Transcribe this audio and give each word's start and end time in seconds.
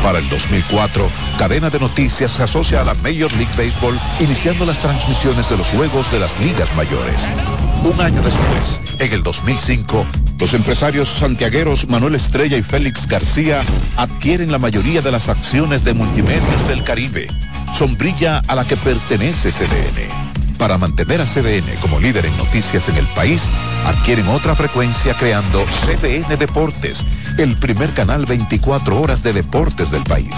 Para 0.03 0.19
el 0.19 0.29
2004, 0.29 1.09
Cadena 1.39 1.71
de 1.71 1.79
Noticias 1.79 2.33
se 2.33 2.43
asocia 2.43 2.81
a 2.81 2.85
la 2.85 2.95
Major 2.95 3.33
League 3.35 3.55
Baseball, 3.57 3.97
iniciando 4.19 4.65
las 4.65 4.81
transmisiones 4.81 5.49
de 5.49 5.59
los 5.59 5.69
juegos 5.69 6.11
de 6.11 6.19
las 6.19 6.37
ligas 6.41 6.75
mayores. 6.75 7.68
Un 7.85 8.01
año 8.01 8.21
después, 8.23 8.81
en 8.99 9.13
el 9.13 9.23
2005, 9.23 10.07
los 10.39 10.55
empresarios 10.55 11.09
santiagueros 11.09 11.89
Manuel 11.89 12.15
Estrella 12.15 12.57
y 12.57 12.63
Félix 12.63 13.07
García 13.07 13.63
adquieren 13.97 14.53
la 14.53 14.59
mayoría 14.59 15.01
de 15.01 15.11
las 15.11 15.29
acciones 15.29 15.85
de 15.85 15.95
Multimedios 15.95 16.69
del 16.69 16.85
Caribe, 16.85 17.29
sombrilla 17.75 18.43
a 18.49 18.55
la 18.55 18.65
que 18.65 18.77
pertenece 18.77 19.51
CDN. 19.51 20.59
Para 20.59 20.77
mantener 20.77 21.21
a 21.21 21.25
CDN 21.25 21.77
como 21.81 22.01
líder 22.01 22.27
en 22.27 22.37
noticias 22.37 22.89
en 22.89 22.97
el 22.97 23.07
país, 23.09 23.45
adquieren 23.87 24.27
otra 24.29 24.55
frecuencia 24.57 25.15
creando 25.15 25.65
CDN 25.85 26.37
Deportes, 26.37 27.05
el 27.39 27.57
primer 27.57 27.93
canal 27.95 28.27
24 28.27 29.01
horas 29.01 29.23
de 29.23 29.33
deportes 29.33 29.91
del 29.91 30.03
país. 30.03 30.35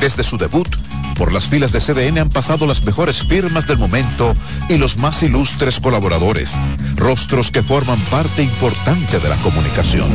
Desde 0.00 0.22
su 0.22 0.38
debut, 0.38 0.68
por 1.22 1.32
las 1.32 1.46
filas 1.46 1.70
de 1.70 1.78
CDN 1.78 2.18
han 2.18 2.30
pasado 2.30 2.66
las 2.66 2.84
mejores 2.84 3.22
firmas 3.22 3.68
del 3.68 3.78
momento 3.78 4.34
y 4.68 4.76
los 4.76 4.96
más 4.96 5.22
ilustres 5.22 5.78
colaboradores, 5.78 6.50
rostros 6.96 7.52
que 7.52 7.62
forman 7.62 8.00
parte 8.10 8.42
importante 8.42 9.20
de 9.20 9.28
la 9.28 9.36
comunicación. 9.36 10.08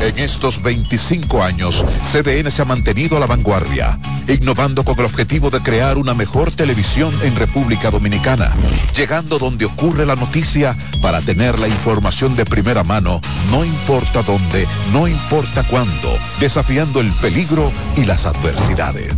En 0.00 0.18
estos 0.18 0.62
25 0.62 1.42
años, 1.42 1.84
CDN 2.10 2.50
se 2.50 2.62
ha 2.62 2.64
mantenido 2.64 3.18
a 3.18 3.20
la 3.20 3.26
vanguardia, 3.26 3.98
innovando 4.28 4.82
con 4.82 4.98
el 4.98 5.04
objetivo 5.04 5.50
de 5.50 5.60
crear 5.60 5.98
una 5.98 6.14
mejor 6.14 6.50
televisión 6.50 7.12
en 7.22 7.36
República 7.36 7.90
Dominicana, 7.90 8.48
llegando 8.96 9.38
donde 9.38 9.66
ocurre 9.66 10.06
la 10.06 10.16
noticia 10.16 10.74
para 11.02 11.20
tener 11.20 11.58
la 11.58 11.68
información 11.68 12.34
de 12.34 12.46
primera 12.46 12.82
mano, 12.82 13.20
no 13.50 13.62
importa 13.62 14.22
dónde, 14.22 14.66
no 14.90 15.06
importa 15.06 15.64
cuándo, 15.64 16.16
desafiando 16.40 17.02
el 17.02 17.12
peligro 17.20 17.70
y 17.94 18.06
las 18.06 18.24
adversidades 18.24 19.14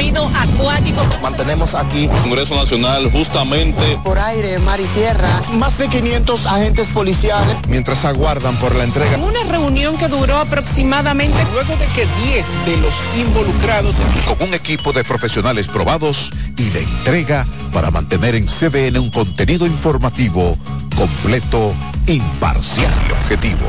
recorrido 0.00 0.30
acuático. 0.34 1.06
Mantenemos 1.22 1.74
aquí. 1.74 2.08
Congreso 2.22 2.54
Nacional 2.56 3.10
justamente. 3.10 3.98
Por 4.02 4.18
aire, 4.18 4.58
mar 4.60 4.80
y 4.80 4.84
tierra. 4.86 5.28
Más 5.54 5.78
de 5.78 5.88
500 5.88 6.46
agentes 6.46 6.88
policiales. 6.88 7.56
Mientras 7.68 8.04
aguardan 8.04 8.56
por 8.56 8.74
la 8.74 8.84
entrega. 8.84 9.18
Una 9.18 9.42
reunión 9.44 9.96
que 9.96 10.08
duró 10.08 10.38
aproximadamente. 10.38 11.36
Luego 11.52 11.76
de 11.76 11.86
que 11.88 12.06
10 12.26 12.46
de 12.66 12.76
los 12.78 12.94
involucrados. 13.18 13.96
Con 14.26 14.48
un 14.48 14.54
equipo 14.54 14.92
de 14.92 15.04
profesionales 15.04 15.68
probados 15.68 16.30
y 16.56 16.68
de 16.70 16.82
entrega 16.82 17.46
para 17.72 17.90
mantener 17.90 18.34
en 18.34 18.46
CDN 18.46 18.98
un 18.98 19.10
contenido 19.10 19.66
informativo 19.66 20.56
completo, 20.96 21.74
imparcial 22.06 22.92
y 23.08 23.12
objetivo. 23.12 23.66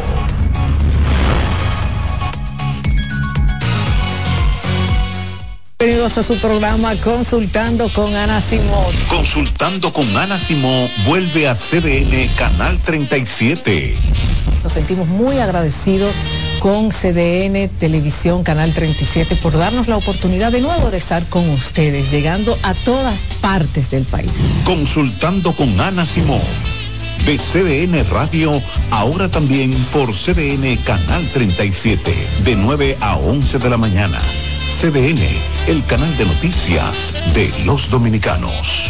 Bienvenidos 5.82 6.20
a 6.20 6.22
su 6.22 6.38
programa 6.38 6.96
Consultando 6.98 7.90
con 7.90 8.16
Ana 8.16 8.40
Simón. 8.40 8.94
Consultando 9.10 9.92
con 9.92 10.16
Ana 10.16 10.38
Simón 10.38 10.88
vuelve 11.08 11.48
a 11.48 11.56
CDN 11.56 12.28
Canal 12.36 12.78
37. 12.82 13.96
Nos 14.62 14.74
sentimos 14.74 15.08
muy 15.08 15.40
agradecidos 15.40 16.14
con 16.60 16.90
CDN 16.90 17.68
Televisión 17.80 18.44
Canal 18.44 18.72
37 18.76 19.36
por 19.38 19.58
darnos 19.58 19.88
la 19.88 19.98
oportunidad 19.98 20.52
de 20.52 20.62
nuevo 20.62 20.92
de 20.92 21.00
estar 21.00 21.26
con 21.30 21.50
ustedes, 21.50 22.12
llegando 22.12 22.56
a 22.62 22.76
todas 22.76 23.20
partes 23.42 23.90
del 23.90 24.04
país. 24.04 24.30
Consultando 24.66 25.52
con 25.54 25.82
Ana 25.82 26.06
Simón. 26.06 26.42
De 27.26 27.40
CDN 27.40 28.08
Radio, 28.12 28.52
ahora 28.92 29.30
también 29.30 29.74
por 29.92 30.14
CDN 30.14 30.78
Canal 30.84 31.28
37, 31.34 32.16
de 32.44 32.56
9 32.56 32.98
a 33.02 33.18
11 33.18 33.58
de 33.58 33.70
la 33.72 33.78
mañana 33.78 34.20
CDN, 34.82 35.22
el 35.68 35.86
canal 35.86 36.18
de 36.18 36.26
noticias 36.26 37.14
de 37.36 37.54
los 37.66 37.92
dominicanos. 37.92 38.90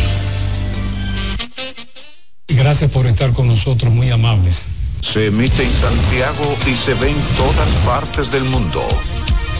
Gracias 2.48 2.90
por 2.92 3.06
estar 3.08 3.34
con 3.34 3.48
nosotros, 3.48 3.92
muy 3.92 4.10
amables. 4.10 4.68
Se 5.02 5.26
emite 5.26 5.64
en 5.64 5.74
Santiago 5.74 6.56
y 6.66 6.76
se 6.76 6.94
ve 6.94 7.10
en 7.10 7.22
todas 7.36 7.68
partes 7.86 8.32
del 8.32 8.46
mundo. 8.46 8.82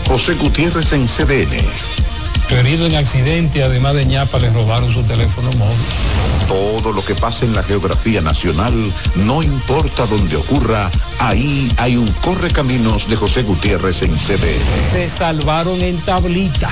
José 0.08 0.32
Gutiérrez 0.36 0.94
en 0.94 1.06
CDN 1.06 1.68
Herido 2.58 2.86
en 2.86 2.94
accidente, 2.96 3.62
además 3.62 3.94
de 3.94 4.06
ñapa, 4.06 4.38
le 4.38 4.50
robaron 4.50 4.92
su 4.92 5.02
teléfono 5.02 5.50
móvil. 5.52 5.76
Todo 6.48 6.92
lo 6.92 7.04
que 7.04 7.14
pasa 7.14 7.44
en 7.44 7.54
la 7.54 7.62
geografía 7.62 8.20
nacional, 8.20 8.92
no 9.14 9.42
importa 9.42 10.06
dónde 10.06 10.36
ocurra, 10.36 10.90
ahí 11.18 11.72
hay 11.78 11.96
un 11.96 12.10
correcaminos 12.22 13.08
de 13.08 13.16
José 13.16 13.42
Gutiérrez 13.42 14.02
en 14.02 14.14
CDN. 14.16 14.92
Se 14.92 15.08
salvaron 15.08 15.80
en 15.80 15.98
tablita. 16.02 16.70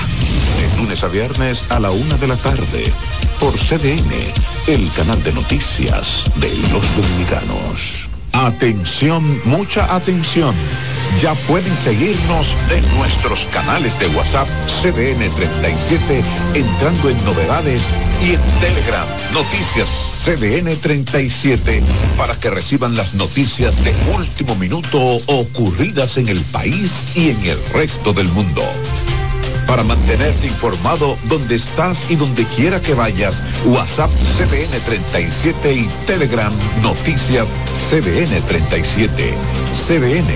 De 0.57 0.77
lunes 0.77 1.03
a 1.03 1.07
viernes 1.07 1.63
a 1.69 1.79
la 1.79 1.91
una 1.91 2.15
de 2.17 2.27
la 2.27 2.37
tarde, 2.37 2.93
por 3.39 3.53
CDN, 3.53 4.33
el 4.67 4.89
canal 4.91 5.21
de 5.23 5.33
noticias 5.33 6.23
de 6.35 6.49
los 6.71 6.83
dominicanos. 6.95 8.09
Atención, 8.33 9.41
mucha 9.45 9.93
atención. 9.93 10.55
Ya 11.19 11.35
pueden 11.47 11.75
seguirnos 11.77 12.55
en 12.71 12.97
nuestros 12.97 13.45
canales 13.51 13.97
de 13.99 14.07
WhatsApp 14.07 14.47
CDN 14.81 15.29
37 15.29 16.23
entrando 16.55 17.09
en 17.09 17.25
novedades 17.25 17.81
y 18.21 18.33
en 18.33 18.41
Telegram 18.59 19.07
Noticias 19.33 19.89
CDN 20.23 20.75
37 20.79 21.83
para 22.17 22.39
que 22.39 22.49
reciban 22.49 22.95
las 22.95 23.13
noticias 23.13 23.75
de 23.83 23.93
último 24.15 24.55
minuto 24.55 24.99
ocurridas 25.27 26.17
en 26.17 26.29
el 26.29 26.39
país 26.45 27.03
y 27.15 27.31
en 27.31 27.43
el 27.43 27.57
resto 27.73 28.13
del 28.13 28.27
mundo 28.29 28.63
para 29.71 29.83
mantenerte 29.83 30.47
informado 30.47 31.17
donde 31.29 31.55
estás 31.55 32.05
y 32.09 32.17
donde 32.17 32.43
quiera 32.43 32.81
que 32.81 32.93
vayas. 32.93 33.41
WhatsApp 33.65 34.09
CDN 34.37 34.79
37 34.85 35.73
y 35.73 35.89
Telegram 36.05 36.51
Noticias 36.81 37.47
CDN 37.89 38.41
37. 38.47 39.33
CDN, 39.73 40.27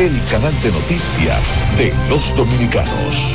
el 0.00 0.18
canal 0.30 0.58
de 0.62 0.72
noticias 0.72 1.76
de 1.76 1.92
los 2.08 2.34
dominicanos. 2.34 3.34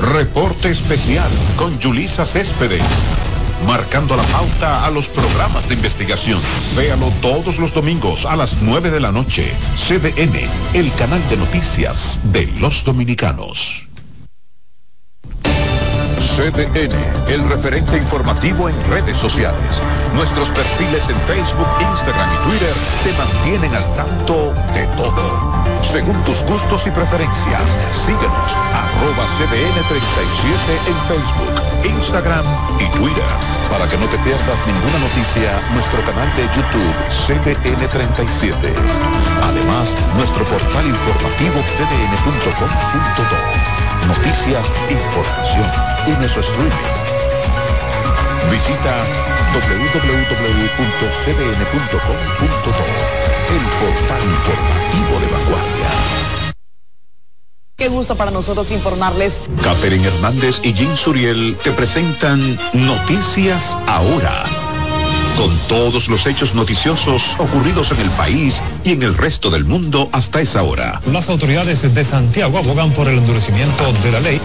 Reporte 0.00 0.70
especial 0.70 1.30
con 1.56 1.80
Julisa 1.80 2.26
Céspedes 2.26 2.82
marcando 3.64 4.16
la 4.16 4.24
pauta 4.24 4.84
a 4.84 4.90
los 4.90 5.08
programas 5.08 5.68
de 5.68 5.74
investigación. 5.74 6.40
Véalo 6.76 7.12
todos 7.22 7.60
los 7.60 7.72
domingos 7.72 8.26
a 8.26 8.34
las 8.34 8.60
9 8.62 8.90
de 8.90 8.98
la 8.98 9.12
noche. 9.12 9.52
CDN, 9.76 10.40
el 10.74 10.92
canal 10.94 11.22
de 11.28 11.36
noticias 11.36 12.18
de 12.32 12.46
los 12.58 12.82
dominicanos. 12.82 13.91
CDN, 16.36 16.96
el 17.28 17.46
referente 17.50 17.98
informativo 17.98 18.68
en 18.70 18.74
redes 18.90 19.18
sociales. 19.18 19.60
Nuestros 20.14 20.48
perfiles 20.48 21.06
en 21.10 21.16
Facebook, 21.28 21.68
Instagram 21.78 22.30
y 22.32 22.38
Twitter 22.48 22.74
te 23.04 23.12
mantienen 23.20 23.74
al 23.74 23.84
tanto 23.94 24.54
de 24.72 24.86
todo. 24.96 25.52
según 25.82 26.16
tus 26.24 26.40
gustos 26.44 26.86
y 26.86 26.90
preferencias. 26.90 27.76
Síguenos, 27.92 28.56
arroba 28.72 29.28
CDN37 29.36 30.88
en 30.88 30.96
Facebook, 31.10 31.54
Instagram 32.00 32.44
y 32.80 32.86
Twitter. 32.96 33.30
Para 33.68 33.86
que 33.90 33.98
no 33.98 34.06
te 34.06 34.16
pierdas 34.24 34.58
ninguna 34.64 34.98
noticia, 35.04 35.60
nuestro 35.74 36.00
canal 36.08 36.28
de 36.36 36.48
YouTube 36.56 36.94
CDN37. 37.28 38.72
Además, 39.44 39.94
nuestro 40.16 40.44
portal 40.44 40.86
informativo 40.86 41.60
cdn.com.do. 41.76 43.61
Noticias, 44.06 44.70
información 44.90 45.66
y 46.06 46.10
nuestro 46.18 46.40
streaming. 46.42 46.72
Visita 48.50 49.04
www.cdn.com.do, 49.52 50.12
el 53.54 53.64
portal 53.80 54.22
informativo 54.24 55.20
de 55.20 55.26
vanguardia. 55.32 55.90
Qué 57.76 57.88
gusto 57.88 58.14
para 58.16 58.30
nosotros 58.30 58.70
informarles. 58.70 59.40
Catherine 59.62 60.06
Hernández 60.06 60.60
y 60.62 60.72
Jim 60.72 60.94
Suriel 60.96 61.56
te 61.64 61.72
presentan 61.72 62.40
Noticias 62.74 63.76
Ahora. 63.86 64.44
Con 65.36 65.56
todos 65.68 66.08
los 66.08 66.26
hechos 66.26 66.54
noticiosos 66.54 67.36
ocurridos 67.38 67.90
en 67.92 68.00
el 68.00 68.10
país 68.10 68.62
y 68.84 68.92
en 68.92 69.02
el 69.02 69.16
resto 69.16 69.50
del 69.50 69.64
mundo 69.64 70.08
hasta 70.12 70.40
esa 70.40 70.62
hora. 70.62 71.00
Las 71.10 71.28
autoridades 71.28 71.94
de 71.94 72.04
Santiago 72.04 72.58
abogan 72.58 72.92
por 72.92 73.08
el 73.08 73.18
endurecimiento 73.18 73.92
de 74.02 74.12
la 74.12 74.20
ley. 74.20 74.40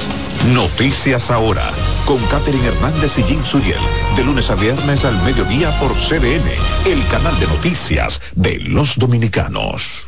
Noticias 0.53 1.29
Ahora, 1.29 1.71
con 2.05 2.17
Catherine 2.27 2.65
Hernández 2.67 3.17
y 3.17 3.23
Jim 3.23 3.43
Suriel, 3.43 3.79
de 4.15 4.23
lunes 4.23 4.49
a 4.49 4.55
viernes 4.55 5.03
al 5.03 5.21
mediodía 5.23 5.77
por 5.79 5.93
CDN, 5.93 6.49
el 6.85 7.05
canal 7.07 7.37
de 7.39 7.47
noticias 7.47 8.21
de 8.35 8.59
los 8.59 8.97
dominicanos. 8.97 10.07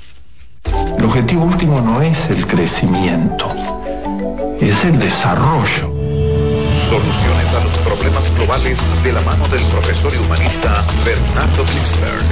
El 0.97 1.05
objetivo 1.05 1.43
último 1.43 1.81
no 1.81 2.01
es 2.01 2.29
el 2.29 2.45
crecimiento, 2.47 3.53
es 4.59 4.85
el 4.85 4.97
desarrollo. 4.97 5.98
Soluciones 6.87 7.53
a 7.53 7.63
los 7.63 7.73
problemas 7.79 8.33
globales 8.35 8.79
de 9.03 9.11
la 9.11 9.21
mano 9.21 9.47
del 9.49 9.61
profesor 9.63 10.11
y 10.13 10.17
humanista 10.25 10.83
Bernardo 11.03 11.63
Klinsberg. 11.65 12.23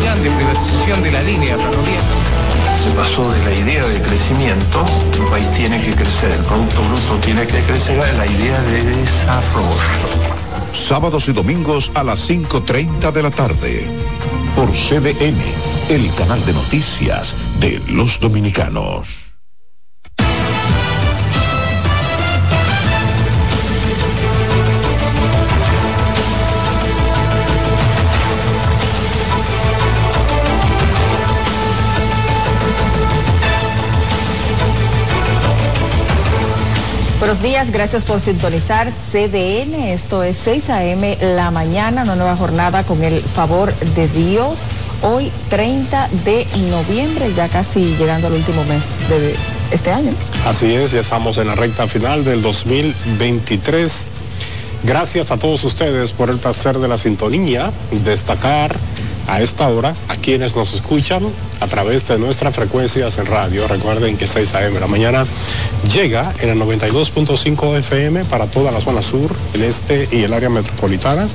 Plan 0.00 0.22
de 0.22 0.30
privatización 0.30 1.02
de 1.02 1.10
la 1.12 1.22
línea 1.22 1.56
ferroviaria. 1.56 2.40
Se 2.82 2.90
pasó 2.92 3.30
de 3.30 3.44
la 3.44 3.54
idea 3.54 3.86
de 3.86 4.00
crecimiento, 4.02 4.84
el 5.14 5.28
país 5.30 5.50
tiene 5.54 5.80
que 5.82 5.92
crecer, 5.92 6.32
el 6.32 6.44
Producto 6.44 6.82
Bruto 6.82 7.26
tiene 7.26 7.46
que 7.46 7.62
crecer, 7.62 8.00
a 8.00 8.12
la 8.14 8.26
idea 8.26 8.60
de 8.62 8.82
desarrollo. 8.82 10.40
Sábados 10.88 11.28
y 11.28 11.32
domingos 11.32 11.90
a 11.94 12.02
las 12.02 12.28
5.30 12.28 13.12
de 13.12 13.22
la 13.22 13.30
tarde. 13.30 13.86
Por 14.56 14.70
CDN, 14.72 15.40
el 15.90 16.14
canal 16.14 16.44
de 16.44 16.52
noticias 16.52 17.34
de 17.60 17.80
los 17.88 18.18
dominicanos. 18.18 19.29
Buenos 37.30 37.44
días, 37.44 37.70
gracias 37.70 38.04
por 38.04 38.20
sintonizar 38.20 38.90
CDN. 38.90 39.74
Esto 39.92 40.24
es 40.24 40.36
6 40.38 40.68
a.m. 40.70 41.16
la 41.36 41.52
mañana, 41.52 42.02
una 42.02 42.16
nueva 42.16 42.34
jornada 42.34 42.82
con 42.82 43.04
el 43.04 43.20
favor 43.20 43.72
de 43.72 44.08
Dios. 44.08 44.66
Hoy 45.02 45.30
30 45.48 46.08
de 46.24 46.44
noviembre, 46.70 47.32
ya 47.32 47.48
casi 47.48 47.94
llegando 47.94 48.26
al 48.26 48.32
último 48.32 48.64
mes 48.64 49.08
de 49.08 49.36
este 49.70 49.92
año. 49.92 50.10
Así 50.44 50.74
es, 50.74 50.90
ya 50.90 51.02
estamos 51.02 51.38
en 51.38 51.46
la 51.46 51.54
recta 51.54 51.86
final 51.86 52.24
del 52.24 52.42
2023. 52.42 54.08
Gracias 54.82 55.30
a 55.30 55.36
todos 55.36 55.62
ustedes 55.62 56.10
por 56.10 56.30
el 56.30 56.38
placer 56.38 56.80
de 56.80 56.88
la 56.88 56.98
sintonía, 56.98 57.70
destacar 58.02 58.74
a 59.30 59.40
esta 59.40 59.68
hora 59.68 59.94
a 60.08 60.16
quienes 60.16 60.56
nos 60.56 60.74
escuchan 60.74 61.22
a 61.60 61.66
través 61.68 62.06
de 62.08 62.18
nuestras 62.18 62.54
frecuencias 62.54 63.16
en 63.18 63.26
radio. 63.26 63.68
Recuerden 63.68 64.16
que 64.16 64.26
6 64.26 64.54
a.m. 64.54 64.74
de 64.74 64.80
la 64.80 64.88
mañana 64.88 65.24
llega 65.94 66.32
en 66.40 66.50
el 66.50 66.58
92.5 66.58 67.78
FM 67.78 68.24
para 68.24 68.46
toda 68.46 68.72
la 68.72 68.80
zona 68.80 69.02
sur, 69.02 69.32
el 69.54 69.62
este 69.62 70.08
y 70.10 70.24
el 70.24 70.32
área 70.32 70.50
metropolitana. 70.50 71.28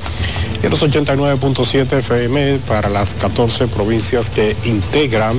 Y 0.61 0.67
los 0.67 0.83
89.7 0.83 1.99
FM 1.99 2.59
para 2.67 2.89
las 2.89 3.13
14 3.13 3.67
provincias 3.67 4.29
que 4.29 4.55
integran 4.65 5.37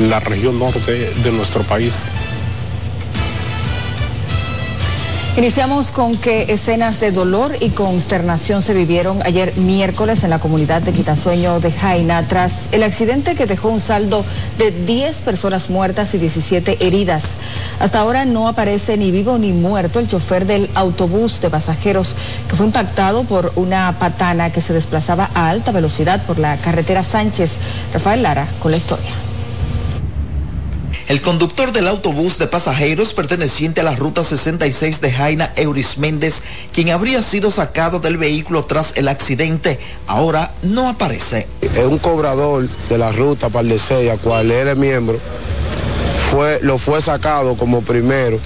la 0.00 0.20
región 0.20 0.58
norte 0.58 1.10
de 1.22 1.32
nuestro 1.32 1.62
país. 1.62 2.12
Iniciamos 5.36 5.92
con 5.92 6.16
que 6.16 6.50
escenas 6.50 6.98
de 6.98 7.12
dolor 7.12 7.56
y 7.60 7.68
consternación 7.68 8.62
se 8.62 8.72
vivieron 8.72 9.20
ayer 9.22 9.54
miércoles 9.58 10.24
en 10.24 10.30
la 10.30 10.38
comunidad 10.38 10.80
de 10.80 10.92
Quitasueño 10.92 11.60
de 11.60 11.72
Jaina 11.72 12.26
tras 12.26 12.70
el 12.72 12.82
accidente 12.82 13.34
que 13.34 13.44
dejó 13.44 13.68
un 13.68 13.82
saldo 13.82 14.24
de 14.56 14.70
10 14.70 15.20
personas 15.20 15.68
muertas 15.68 16.14
y 16.14 16.18
17 16.18 16.86
heridas. 16.86 17.36
Hasta 17.80 18.00
ahora 18.00 18.24
no 18.24 18.48
aparece 18.48 18.96
ni 18.96 19.10
vivo 19.10 19.36
ni 19.36 19.52
muerto 19.52 19.98
el 19.98 20.08
chofer 20.08 20.46
del 20.46 20.70
autobús 20.74 21.42
de 21.42 21.50
pasajeros 21.50 22.16
que 22.48 22.56
fue 22.56 22.64
impactado 22.64 23.24
por 23.24 23.52
una 23.56 23.94
patana 23.98 24.50
que 24.50 24.62
se 24.62 24.72
desplazaba 24.72 25.28
a 25.34 25.50
alta 25.50 25.70
velocidad 25.70 26.22
por 26.22 26.38
la 26.38 26.56
carretera 26.56 27.04
Sánchez. 27.04 27.58
Rafael 27.92 28.22
Lara 28.22 28.48
con 28.58 28.70
la 28.70 28.78
historia. 28.78 29.25
El 31.08 31.20
conductor 31.20 31.70
del 31.70 31.86
autobús 31.86 32.36
de 32.38 32.48
pasajeros 32.48 33.14
perteneciente 33.14 33.80
a 33.80 33.84
la 33.84 33.94
ruta 33.94 34.24
66 34.24 35.00
de 35.00 35.12
Jaina 35.12 35.52
Euris 35.54 35.98
Méndez, 35.98 36.42
quien 36.72 36.90
habría 36.90 37.22
sido 37.22 37.52
sacado 37.52 38.00
del 38.00 38.16
vehículo 38.16 38.64
tras 38.64 38.96
el 38.96 39.06
accidente, 39.06 39.78
ahora 40.08 40.50
no 40.64 40.88
aparece. 40.88 41.46
Un 41.88 41.98
cobrador 41.98 42.68
de 42.88 42.98
la 42.98 43.12
ruta 43.12 43.50
Paldesea, 43.50 44.16
cual 44.16 44.50
era 44.50 44.74
miembro, 44.74 45.20
fue, 46.32 46.58
lo 46.62 46.76
fue 46.76 47.00
sacado 47.00 47.56
como 47.56 47.82
primero 47.82 48.40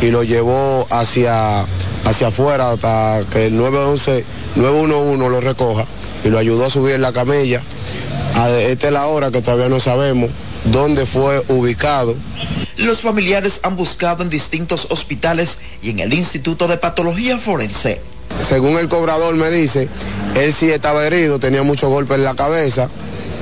y 0.00 0.06
lo 0.06 0.22
llevó 0.22 0.86
hacia, 0.88 1.66
hacia 2.06 2.28
afuera 2.28 2.70
hasta 2.70 3.24
que 3.30 3.48
el 3.48 3.56
911, 3.58 4.24
911 4.56 5.28
lo 5.28 5.40
recoja 5.42 5.84
y 6.24 6.30
lo 6.30 6.38
ayudó 6.38 6.64
a 6.64 6.70
subir 6.70 6.98
la 6.98 7.12
camilla. 7.12 7.60
A 8.36 8.48
esta 8.48 8.86
es 8.86 8.92
la 8.94 9.04
hora 9.04 9.30
que 9.30 9.42
todavía 9.42 9.68
no 9.68 9.80
sabemos 9.80 10.30
dónde 10.72 11.06
fue 11.06 11.42
ubicado. 11.48 12.14
Los 12.76 13.00
familiares 13.00 13.60
han 13.62 13.76
buscado 13.76 14.22
en 14.22 14.30
distintos 14.30 14.86
hospitales 14.90 15.58
y 15.82 15.90
en 15.90 16.00
el 16.00 16.14
Instituto 16.14 16.68
de 16.68 16.78
Patología 16.78 17.38
Forense. 17.38 18.00
Según 18.46 18.78
el 18.78 18.88
cobrador 18.88 19.34
me 19.34 19.50
dice, 19.50 19.88
él 20.36 20.52
sí 20.52 20.70
estaba 20.70 21.06
herido, 21.06 21.38
tenía 21.38 21.62
muchos 21.62 21.90
golpes 21.90 22.16
en 22.16 22.24
la 22.24 22.34
cabeza 22.34 22.88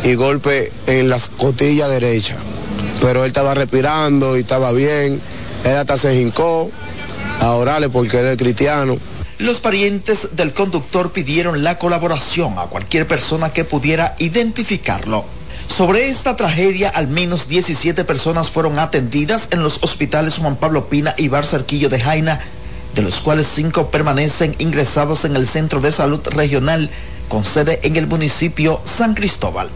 y 0.03 0.15
golpes 0.15 0.73
en 0.87 1.09
las 1.09 1.29
costillas 1.29 1.89
derecha. 1.89 2.37
Pero 3.01 3.23
él 3.23 3.29
estaba 3.29 3.55
respirando 3.55 4.37
y 4.37 4.41
estaba 4.41 4.73
bien. 4.73 5.21
Él 5.65 5.77
hasta 5.77 5.97
se 5.97 6.21
hincó 6.21 6.71
a 7.41 7.51
orarle 7.53 7.89
porque 7.89 8.21
él 8.21 8.27
es 8.27 8.37
cristiano. 8.37 8.99
Los 9.39 9.61
parientes 9.61 10.35
del 10.35 10.53
conductor 10.53 11.13
pidieron 11.13 11.63
la 11.63 11.79
colaboración 11.79 12.59
a 12.59 12.67
cualquier 12.67 13.07
persona 13.07 13.53
que 13.53 13.65
pudiera 13.65 14.17
identificarlo. 14.19 15.25
Sobre 15.69 16.09
esta 16.09 16.35
tragedia, 16.35 16.89
al 16.89 17.09
menos 17.09 17.49
17 17.49 18.05
personas 18.05 18.51
fueron 18.51 18.79
atendidas 18.79 19.49
en 19.53 19.63
los 19.63 19.83
hospitales 19.83 20.39
Juan 20.39 20.57
Pablo 20.57 20.89
Pina 20.89 21.15
y 21.17 21.29
Barcerquillo 21.29 21.89
de 21.89 22.01
Jaina, 22.01 22.41
de 22.95 23.03
los 23.03 23.21
cuales 23.21 23.47
cinco 23.55 23.91
permanecen 23.91 24.57
ingresados 24.59 25.25
en 25.25 25.37
el 25.37 25.47
Centro 25.47 25.81
de 25.81 25.93
Salud 25.93 26.21
Regional 26.31 26.91
con 27.29 27.45
sede 27.45 27.79
en 27.85 27.97
el 27.97 28.07
municipio 28.07 28.81
San 28.85 29.15
Cristóbal. 29.15 29.69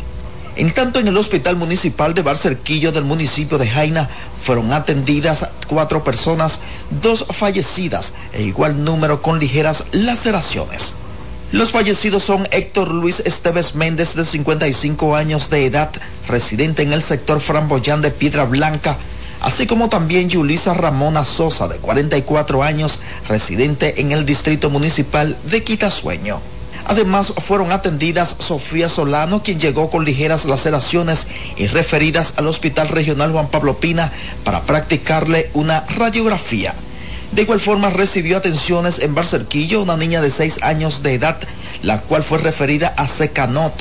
En 0.57 0.75
tanto, 0.75 0.99
en 0.99 1.09
el 1.09 1.17
Hospital 1.17 1.57
Municipal 1.57 2.15
de 2.15 2.23
Barcerquillo 2.23 2.91
del 2.91 3.05
municipio 3.05 3.59
de 3.59 3.69
Jaina 3.69 4.09
fueron 4.43 4.73
atendidas 4.73 5.49
cuatro 5.69 6.03
personas, 6.03 6.61
dos 7.03 7.27
fallecidas 7.31 8.13
e 8.33 8.43
igual 8.43 8.85
número 8.85 9.23
con 9.23 9.39
ligeras 9.39 9.85
laceraciones. 9.93 10.95
Los 11.53 11.71
fallecidos 11.71 12.23
son 12.23 12.49
Héctor 12.51 12.89
Luis 12.89 13.21
Esteves 13.21 13.75
Méndez, 13.75 14.15
de 14.15 14.25
55 14.25 15.15
años 15.15 15.51
de 15.51 15.67
edad, 15.67 15.91
residente 16.27 16.83
en 16.83 16.95
el 16.95 17.03
sector 17.03 17.41
Framboyán 17.41 18.01
de 18.01 18.11
Piedra 18.11 18.45
Blanca, 18.45 18.97
así 19.43 19.67
como 19.67 19.91
también 19.91 20.31
Yulisa 20.31 20.73
Ramona 20.73 21.27
Sosa, 21.27 21.69
de 21.69 21.77
44 21.77 22.63
años, 22.63 23.01
residente 23.29 24.01
en 24.01 24.13
el 24.13 24.25
Distrito 24.25 24.71
Municipal 24.71 25.37
de 25.45 25.63
Quitasueño. 25.63 26.41
Además, 26.87 27.35
fueron 27.37 27.71
atendidas 27.71 28.35
Sofía 28.39 28.89
Solano, 28.89 29.43
quien 29.43 29.61
llegó 29.61 29.91
con 29.91 30.07
ligeras 30.07 30.47
laceraciones 30.47 31.27
y 31.59 31.67
referidas 31.67 32.33
al 32.39 32.47
Hospital 32.47 32.89
Regional 32.89 33.31
Juan 33.31 33.49
Pablo 33.49 33.77
Pina 33.77 34.11
para 34.43 34.63
practicarle 34.63 35.51
una 35.53 35.85
radiografía. 35.87 36.75
De 37.33 37.43
igual 37.43 37.61
forma 37.61 37.89
recibió 37.89 38.37
atenciones 38.37 38.99
en 38.99 39.15
Barcerquillo 39.15 39.83
una 39.83 39.97
niña 39.97 40.21
de 40.21 40.31
6 40.31 40.63
años 40.63 41.03
de 41.03 41.15
edad, 41.15 41.39
la 41.83 42.01
cual 42.03 42.23
fue 42.23 42.39
referida 42.39 42.93
a 42.97 43.09
Secanot. 43.09 43.73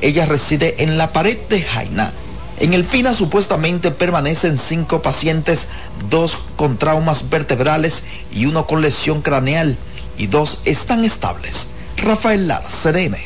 Ella 0.00 0.26
reside 0.26 0.82
en 0.82 0.98
la 0.98 1.12
pared 1.12 1.38
de 1.48 1.62
Jaina. 1.62 2.12
En 2.58 2.74
el 2.74 2.84
Pina 2.84 3.14
supuestamente 3.14 3.92
permanecen 3.92 4.58
cinco 4.58 5.02
pacientes, 5.02 5.68
dos 6.10 6.36
con 6.56 6.78
traumas 6.78 7.30
vertebrales 7.30 8.02
y 8.32 8.46
uno 8.46 8.66
con 8.66 8.82
lesión 8.82 9.22
craneal, 9.22 9.76
y 10.18 10.26
dos 10.26 10.62
están 10.64 11.04
estables. 11.04 11.68
Rafael 11.98 12.48
Lara, 12.48 12.64
CDN. 12.64 13.16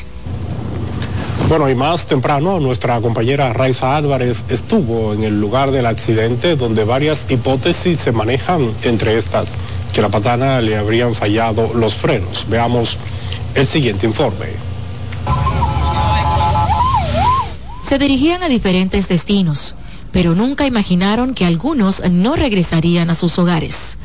Bueno, 1.47 1.69
y 1.69 1.75
más 1.75 2.05
temprano, 2.05 2.59
nuestra 2.59 3.01
compañera 3.01 3.51
Raiza 3.51 3.97
Álvarez 3.97 4.45
estuvo 4.49 5.13
en 5.13 5.23
el 5.23 5.41
lugar 5.41 5.71
del 5.71 5.85
accidente 5.85 6.55
donde 6.55 6.83
varias 6.83 7.25
hipótesis 7.29 7.99
se 7.99 8.11
manejan, 8.11 8.71
entre 8.83 9.17
estas 9.17 9.49
que 9.93 10.01
la 10.01 10.09
patana 10.09 10.61
le 10.61 10.77
habrían 10.77 11.13
fallado 11.13 11.73
los 11.73 11.95
frenos. 11.95 12.47
Veamos 12.49 12.97
el 13.55 13.67
siguiente 13.67 14.05
informe. 14.05 14.47
Se 17.87 17.99
dirigían 17.99 18.41
a 18.43 18.47
diferentes 18.47 19.07
destinos, 19.09 19.75
pero 20.11 20.33
nunca 20.33 20.65
imaginaron 20.65 21.33
que 21.33 21.45
algunos 21.45 22.01
no 22.09 22.35
regresarían 22.35 23.09
a 23.09 23.15
sus 23.15 23.37
hogares. 23.37 23.97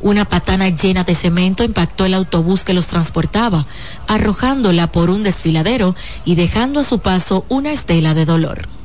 Una 0.00 0.24
patana 0.24 0.70
llena 0.70 1.04
de 1.04 1.14
cemento 1.14 1.62
impactó 1.62 2.06
el 2.06 2.14
autobús 2.14 2.64
que 2.64 2.72
los 2.72 2.86
transportaba, 2.86 3.66
arrojándola 4.08 4.90
por 4.90 5.10
un 5.10 5.22
desfiladero 5.22 5.94
y 6.24 6.36
dejando 6.36 6.80
a 6.80 6.84
su 6.84 7.00
paso 7.00 7.44
una 7.50 7.72
estela 7.72 8.14
de 8.14 8.24
dolor. 8.24 8.79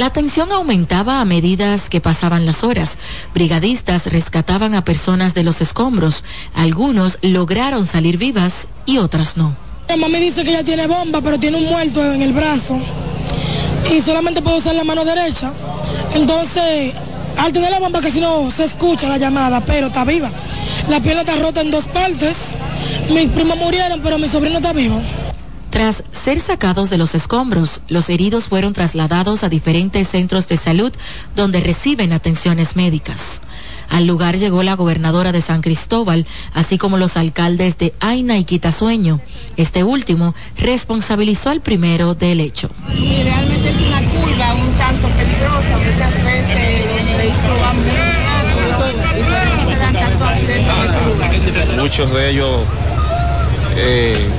La 0.00 0.08
tensión 0.08 0.50
aumentaba 0.50 1.20
a 1.20 1.26
medida 1.26 1.76
que 1.90 2.00
pasaban 2.00 2.46
las 2.46 2.64
horas. 2.64 2.96
Brigadistas 3.34 4.06
rescataban 4.06 4.74
a 4.74 4.82
personas 4.82 5.34
de 5.34 5.42
los 5.42 5.60
escombros. 5.60 6.24
Algunos 6.54 7.18
lograron 7.20 7.84
salir 7.84 8.16
vivas 8.16 8.66
y 8.86 8.96
otras 8.96 9.36
no. 9.36 9.54
Mamá 9.90 10.08
me 10.08 10.18
dice 10.18 10.42
que 10.42 10.52
ella 10.52 10.64
tiene 10.64 10.86
bomba, 10.86 11.20
pero 11.20 11.38
tiene 11.38 11.58
un 11.58 11.66
muerto 11.66 12.02
en 12.02 12.22
el 12.22 12.32
brazo. 12.32 12.80
Y 13.94 14.00
solamente 14.00 14.40
puede 14.40 14.56
usar 14.56 14.74
la 14.74 14.84
mano 14.84 15.04
derecha. 15.04 15.52
Entonces, 16.14 16.94
al 17.36 17.52
tener 17.52 17.70
la 17.70 17.78
bomba 17.78 18.00
casi 18.00 18.22
no 18.22 18.50
se 18.50 18.64
escucha 18.64 19.06
la 19.06 19.18
llamada, 19.18 19.60
pero 19.60 19.88
está 19.88 20.06
viva. 20.06 20.30
La 20.88 21.00
pierna 21.00 21.20
está 21.20 21.36
rota 21.36 21.60
en 21.60 21.70
dos 21.70 21.84
partes. 21.84 22.54
Mis 23.10 23.28
primos 23.28 23.58
murieron, 23.58 24.00
pero 24.00 24.18
mi 24.18 24.28
sobrino 24.28 24.56
está 24.56 24.72
vivo. 24.72 24.98
Tras 25.70 26.02
ser 26.10 26.40
sacados 26.40 26.90
de 26.90 26.98
los 26.98 27.14
escombros, 27.14 27.80
los 27.88 28.10
heridos 28.10 28.48
fueron 28.48 28.72
trasladados 28.72 29.44
a 29.44 29.48
diferentes 29.48 30.08
centros 30.08 30.48
de 30.48 30.56
salud 30.56 30.92
donde 31.36 31.60
reciben 31.60 32.12
atenciones 32.12 32.74
médicas. 32.74 33.40
Al 33.88 34.06
lugar 34.06 34.36
llegó 34.36 34.62
la 34.62 34.74
gobernadora 34.74 35.32
de 35.32 35.40
San 35.40 35.62
Cristóbal, 35.62 36.26
así 36.54 36.78
como 36.78 36.96
los 36.96 37.16
alcaldes 37.16 37.78
de 37.78 37.92
Aina 38.00 38.38
y 38.38 38.44
Quitasueño. 38.44 39.20
Este 39.56 39.82
último 39.82 40.34
responsabilizó 40.56 41.50
al 41.50 41.60
primero 41.60 42.14
del 42.14 42.40
hecho. 42.40 42.70
Y 42.96 43.22
realmente 43.22 43.70
es 43.70 43.76
una 43.76 44.00
curva 44.10 44.54
un 44.54 44.72
tanto 44.78 45.08
peligrosa, 45.08 45.78
muchas 45.78 46.24
veces 46.24 46.86
los 46.86 47.16
vehículos 47.16 47.60
van 47.60 47.76
muy 47.76 47.96
rápido 48.22 49.18
y 49.18 49.22
por 49.22 49.32
eso 49.34 49.70
se 49.70 49.76
dan 49.76 49.94
tantos 49.94 50.22
accidentes 50.22 50.74
en 50.78 51.08
lugar. 51.08 51.76
Muchos 51.76 52.12
de 52.12 52.30
ellos 52.30 52.60
eh, 53.76 54.30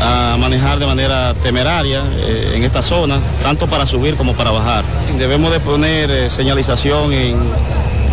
a 0.00 0.36
manejar 0.38 0.78
de 0.78 0.86
manera 0.86 1.34
temeraria 1.34 2.02
eh, 2.16 2.52
en 2.54 2.64
esta 2.64 2.82
zona, 2.82 3.18
tanto 3.42 3.66
para 3.66 3.86
subir 3.86 4.16
como 4.16 4.34
para 4.34 4.50
bajar. 4.50 4.84
Debemos 5.18 5.50
de 5.52 5.60
poner 5.60 6.10
eh, 6.10 6.30
señalización 6.30 7.12
en 7.12 7.36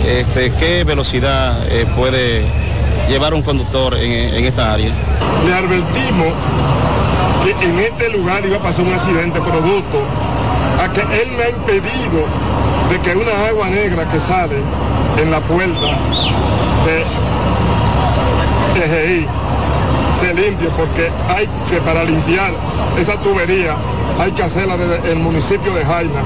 este, 0.06 0.52
qué 0.54 0.84
velocidad 0.84 1.58
eh, 1.70 1.86
puede 1.96 2.46
llevar 3.08 3.34
un 3.34 3.42
conductor 3.42 3.96
en, 3.96 4.46
esta 4.46 4.74
área. 4.74 4.92
Le 5.46 5.54
advertimos 5.54 6.34
que 7.44 7.52
en 7.66 7.80
este 7.80 8.10
lugar 8.18 8.46
iba 8.46 8.58
a 8.58 8.62
pasar 8.62 8.86
un 8.86 8.94
accidente 8.94 9.42
producto 9.42 10.02
a 10.84 10.92
que 10.92 11.02
él 11.02 11.28
me 11.38 11.44
ha 11.44 11.50
impedido 11.50 12.26
de 12.90 13.00
que 13.00 13.16
una 13.16 13.48
agua 13.48 13.70
negra 13.70 14.10
que 14.10 14.20
sale 14.20 14.58
en 15.22 15.32
la 15.32 15.42
puerta 15.42 15.88
de 16.86 17.06
EGI 18.84 19.28
se 20.24 20.34
limpie 20.34 20.70
porque 20.78 21.10
hay 21.28 21.48
que 21.70 21.82
para 21.82 22.04
limpiar 22.06 22.54
esa 22.98 23.20
tubería 23.22 23.76
hay 24.20 24.32
que 24.32 24.44
hacerla 24.44 24.78
desde 24.78 25.12
el 25.12 25.20
municipio 25.20 25.74
de 25.74 25.84
Jaina. 25.84 26.24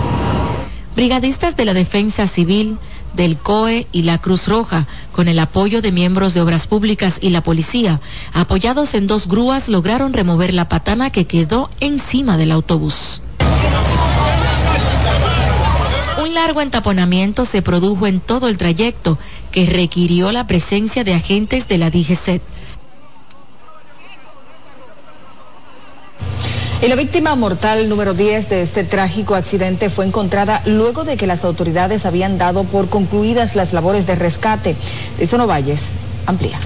Brigadistas 0.95 1.55
de 1.55 1.65
la 1.65 1.73
Defensa 1.73 2.27
Civil 2.27 2.77
del 3.15 3.37
COE 3.37 3.87
y 3.91 4.03
la 4.03 4.19
Cruz 4.19 4.47
Roja, 4.47 4.85
con 5.11 5.27
el 5.27 5.39
apoyo 5.39 5.81
de 5.81 5.91
miembros 5.91 6.35
de 6.35 6.41
Obras 6.41 6.67
Públicas 6.67 7.17
y 7.21 7.31
la 7.31 7.41
policía, 7.41 7.99
apoyados 8.33 8.93
en 8.93 9.07
dos 9.07 9.27
grúas, 9.27 9.67
lograron 9.69 10.13
remover 10.13 10.53
la 10.53 10.69
patana 10.69 11.09
que 11.09 11.25
quedó 11.25 11.71
encima 11.79 12.37
del 12.37 12.51
autobús. 12.51 13.23
Un 16.21 16.33
largo 16.35 16.61
entaponamiento 16.61 17.45
se 17.45 17.63
produjo 17.63 18.05
en 18.05 18.19
todo 18.19 18.47
el 18.47 18.57
trayecto, 18.57 19.17
que 19.51 19.65
requirió 19.65 20.31
la 20.31 20.45
presencia 20.45 21.03
de 21.03 21.15
agentes 21.15 21.67
de 21.67 21.77
la 21.79 21.89
DGCET. 21.89 22.43
Y 26.79 26.87
la 26.87 26.95
víctima 26.95 27.35
mortal 27.35 27.89
número 27.89 28.13
10 28.13 28.49
de 28.49 28.61
este 28.61 28.83
trágico 28.83 29.33
accidente 29.33 29.89
fue 29.89 30.05
encontrada 30.05 30.61
luego 30.65 31.05
de 31.05 31.17
que 31.17 31.25
las 31.25 31.43
autoridades 31.43 32.05
habían 32.05 32.37
dado 32.37 32.65
por 32.65 32.87
concluidas 32.87 33.55
las 33.55 33.73
labores 33.73 34.05
de 34.05 34.15
rescate. 34.15 34.75
Eso 35.19 35.37
Valles 35.47 35.81
amplía. 36.27 36.59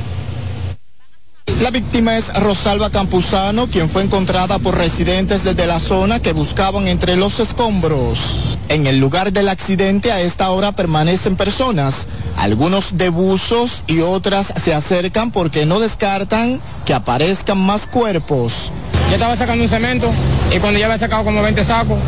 La 1.61 1.69
víctima 1.69 2.17
es 2.17 2.33
Rosalba 2.33 2.89
Campuzano, 2.89 3.67
quien 3.67 3.87
fue 3.87 4.01
encontrada 4.01 4.57
por 4.57 4.75
residentes 4.75 5.43
desde 5.43 5.67
la 5.67 5.79
zona 5.79 6.19
que 6.19 6.33
buscaban 6.33 6.87
entre 6.87 7.15
los 7.15 7.39
escombros. 7.39 8.39
En 8.67 8.87
el 8.87 8.97
lugar 8.97 9.31
del 9.31 9.47
accidente 9.47 10.11
a 10.11 10.21
esta 10.21 10.49
hora 10.49 10.71
permanecen 10.71 11.35
personas, 11.35 12.07
algunos 12.35 12.97
de 12.97 13.09
buzos 13.09 13.83
y 13.85 13.99
otras 13.99 14.51
se 14.59 14.73
acercan 14.73 15.29
porque 15.29 15.67
no 15.67 15.79
descartan 15.79 16.59
que 16.83 16.95
aparezcan 16.95 17.59
más 17.59 17.85
cuerpos. 17.85 18.71
Yo 19.09 19.13
estaba 19.13 19.37
sacando 19.37 19.63
un 19.63 19.69
cemento 19.69 20.11
y 20.55 20.57
cuando 20.57 20.79
ya 20.79 20.87
había 20.87 20.97
sacado 20.97 21.23
como 21.25 21.43
20 21.43 21.63
sacos, 21.63 21.99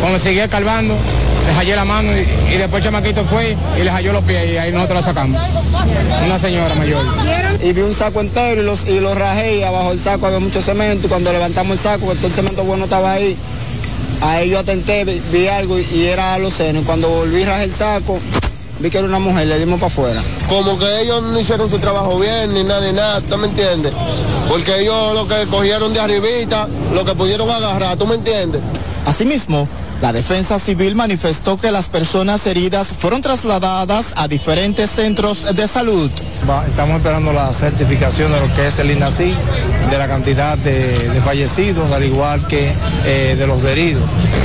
cuando 0.00 0.18
seguía 0.18 0.48
calvando, 0.48 0.96
le 1.46 1.52
hallé 1.52 1.76
la 1.76 1.84
mano 1.84 2.10
y, 2.12 2.54
y, 2.54 2.56
después 2.56 2.80
el 2.80 2.84
chamaquito 2.84 3.24
fue 3.24 3.56
y 3.78 3.82
le 3.82 3.90
halló 3.90 4.12
los 4.12 4.22
pies 4.22 4.52
y 4.52 4.56
ahí 4.56 4.72
nosotros 4.72 5.00
la 5.00 5.06
sacamos. 5.06 5.40
Una 6.24 6.38
señora 6.38 6.74
mayor. 6.74 7.04
Y 7.62 7.72
vi 7.72 7.82
un 7.82 7.94
saco 7.94 8.20
entero 8.20 8.62
y, 8.62 8.64
los, 8.64 8.86
y 8.86 9.00
lo 9.00 9.14
rajé 9.14 9.58
y 9.58 9.62
abajo 9.62 9.90
del 9.90 10.00
saco 10.00 10.26
había 10.26 10.38
mucho 10.38 10.60
cemento 10.62 11.06
y 11.06 11.10
cuando 11.10 11.32
levantamos 11.32 11.72
el 11.72 11.78
saco, 11.78 12.14
todo 12.14 12.26
el 12.26 12.32
cemento 12.32 12.64
bueno 12.64 12.84
estaba 12.84 13.12
ahí, 13.12 13.36
ahí 14.20 14.50
yo 14.50 14.58
atenté, 14.58 15.04
vi, 15.04 15.22
vi 15.32 15.48
algo 15.48 15.78
y, 15.78 16.06
era 16.06 16.38
los 16.38 16.54
senos. 16.54 16.82
Y 16.82 16.86
cuando 16.86 17.08
volví 17.08 17.42
a 17.42 17.46
rajar 17.46 17.62
el 17.62 17.72
saco, 17.72 18.18
vi 18.80 18.90
que 18.90 18.98
era 18.98 19.06
una 19.06 19.18
mujer, 19.18 19.46
le 19.46 19.58
dimos 19.58 19.80
para 19.80 19.88
afuera. 19.88 20.22
Como 20.48 20.78
que 20.78 21.00
ellos 21.02 21.22
no 21.22 21.38
hicieron 21.38 21.70
su 21.70 21.78
trabajo 21.78 22.18
bien, 22.18 22.54
ni 22.54 22.64
nada, 22.64 22.86
ni 22.86 22.92
nada, 22.92 23.20
¿tú 23.20 23.36
me 23.36 23.48
entiendes? 23.48 23.94
Porque 24.48 24.80
ellos 24.80 25.14
lo 25.14 25.26
que 25.28 25.46
cogieron 25.46 25.92
de 25.92 26.00
arribita, 26.00 26.68
lo 26.92 27.04
que 27.04 27.14
pudieron 27.14 27.50
agarrar, 27.50 27.96
¿tú 27.96 28.06
me 28.06 28.14
entiendes? 28.14 28.60
Asimismo, 29.06 29.68
la 30.00 30.12
defensa 30.12 30.58
civil 30.58 30.94
manifestó 30.94 31.56
que 31.58 31.70
las 31.70 31.88
personas 31.88 32.46
heridas 32.46 32.88
fueron 32.98 33.22
trasladadas 33.22 34.12
a 34.16 34.28
diferentes 34.28 34.90
centros 34.90 35.54
de 35.54 35.68
salud. 35.68 36.10
Estamos 36.68 36.96
esperando 36.96 37.32
la 37.32 37.52
certificación 37.52 38.32
de 38.32 38.40
lo 38.40 38.54
que 38.54 38.66
es 38.66 38.78
el 38.78 38.90
INACI, 38.90 39.34
de 39.90 39.98
la 39.98 40.06
cantidad 40.06 40.58
de, 40.58 41.08
de 41.08 41.20
fallecidos, 41.22 41.90
al 41.92 42.04
igual 42.04 42.46
que 42.46 42.72
eh, 43.04 43.36
de 43.38 43.46
los 43.46 43.62
heridos. 43.64 44.02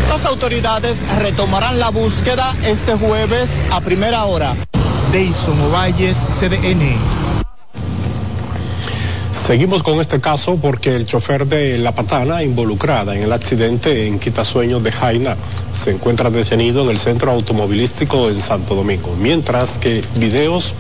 Las 0.10 0.26
autoridades 0.26 0.98
retomarán 1.20 1.80
la 1.80 1.90
búsqueda 1.90 2.56
este 2.66 2.96
jueves 2.96 3.60
a 3.72 3.82
primera 3.82 4.26
hora. 4.26 4.56
Deison 5.12 5.60
Ovalles, 5.62 6.26
CDN. 6.40 7.29
Seguimos 9.50 9.82
con 9.82 10.00
este 10.00 10.22
caso 10.22 10.60
porque 10.62 10.96
el 10.96 11.08
chofer 11.08 11.48
de 11.48 11.80
La 11.80 11.92
Patana, 11.92 12.44
involucrada 12.44 13.16
en 13.16 13.24
el 13.24 13.34
accidente 13.34 14.06
en 14.06 14.20
Quitasueños 14.20 14.84
de 14.84 14.92
Jaina, 14.92 15.36
se 15.74 15.90
encuentra 15.90 16.30
detenido 16.30 16.84
en 16.84 16.90
el 16.90 17.00
centro 17.00 17.32
automovilístico 17.32 18.30
en 18.30 18.42
Santo 18.42 18.76
Domingo, 18.76 19.16
mientras 19.20 19.80
que 19.80 20.04
videos 20.20 20.76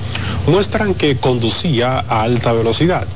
muestran 0.45 0.93
que 0.93 1.17
conducía 1.17 2.05
a 2.07 2.21
alta 2.21 2.53
velocidad. 2.53 3.07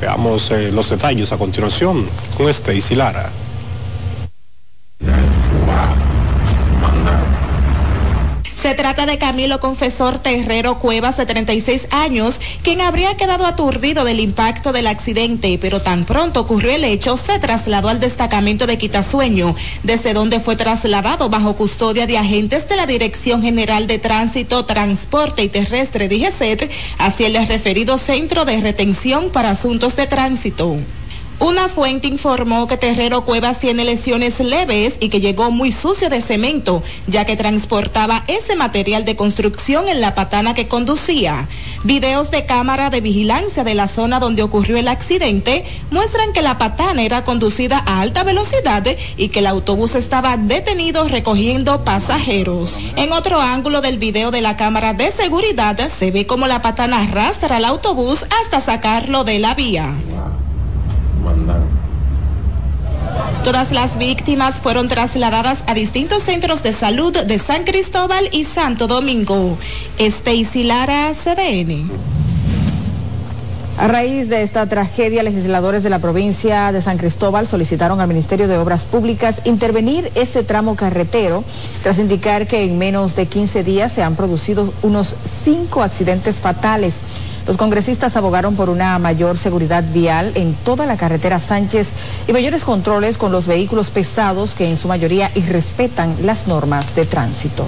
Veamos 0.00 0.50
eh, 0.50 0.72
los 0.72 0.90
detalles 0.90 1.30
a 1.30 1.36
continuación 1.36 2.04
con 2.36 2.48
Stacy 2.48 2.96
Lara. 2.96 3.30
Se 8.68 8.74
trata 8.74 9.06
de 9.06 9.16
Camilo 9.16 9.60
Confesor 9.60 10.18
Terrero 10.18 10.78
Cuevas, 10.78 11.16
de 11.16 11.24
36 11.24 11.88
años, 11.90 12.38
quien 12.62 12.82
habría 12.82 13.16
quedado 13.16 13.46
aturdido 13.46 14.04
del 14.04 14.20
impacto 14.20 14.74
del 14.74 14.88
accidente, 14.88 15.56
pero 15.58 15.80
tan 15.80 16.04
pronto 16.04 16.40
ocurrió 16.40 16.72
el 16.72 16.84
hecho, 16.84 17.16
se 17.16 17.38
trasladó 17.38 17.88
al 17.88 17.98
destacamento 17.98 18.66
de 18.66 18.76
Quitasueño, 18.76 19.56
desde 19.84 20.12
donde 20.12 20.38
fue 20.38 20.54
trasladado 20.54 21.30
bajo 21.30 21.56
custodia 21.56 22.06
de 22.06 22.18
agentes 22.18 22.68
de 22.68 22.76
la 22.76 22.84
Dirección 22.84 23.40
General 23.40 23.86
de 23.86 23.98
Tránsito, 23.98 24.66
Transporte 24.66 25.42
y 25.42 25.48
Terrestre, 25.48 26.10
DGCET, 26.10 26.70
hacia 26.98 27.26
el 27.26 27.46
referido 27.46 27.96
Centro 27.96 28.44
de 28.44 28.60
Retención 28.60 29.30
para 29.30 29.48
Asuntos 29.48 29.96
de 29.96 30.06
Tránsito. 30.06 30.76
Una 31.40 31.68
fuente 31.68 32.08
informó 32.08 32.66
que 32.66 32.76
Terrero 32.76 33.24
Cuevas 33.24 33.60
tiene 33.60 33.84
lesiones 33.84 34.40
leves 34.40 34.96
y 34.98 35.08
que 35.08 35.20
llegó 35.20 35.52
muy 35.52 35.70
sucio 35.70 36.10
de 36.10 36.20
cemento, 36.20 36.82
ya 37.06 37.24
que 37.24 37.36
transportaba 37.36 38.24
ese 38.26 38.56
material 38.56 39.04
de 39.04 39.14
construcción 39.14 39.88
en 39.88 40.00
la 40.00 40.16
patana 40.16 40.54
que 40.54 40.66
conducía. 40.66 41.46
Videos 41.84 42.32
de 42.32 42.44
cámara 42.44 42.90
de 42.90 43.00
vigilancia 43.00 43.62
de 43.62 43.74
la 43.74 43.86
zona 43.86 44.18
donde 44.18 44.42
ocurrió 44.42 44.78
el 44.78 44.88
accidente 44.88 45.64
muestran 45.92 46.32
que 46.32 46.42
la 46.42 46.58
patana 46.58 47.04
era 47.04 47.22
conducida 47.22 47.84
a 47.86 48.00
alta 48.00 48.24
velocidad 48.24 48.84
y 49.16 49.28
que 49.28 49.38
el 49.38 49.46
autobús 49.46 49.94
estaba 49.94 50.36
detenido 50.36 51.06
recogiendo 51.06 51.84
pasajeros. 51.84 52.80
En 52.96 53.12
otro 53.12 53.40
ángulo 53.40 53.80
del 53.80 53.98
video 53.98 54.32
de 54.32 54.40
la 54.40 54.56
cámara 54.56 54.92
de 54.92 55.12
seguridad 55.12 55.88
se 55.88 56.10
ve 56.10 56.26
como 56.26 56.48
la 56.48 56.62
patana 56.62 57.02
arrastra 57.02 57.58
al 57.58 57.64
autobús 57.64 58.26
hasta 58.42 58.60
sacarlo 58.60 59.22
de 59.22 59.38
la 59.38 59.54
vía. 59.54 59.94
Todas 63.44 63.72
las 63.72 63.96
víctimas 63.98 64.56
fueron 64.56 64.88
trasladadas 64.88 65.64
a 65.66 65.74
distintos 65.74 66.22
centros 66.22 66.62
de 66.62 66.72
salud 66.72 67.16
de 67.16 67.38
San 67.38 67.64
Cristóbal 67.64 68.28
y 68.32 68.44
Santo 68.44 68.86
Domingo. 68.86 69.56
Stacy 69.98 70.64
Lara, 70.64 71.12
CDN. 71.14 71.88
A 73.78 73.86
raíz 73.86 74.28
de 74.28 74.42
esta 74.42 74.66
tragedia, 74.66 75.22
legisladores 75.22 75.84
de 75.84 75.88
la 75.88 76.00
provincia 76.00 76.72
de 76.72 76.82
San 76.82 76.98
Cristóbal 76.98 77.46
solicitaron 77.46 78.00
al 78.00 78.08
Ministerio 78.08 78.48
de 78.48 78.58
Obras 78.58 78.82
Públicas 78.82 79.40
intervenir 79.44 80.10
ese 80.16 80.42
tramo 80.42 80.74
carretero 80.74 81.44
tras 81.84 82.00
indicar 82.00 82.48
que 82.48 82.64
en 82.64 82.76
menos 82.76 83.14
de 83.14 83.26
15 83.26 83.62
días 83.62 83.92
se 83.92 84.02
han 84.02 84.16
producido 84.16 84.74
unos 84.82 85.14
cinco 85.44 85.82
accidentes 85.82 86.40
fatales. 86.40 86.94
Los 87.48 87.56
congresistas 87.56 88.14
abogaron 88.14 88.56
por 88.56 88.68
una 88.68 88.98
mayor 88.98 89.38
seguridad 89.38 89.82
vial 89.94 90.32
en 90.34 90.52
toda 90.52 90.84
la 90.84 90.98
carretera 90.98 91.40
Sánchez 91.40 91.94
y 92.28 92.32
mayores 92.34 92.62
controles 92.62 93.16
con 93.16 93.32
los 93.32 93.46
vehículos 93.46 93.88
pesados 93.88 94.54
que 94.54 94.68
en 94.68 94.76
su 94.76 94.86
mayoría 94.86 95.30
irrespetan 95.34 96.14
las 96.24 96.46
normas 96.46 96.94
de 96.94 97.06
tránsito. 97.06 97.66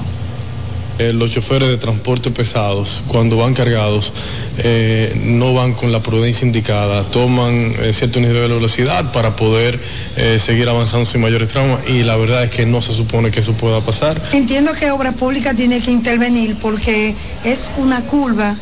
Eh, 0.98 1.14
los 1.14 1.30
choferes 1.30 1.70
de 1.70 1.78
transporte 1.78 2.30
pesados, 2.30 3.00
cuando 3.08 3.38
van 3.38 3.54
cargados, 3.54 4.12
eh, 4.58 5.18
no 5.24 5.54
van 5.54 5.72
con 5.72 5.92
la 5.92 6.00
prudencia 6.00 6.46
indicada, 6.46 7.02
toman 7.04 7.72
eh, 7.78 7.94
cierto 7.94 8.20
nivel 8.20 8.34
de 8.34 8.54
velocidad 8.56 9.12
para 9.12 9.34
poder 9.34 9.80
seguir 10.38 10.68
avanzando 10.68 11.06
sin 11.06 11.22
mayores 11.22 11.48
traumas 11.48 11.88
y 11.88 12.02
la 12.02 12.16
verdad 12.16 12.44
es 12.44 12.50
que 12.50 12.66
no 12.66 12.82
se 12.82 12.92
supone 12.92 13.30
que 13.30 13.40
eso 13.40 13.54
pueda 13.54 13.80
pasar. 13.80 14.20
Entiendo 14.34 14.72
que 14.74 14.90
Obra 14.90 15.12
Pública 15.12 15.54
tiene 15.54 15.80
que 15.80 15.90
intervenir 15.90 16.56
porque 16.60 17.14
es 17.44 17.70
una 17.78 18.02
curva, 18.02 18.54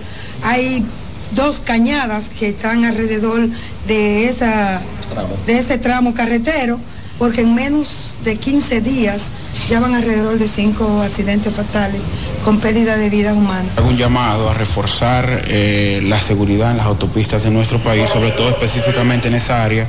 hay 0.44 0.84
dos 1.32 1.60
cañadas 1.64 2.30
que 2.30 2.50
están 2.50 2.84
alrededor 2.84 3.48
de, 3.86 4.28
esa, 4.28 4.80
de 5.46 5.58
ese 5.58 5.78
tramo 5.78 6.14
carretero, 6.14 6.78
porque 7.18 7.42
en 7.42 7.54
menos 7.54 8.14
de 8.24 8.36
15 8.36 8.80
días 8.80 9.30
ya 9.68 9.80
van 9.80 9.94
alrededor 9.94 10.38
de 10.38 10.46
cinco 10.48 11.02
accidentes 11.02 11.52
fatales 11.52 12.00
con 12.44 12.60
pérdida 12.60 12.96
de 12.96 13.10
vida 13.10 13.34
humana. 13.34 13.68
Hago 13.76 13.88
un 13.88 13.96
llamado 13.96 14.48
a 14.48 14.54
reforzar 14.54 15.44
eh, 15.48 16.00
la 16.04 16.20
seguridad 16.20 16.70
en 16.70 16.78
las 16.78 16.86
autopistas 16.86 17.42
de 17.42 17.50
nuestro 17.50 17.78
país, 17.78 18.08
sobre 18.08 18.30
todo 18.30 18.48
específicamente 18.48 19.28
en 19.28 19.34
esa 19.34 19.64
área. 19.64 19.86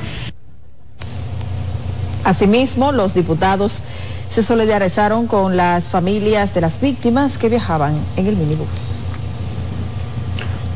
Asimismo, 2.24 2.92
los 2.92 3.14
diputados 3.14 3.80
se 4.28 4.42
solidarizaron 4.42 5.26
con 5.26 5.56
las 5.56 5.84
familias 5.84 6.54
de 6.54 6.60
las 6.60 6.80
víctimas 6.80 7.38
que 7.38 7.48
viajaban 7.48 7.94
en 8.16 8.26
el 8.26 8.36
minibús. 8.36 8.89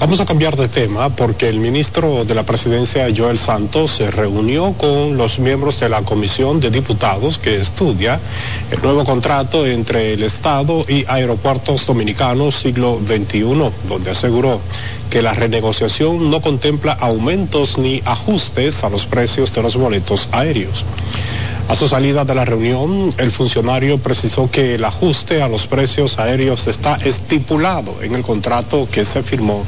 Vamos 0.04 0.20
a 0.20 0.26
cambiar 0.26 0.54
de 0.58 0.68
tema 0.68 1.08
porque 1.08 1.48
el 1.48 1.58
ministro 1.58 2.26
de 2.26 2.34
la 2.34 2.42
Presidencia, 2.42 3.06
Joel 3.16 3.38
Santos, 3.38 3.90
se 3.90 4.10
reunió 4.10 4.74
con 4.74 5.16
los 5.16 5.38
miembros 5.38 5.80
de 5.80 5.88
la 5.88 6.02
Comisión 6.02 6.60
de 6.60 6.70
Diputados 6.70 7.38
que 7.38 7.58
estudia 7.58 8.20
el 8.70 8.82
nuevo 8.82 9.06
contrato 9.06 9.64
entre 9.64 10.12
el 10.12 10.22
Estado 10.22 10.84
y 10.86 11.06
Aeropuertos 11.08 11.86
Dominicanos 11.86 12.54
siglo 12.54 13.00
XXI, 13.02 13.70
donde 13.88 14.10
aseguró 14.10 14.60
que 15.08 15.22
la 15.22 15.32
renegociación 15.32 16.28
no 16.28 16.42
contempla 16.42 16.92
aumentos 16.92 17.78
ni 17.78 18.02
ajustes 18.04 18.84
a 18.84 18.90
los 18.90 19.06
precios 19.06 19.54
de 19.54 19.62
los 19.62 19.74
boletos 19.74 20.28
aéreos. 20.32 20.84
A 21.66 21.74
su 21.74 21.88
salida 21.88 22.26
de 22.26 22.34
la 22.34 22.44
reunión, 22.44 23.10
el 23.16 23.32
funcionario 23.32 23.96
precisó 23.96 24.50
que 24.50 24.74
el 24.74 24.84
ajuste 24.84 25.40
a 25.40 25.48
los 25.48 25.66
precios 25.66 26.18
aéreos 26.18 26.66
está 26.66 26.96
estipulado 26.96 28.02
en 28.02 28.14
el 28.14 28.20
contrato 28.20 28.86
que 28.92 29.06
se 29.06 29.22
firmó 29.22 29.64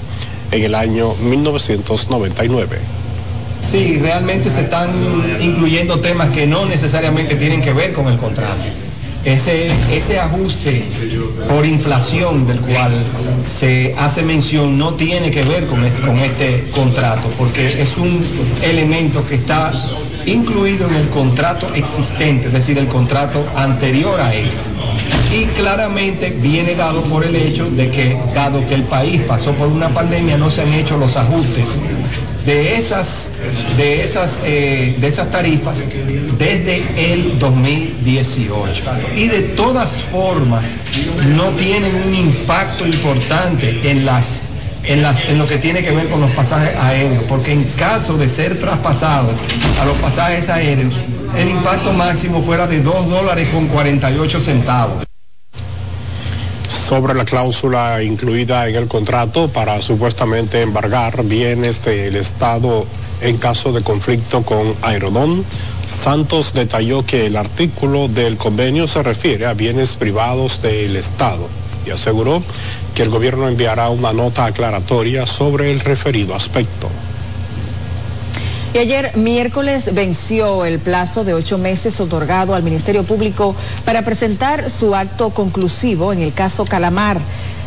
en 0.50 0.62
el 0.62 0.74
año 0.74 1.14
1999. 1.22 2.78
Sí, 3.62 3.98
realmente 4.00 4.50
se 4.50 4.62
están 4.62 4.90
incluyendo 5.40 5.98
temas 6.00 6.30
que 6.30 6.46
no 6.46 6.66
necesariamente 6.66 7.34
tienen 7.34 7.60
que 7.60 7.72
ver 7.72 7.92
con 7.92 8.06
el 8.06 8.16
contrato. 8.18 8.62
Ese, 9.24 9.68
ese 9.92 10.20
ajuste 10.20 10.84
por 11.48 11.66
inflación 11.66 12.46
del 12.46 12.60
cual 12.60 12.92
se 13.48 13.92
hace 13.98 14.22
mención 14.22 14.78
no 14.78 14.94
tiene 14.94 15.32
que 15.32 15.42
ver 15.42 15.66
con 15.66 15.80
con 16.06 16.18
este 16.20 16.68
contrato, 16.72 17.28
porque 17.36 17.82
es 17.82 17.96
un 17.96 18.24
elemento 18.62 19.24
que 19.24 19.34
está 19.34 19.72
incluido 20.26 20.88
en 20.88 20.94
el 20.96 21.08
contrato 21.08 21.72
existente, 21.74 22.48
es 22.48 22.52
decir, 22.52 22.78
el 22.78 22.88
contrato 22.88 23.44
anterior 23.56 24.20
a 24.20 24.34
este. 24.34 24.60
Y 25.32 25.44
claramente 25.58 26.30
viene 26.30 26.74
dado 26.74 27.02
por 27.04 27.24
el 27.24 27.34
hecho 27.34 27.68
de 27.70 27.90
que, 27.90 28.18
dado 28.34 28.66
que 28.68 28.74
el 28.74 28.82
país 28.84 29.22
pasó 29.26 29.52
por 29.52 29.68
una 29.68 29.88
pandemia, 29.88 30.36
no 30.36 30.50
se 30.50 30.62
han 30.62 30.72
hecho 30.72 30.96
los 30.98 31.16
ajustes 31.16 31.80
de 32.46 32.76
esas, 32.76 33.30
de 33.76 34.02
esas, 34.02 34.40
eh, 34.44 34.94
de 34.98 35.08
esas 35.08 35.30
tarifas 35.32 35.84
desde 36.38 37.12
el 37.12 37.38
2018. 37.38 38.84
Y 39.16 39.26
de 39.26 39.42
todas 39.56 39.90
formas, 40.12 40.64
no 41.36 41.50
tienen 41.50 41.94
un 42.06 42.14
impacto 42.14 42.86
importante 42.86 43.80
en 44.86 45.38
lo 45.38 45.46
que 45.46 45.58
tiene 45.58 45.82
que 45.82 45.90
ver 45.90 46.08
con 46.08 46.20
los 46.20 46.30
pasajes 46.30 46.76
aéreos, 46.76 47.24
porque 47.28 47.52
en 47.52 47.64
caso 47.64 48.16
de 48.16 48.28
ser 48.28 48.58
traspasado 48.60 49.30
a 49.80 49.84
los 49.84 49.96
pasajes 49.98 50.48
aéreos, 50.48 50.94
el 51.36 51.48
impacto 51.48 51.92
máximo 51.92 52.40
fuera 52.40 52.66
de 52.66 52.80
2 52.80 53.08
dólares 53.10 53.48
con 53.52 53.66
48 53.66 54.40
centavos. 54.40 55.04
Sobre 56.68 57.14
la 57.14 57.24
cláusula 57.24 58.02
incluida 58.02 58.68
en 58.68 58.76
el 58.76 58.86
contrato 58.86 59.48
para 59.48 59.82
supuestamente 59.82 60.62
embargar 60.62 61.24
bienes 61.24 61.84
del 61.84 62.14
Estado 62.14 62.86
en 63.22 63.38
caso 63.38 63.72
de 63.72 63.82
conflicto 63.82 64.42
con 64.42 64.74
Aerodón, 64.82 65.44
Santos 65.86 66.52
detalló 66.52 67.04
que 67.04 67.26
el 67.26 67.36
artículo 67.36 68.08
del 68.08 68.36
convenio 68.36 68.86
se 68.86 69.02
refiere 69.02 69.46
a 69.46 69.54
bienes 69.54 69.96
privados 69.96 70.62
del 70.62 70.96
Estado 70.96 71.48
y 71.86 71.90
aseguró 71.90 72.42
que 72.96 73.02
el 73.02 73.10
gobierno 73.10 73.46
enviará 73.46 73.90
una 73.90 74.14
nota 74.14 74.46
aclaratoria 74.46 75.26
sobre 75.26 75.70
el 75.70 75.80
referido 75.80 76.34
aspecto. 76.34 76.88
Y 78.72 78.78
ayer 78.78 79.14
miércoles 79.16 79.94
venció 79.94 80.64
el 80.64 80.78
plazo 80.78 81.22
de 81.22 81.34
ocho 81.34 81.58
meses 81.58 82.00
otorgado 82.00 82.54
al 82.54 82.62
Ministerio 82.62 83.04
Público 83.04 83.54
para 83.84 84.02
presentar 84.02 84.70
su 84.70 84.94
acto 84.94 85.28
conclusivo 85.28 86.10
en 86.14 86.22
el 86.22 86.32
caso 86.32 86.64
Calamar. 86.64 87.20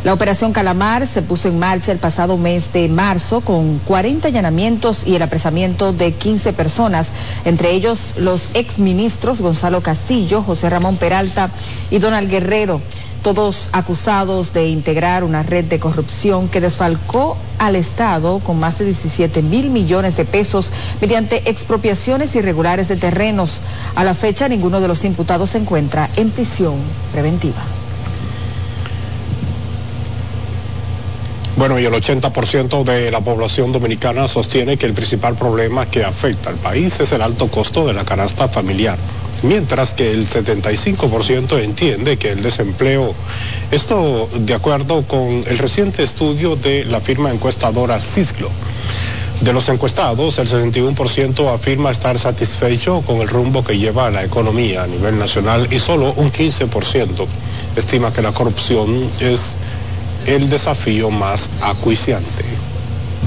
La 0.04 0.14
operación 0.14 0.52
Calamar 0.52 1.06
se 1.06 1.22
puso 1.22 1.48
en 1.48 1.60
marcha 1.60 1.92
el 1.92 2.00
pasado 2.00 2.38
mes 2.38 2.74
de 2.74 2.88
marzo 2.90 3.42
con 3.42 3.78
40 3.80 4.30
allanamientos 4.30 5.06
y 5.06 5.16
el 5.16 5.22
apresamiento 5.22 5.94
de 5.94 6.12
15 6.12 6.54
personas, 6.54 7.10
entre 7.46 7.72
ellos 7.72 8.16
los 8.18 8.56
exministros 8.56 9.42
Gonzalo 9.42 9.82
Castillo, 9.82 10.42
José 10.42 10.70
Ramón 10.72 10.98
Peralta 10.98 11.52
y 11.92 12.00
Donald 12.00 12.32
Guerrero 12.32 12.82
todos 13.24 13.70
acusados 13.74 14.54
de 14.54 14.70
integrar 14.70 15.24
una 15.24 15.44
red 15.44 15.66
de 15.66 15.80
corrupción 15.80 16.48
que 16.48 16.62
desfalcó 16.62 17.38
al 17.58 17.76
Estado 17.76 18.40
con 18.40 18.60
más 18.60 18.80
de 18.80 18.86
17 18.86 19.42
mil 19.42 19.70
millones 19.70 20.18
de 20.18 20.26
pesos 20.26 20.72
mediante 21.02 21.50
expropiaciones 21.50 22.36
irregulares 22.36 22.88
de 22.88 22.96
terrenos. 22.96 23.62
A 23.96 24.04
la 24.04 24.14
fecha, 24.14 24.48
ninguno 24.48 24.82
de 24.82 24.88
los 24.88 25.04
imputados 25.06 25.52
se 25.52 25.58
encuentra 25.58 26.10
en 26.16 26.32
prisión 26.32 26.76
preventiva. 27.12 27.62
Bueno, 31.58 31.78
y 31.78 31.86
el 31.86 31.94
80% 31.94 32.84
de 32.86 33.12
la 33.12 33.20
población 33.20 33.74
dominicana 33.74 34.30
sostiene 34.30 34.78
que 34.78 34.86
el 34.86 34.94
principal 34.94 35.36
problema 35.36 35.86
que 35.86 36.06
afecta 36.06 36.50
al 36.50 36.56
país 36.56 37.02
es 37.02 37.12
el 37.12 37.22
alto 37.22 37.50
costo 37.50 37.86
de 37.86 37.94
la 37.94 38.06
canasta 38.06 38.48
familiar 38.48 38.98
mientras 39.44 39.94
que 39.94 40.12
el 40.12 40.28
75% 40.28 41.62
entiende 41.64 42.18
que 42.18 42.32
el 42.32 42.42
desempleo, 42.42 43.14
esto 43.72 44.30
de 44.40 44.54
acuerdo 44.54 45.04
con 45.04 45.44
el 45.48 45.58
reciente 45.58 46.04
estudio 46.04 46.56
de 46.56 46.86
la 46.86 47.00
firma 47.00 47.32
encuestadora 47.32 48.00
Cisglo. 48.00 48.50
De 49.42 49.54
los 49.54 49.70
encuestados, 49.70 50.38
el 50.38 50.50
61% 50.50 51.54
afirma 51.54 51.92
estar 51.92 52.20
satisfecho 52.20 53.02
con 53.02 53.18
el 53.18 53.30
rumbo 53.30 53.64
que 53.64 53.78
lleva 53.78 54.10
la 54.10 54.26
economía 54.26 54.84
a 54.84 54.88
nivel 54.88 55.18
nacional 55.18 55.68
y 55.72 55.80
solo 55.80 56.14
un 56.18 56.30
15% 56.30 57.26
estima 57.78 58.12
que 58.12 58.22
la 58.22 58.34
corrupción 58.34 59.10
es 59.22 59.56
el 60.26 60.50
desafío 60.50 61.10
más 61.10 61.50
acuiciante. 61.62 62.44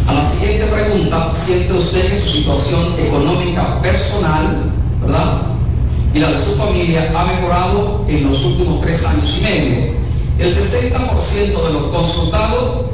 A 0.07 0.13
la 0.15 0.23
siguiente 0.23 0.67
pregunta, 0.67 1.33
¿siente 1.35 1.73
usted 1.73 2.11
que 2.11 2.21
su 2.21 2.31
situación 2.31 2.95
económica 2.99 3.81
personal, 3.81 4.71
¿verdad? 5.01 5.43
Y 6.15 6.19
la 6.19 6.31
de 6.31 6.39
su 6.39 6.57
familia 6.57 7.11
ha 7.17 7.25
mejorado 7.25 8.05
en 8.09 8.29
los 8.29 8.45
últimos 8.45 8.81
tres 8.83 9.05
años 9.07 9.39
y 9.39 9.43
medio. 9.43 9.93
El 10.39 10.55
60% 10.55 11.67
de 11.67 11.73
los 11.73 11.87
consultados 11.89 12.87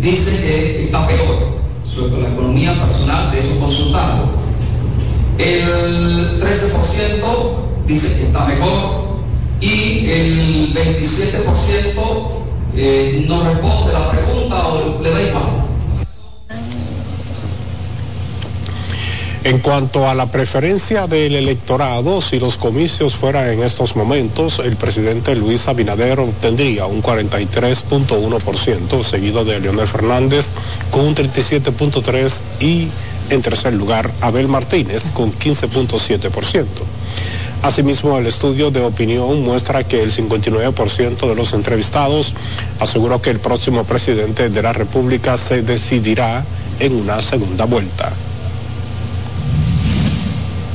dice 0.00 0.46
que 0.46 0.84
está 0.84 1.06
peor 1.06 1.54
sobre 1.84 2.22
la 2.22 2.28
economía 2.28 2.72
personal 2.80 3.30
de 3.32 3.40
esos 3.40 3.58
consultados. 3.58 4.30
El 5.38 6.40
13% 6.40 7.84
dice 7.86 8.16
que 8.16 8.22
está 8.24 8.46
mejor 8.46 9.04
y 9.60 10.10
el 10.10 10.74
27% 10.74 12.44
eh, 12.76 13.24
no 13.28 13.44
responde 13.44 13.92
la 13.92 14.10
pregunta 14.10 14.68
o 14.68 15.02
le 15.02 15.10
da 15.10 15.22
igual. 15.22 15.63
En 19.44 19.58
cuanto 19.58 20.08
a 20.08 20.14
la 20.14 20.24
preferencia 20.24 21.06
del 21.06 21.34
electorado, 21.34 22.22
si 22.22 22.40
los 22.40 22.56
comicios 22.56 23.14
fueran 23.14 23.50
en 23.50 23.62
estos 23.62 23.94
momentos, 23.94 24.58
el 24.58 24.76
presidente 24.76 25.34
Luis 25.34 25.68
Abinader 25.68 26.18
obtendría 26.18 26.86
un 26.86 27.02
43.1%, 27.02 29.04
seguido 29.04 29.44
de 29.44 29.60
Leonel 29.60 29.86
Fernández 29.86 30.46
con 30.90 31.04
un 31.04 31.14
37.3% 31.14 32.32
y 32.60 32.88
en 33.28 33.42
tercer 33.42 33.74
lugar 33.74 34.10
Abel 34.22 34.48
Martínez 34.48 35.10
con 35.12 35.30
15.7%. 35.30 36.64
Asimismo, 37.60 38.16
el 38.16 38.26
estudio 38.26 38.70
de 38.70 38.80
opinión 38.80 39.42
muestra 39.42 39.84
que 39.84 40.02
el 40.02 40.10
59% 40.10 41.28
de 41.28 41.34
los 41.34 41.52
entrevistados 41.52 42.32
aseguró 42.80 43.20
que 43.20 43.28
el 43.28 43.40
próximo 43.40 43.84
presidente 43.84 44.48
de 44.48 44.62
la 44.62 44.72
República 44.72 45.36
se 45.36 45.60
decidirá 45.60 46.42
en 46.80 46.96
una 46.96 47.20
segunda 47.20 47.66
vuelta. 47.66 48.10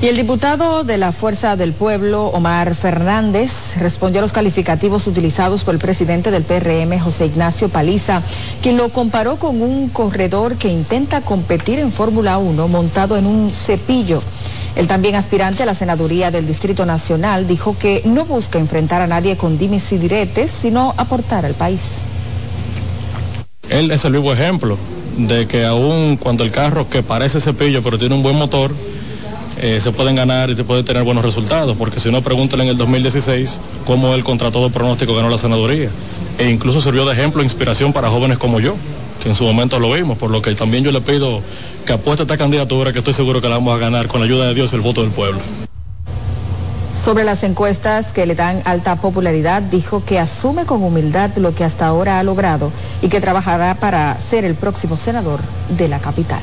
Y 0.02 0.08
el 0.08 0.16
diputado 0.16 0.86
de 0.86 0.98
la 0.98 1.12
Fuerza 1.12 1.58
del 1.58 1.74
Pueblo, 1.74 2.28
Omar 2.28 2.74
Fernández, 2.74 3.76
respondió 3.80 4.20
a 4.20 4.22
los 4.22 4.32
calificativos 4.32 5.08
utilizados 5.08 5.66
por 5.66 5.74
el 5.74 5.80
presidente 5.82 6.32
del 6.32 6.44
PRM, 6.44 6.98
José 7.00 7.26
Ignacio 7.26 7.68
Paliza, 7.68 8.22
quien 8.62 8.78
lo 8.78 8.88
comparó 8.90 9.36
con 9.36 9.62
un 9.62 9.90
corredor 9.90 10.56
que 10.56 10.70
intenta 10.70 11.20
competir 11.20 11.80
en 11.80 11.92
Fórmula 11.92 12.38
1 12.38 12.70
montado 12.70 13.18
en 13.18 13.26
un 13.26 13.50
cepillo. 13.50 14.22
El 14.78 14.88
también 14.88 15.16
aspirante 15.16 15.64
a 15.64 15.66
la 15.66 15.76
senaduría 15.76 16.32
del 16.32 16.48
Distrito 16.48 16.86
Nacional 16.86 17.46
dijo 17.46 17.78
que 17.78 18.02
no 18.06 18.24
busca 18.24 18.58
enfrentar 18.58 19.02
a 19.02 19.08
nadie 19.08 19.36
con 19.36 19.58
dimes 19.58 19.92
y 19.92 19.98
diretes, 19.98 20.50
sino 20.50 20.94
aportar 20.96 21.46
al 21.46 21.56
país. 21.56 21.82
Él 23.68 23.92
es 23.92 24.06
el 24.06 24.14
vivo 24.14 24.32
ejemplo 24.32 24.78
de 25.18 25.46
que 25.46 25.66
aún 25.66 26.16
cuando 26.16 26.46
el 26.46 26.52
carro 26.52 26.90
que 26.90 27.04
parece 27.04 27.42
cepillo 27.42 27.84
pero 27.84 27.98
tiene 27.98 28.16
un 28.16 28.24
buen 28.24 28.38
motor, 28.38 28.72
eh, 29.62 29.82
se 29.82 29.92
pueden 29.92 30.16
ganar 30.16 30.50
y 30.50 30.56
se 30.56 30.64
puede 30.64 30.84
tener 30.84 31.04
buenos 31.04 31.24
resultados, 31.24 31.76
porque 31.78 32.00
si 32.00 32.08
uno 32.08 32.22
pregunta 32.22 32.56
en 32.56 32.70
el 32.70 32.78
2016 32.78 33.60
cómo 33.86 34.14
él 34.14 34.24
contra 34.24 34.52
todo 34.52 34.70
pronóstico 34.70 35.14
ganó 35.14 35.30
la 35.30 35.38
senaduría, 35.38 35.90
e 36.38 36.50
incluso 36.50 36.82
sirvió 36.82 37.06
de 37.06 37.14
ejemplo 37.14 37.42
e 37.42 37.44
inspiración 37.44 37.92
para 37.92 38.10
jóvenes 38.10 38.38
como 38.38 38.62
yo, 38.62 38.76
que 39.22 39.30
en 39.30 39.36
su 39.36 39.44
momento 39.44 39.78
lo 39.80 39.92
vimos, 39.92 40.18
por 40.18 40.32
lo 40.32 40.42
que 40.42 40.56
también 40.56 40.86
yo 40.86 40.92
le 40.92 41.02
pido 41.02 41.42
que 41.86 41.94
apueste 41.94 42.24
esta 42.24 42.38
candidatura, 42.38 42.94
que 42.94 43.00
estoy 43.00 43.14
seguro 43.14 43.42
que 43.42 43.50
la 43.50 43.56
vamos 43.56 43.76
a 43.76 43.78
ganar 43.78 44.08
con 44.08 44.22
la 44.22 44.28
ayuda 44.28 44.48
de 44.48 44.54
Dios 44.54 44.72
el 44.72 44.82
voto 44.82 45.02
del 45.02 45.12
pueblo. 45.12 45.42
Sobre 47.04 47.24
las 47.24 47.44
encuestas 47.44 48.14
que 48.14 48.26
le 48.26 48.36
dan 48.36 48.62
alta 48.66 48.96
popularidad, 48.98 49.62
dijo 49.62 50.04
que 50.06 50.20
asume 50.20 50.66
con 50.66 50.84
humildad 50.84 51.32
lo 51.38 51.54
que 51.54 51.64
hasta 51.64 51.88
ahora 51.88 52.20
ha 52.20 52.24
logrado 52.24 52.72
y 53.02 53.10
que 53.10 53.20
trabajará 53.20 53.76
para 53.76 54.18
ser 54.20 54.46
el 54.46 54.56
próximo 54.56 54.98
senador 54.98 55.40
de 55.78 55.88
la 55.88 56.00
capital 56.00 56.42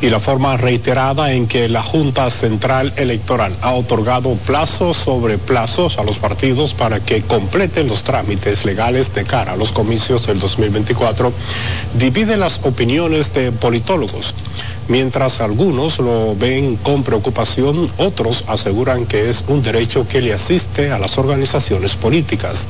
y 0.00 0.10
la 0.10 0.20
forma 0.20 0.56
reiterada 0.56 1.32
en 1.32 1.48
que 1.48 1.68
la 1.68 1.82
Junta 1.82 2.30
Central 2.30 2.92
Electoral 2.96 3.56
ha 3.62 3.72
otorgado 3.72 4.34
plazos 4.46 4.96
sobre 4.96 5.38
plazos 5.38 5.98
a 5.98 6.04
los 6.04 6.18
partidos 6.18 6.74
para 6.74 7.00
que 7.00 7.22
completen 7.22 7.88
los 7.88 8.04
trámites 8.04 8.64
legales 8.64 9.14
de 9.14 9.24
cara 9.24 9.52
a 9.52 9.56
los 9.56 9.72
comicios 9.72 10.26
del 10.26 10.38
2024 10.38 11.32
divide 11.94 12.36
las 12.36 12.60
opiniones 12.64 13.34
de 13.34 13.52
politólogos. 13.52 14.34
Mientras 14.88 15.40
algunos 15.40 15.98
lo 15.98 16.34
ven 16.36 16.76
con 16.76 17.02
preocupación, 17.02 17.86
otros 17.98 18.44
aseguran 18.48 19.04
que 19.04 19.28
es 19.28 19.44
un 19.48 19.62
derecho 19.62 20.06
que 20.08 20.22
le 20.22 20.32
asiste 20.32 20.90
a 20.92 20.98
las 20.98 21.18
organizaciones 21.18 21.94
políticas. 21.94 22.66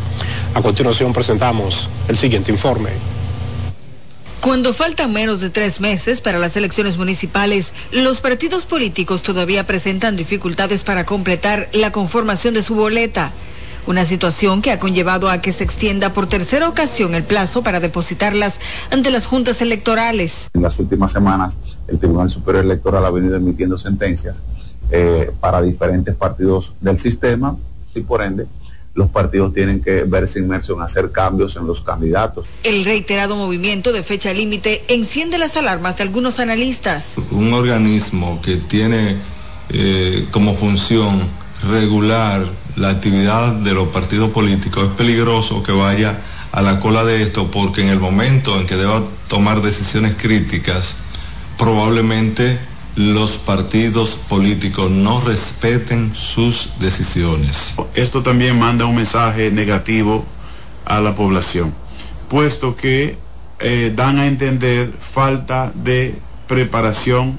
A 0.55 0.63
continuación 0.63 1.13
presentamos 1.13 1.89
el 2.09 2.17
siguiente 2.17 2.51
informe. 2.51 2.91
Cuando 4.41 4.73
faltan 4.73 5.13
menos 5.13 5.41
de 5.41 5.51
tres 5.51 5.81
meses 5.81 6.21
para 6.21 6.39
las 6.39 6.57
elecciones 6.57 6.97
municipales, 6.97 7.73
los 7.91 8.21
partidos 8.21 8.67
políticos 8.67 9.25
todavía 9.25 9.67
presentan 9.67 10.17
dificultades 10.17 10.85
para 10.85 11.05
completar 11.05 11.69
la 11.73 11.91
conformación 11.91 12.55
de 12.55 12.63
su 12.63 12.77
boleta. 12.77 13.33
Una 13.89 14.05
situación 14.05 14.63
que 14.63 14.71
ha 14.71 14.79
conllevado 14.79 15.29
a 15.29 15.43
que 15.43 15.51
se 15.51 15.65
extienda 15.65 16.13
por 16.13 16.29
tercera 16.29 16.69
ocasión 16.69 17.17
el 17.17 17.25
plazo 17.25 17.63
para 17.63 17.81
depositarlas 17.81 18.61
ante 18.93 19.11
las 19.11 19.27
juntas 19.27 19.61
electorales. 19.61 20.49
En 20.55 20.63
las 20.63 20.79
últimas 20.79 21.11
semanas, 21.11 21.59
el 21.89 21.99
Tribunal 21.99 22.31
Superior 22.31 22.65
Electoral 22.65 23.05
ha 23.05 23.11
venido 23.11 23.35
emitiendo 23.35 23.77
sentencias 23.77 24.45
eh, 24.91 25.33
para 25.41 25.61
diferentes 25.63 26.15
partidos 26.15 26.75
del 26.81 26.99
sistema 26.99 27.57
y 27.93 28.03
por 28.03 28.23
ende 28.23 28.47
los 28.99 29.11
partidos 29.11 29.55
tienen 29.55 29.81
que 29.81 30.03
verse 30.03 30.41
inmersos 30.41 30.77
en 30.77 30.83
hacer 30.83 31.13
cambios 31.13 31.55
en 31.55 31.67
los 31.67 31.83
candidatos. 31.83 32.47
El 32.65 32.85
reiterado 32.85 33.37
movimiento 33.37 33.93
de 33.93 34.03
fecha 34.03 34.35
límite 34.35 34.83
enciende 34.89 35.39
las 35.39 35.57
alarmas 35.57 35.97
de 35.97 36.03
algunos 36.03 36.41
analistas. 36.41 37.15
Un 37.31 37.53
organismo 37.53 38.43
que 38.43 38.57
tiene 38.57 39.17
eh, 39.71 40.27
como 40.33 40.55
función 40.55 41.17
regular 41.71 42.45
la 42.75 42.91
actividad 42.91 43.55
de 43.55 43.73
los 43.73 43.89
partidos 43.89 44.31
políticos 44.31 44.89
es 44.89 44.93
peligroso 44.95 45.63
que 45.63 45.73
vaya 45.73 46.19
a 46.51 46.61
la 46.61 46.81
cola 46.81 47.05
de 47.05 47.23
esto 47.23 47.51
porque 47.53 47.83
en 47.83 47.89
el 47.91 48.01
momento 48.01 48.59
en 48.59 48.67
que 48.67 48.77
deba 48.77 49.03
tomar 49.29 49.63
decisiones 49.63 50.17
críticas 50.17 50.97
probablemente 51.57 52.59
los 52.99 53.37
partidos 53.37 54.19
políticos 54.29 54.91
no 54.91 55.21
respeten 55.21 56.17
sus 56.17 56.81
decisiones. 56.81 57.77
Esto 57.95 58.25
también 58.25 58.59
manda 58.59 58.87
un 58.87 58.97
mensaje 58.97 59.53
negativo 59.53 60.25
a 60.85 60.99
la 61.01 61.15
población, 61.15 61.73
puesto 62.29 62.75
que 62.75 63.17
eh, 63.61 63.93
dan 63.95 64.19
a 64.19 64.27
entender 64.27 64.93
falta 64.99 65.71
de 65.77 66.19
preparación, 66.49 67.39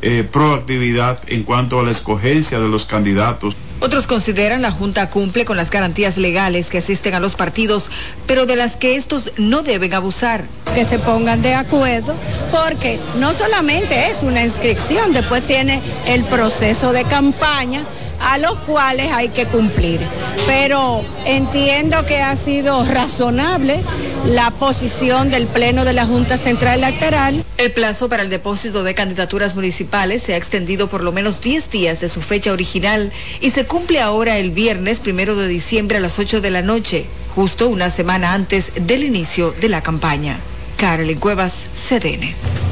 eh, 0.00 0.26
proactividad 0.32 1.20
en 1.26 1.42
cuanto 1.42 1.78
a 1.78 1.82
la 1.82 1.90
escogencia 1.90 2.58
de 2.58 2.68
los 2.68 2.86
candidatos. 2.86 3.58
Otros 3.80 4.08
consideran 4.08 4.62
la 4.62 4.72
Junta 4.72 5.08
cumple 5.08 5.44
con 5.44 5.56
las 5.56 5.70
garantías 5.70 6.16
legales 6.16 6.68
que 6.68 6.78
asisten 6.78 7.14
a 7.14 7.20
los 7.20 7.36
partidos, 7.36 7.90
pero 8.26 8.44
de 8.44 8.56
las 8.56 8.76
que 8.76 8.96
estos 8.96 9.32
no 9.36 9.62
deben 9.62 9.94
abusar. 9.94 10.44
Que 10.74 10.84
se 10.84 10.98
pongan 10.98 11.42
de 11.42 11.54
acuerdo, 11.54 12.14
porque 12.50 12.98
no 13.18 13.32
solamente 13.32 14.08
es 14.08 14.24
una 14.24 14.42
inscripción, 14.42 15.12
después 15.12 15.46
tiene 15.46 15.80
el 16.06 16.24
proceso 16.24 16.92
de 16.92 17.04
campaña 17.04 17.84
a 18.20 18.38
los 18.38 18.58
cuales 18.60 19.12
hay 19.12 19.28
que 19.28 19.46
cumplir. 19.46 20.00
Pero 20.46 21.02
entiendo 21.24 22.04
que 22.06 22.18
ha 22.18 22.36
sido 22.36 22.84
razonable 22.84 23.80
la 24.24 24.50
posición 24.50 25.30
del 25.30 25.46
Pleno 25.46 25.84
de 25.84 25.92
la 25.92 26.06
Junta 26.06 26.38
Central 26.38 26.82
Electoral. 26.82 27.44
El 27.56 27.72
plazo 27.72 28.08
para 28.08 28.22
el 28.22 28.30
depósito 28.30 28.82
de 28.82 28.94
candidaturas 28.94 29.54
municipales 29.54 30.22
se 30.22 30.34
ha 30.34 30.36
extendido 30.36 30.88
por 30.88 31.02
lo 31.02 31.12
menos 31.12 31.40
10 31.40 31.70
días 31.70 32.00
de 32.00 32.08
su 32.08 32.20
fecha 32.20 32.52
original 32.52 33.12
y 33.40 33.50
se 33.50 33.66
cumple 33.66 34.00
ahora 34.00 34.38
el 34.38 34.50
viernes 34.50 35.00
primero 35.00 35.36
de 35.36 35.48
diciembre 35.48 35.98
a 35.98 36.00
las 36.00 36.18
8 36.18 36.40
de 36.40 36.50
la 36.50 36.62
noche, 36.62 37.06
justo 37.34 37.68
una 37.68 37.90
semana 37.90 38.34
antes 38.34 38.72
del 38.74 39.04
inicio 39.04 39.54
de 39.60 39.68
la 39.68 39.82
campaña. 39.82 40.38
Carolyn 40.76 41.18
Cuevas, 41.18 41.64
CDN. 41.88 42.67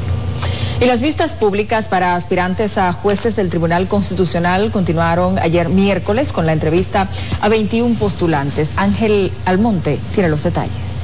Y 0.79 0.85
las 0.85 1.01
vistas 1.01 1.33
públicas 1.33 1.87
para 1.87 2.15
aspirantes 2.15 2.77
a 2.77 2.93
jueces 2.93 3.35
del 3.35 3.49
Tribunal 3.49 3.87
Constitucional 3.87 4.69
continuaron 4.71 5.39
ayer 5.39 5.69
miércoles 5.69 6.31
con 6.31 6.45
la 6.45 6.53
entrevista 6.53 7.09
a 7.41 7.49
21 7.49 7.95
postulantes. 7.95 8.69
Ángel 8.75 9.31
Almonte 9.45 9.99
tiene 10.13 10.29
los 10.29 10.43
detalles. 10.43 10.97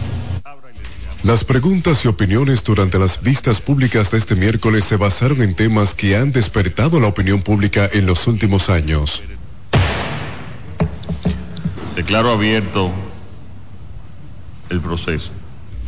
Las 1.24 1.44
preguntas 1.44 2.06
y 2.06 2.08
opiniones 2.08 2.64
durante 2.64 3.00
las 3.00 3.22
vistas 3.24 3.62
públicas 3.62 4.12
de 4.12 4.20
este 4.20 4.36
miércoles 4.36 4.84
se 4.84 4.98
basaron 4.98 5.42
en 5.42 5.56
temas 5.56 5.96
que 5.96 6.18
han 6.18 6.32
despertado 6.32 7.00
la 7.00 7.08
opinión 7.08 7.42
pública 7.42 7.90
en 7.92 8.06
los 8.06 8.28
últimos 8.28 8.70
años. 8.70 9.24
Declaro 11.96 12.32
abierto 12.32 12.92
el 14.70 14.82
proceso. 14.82 15.32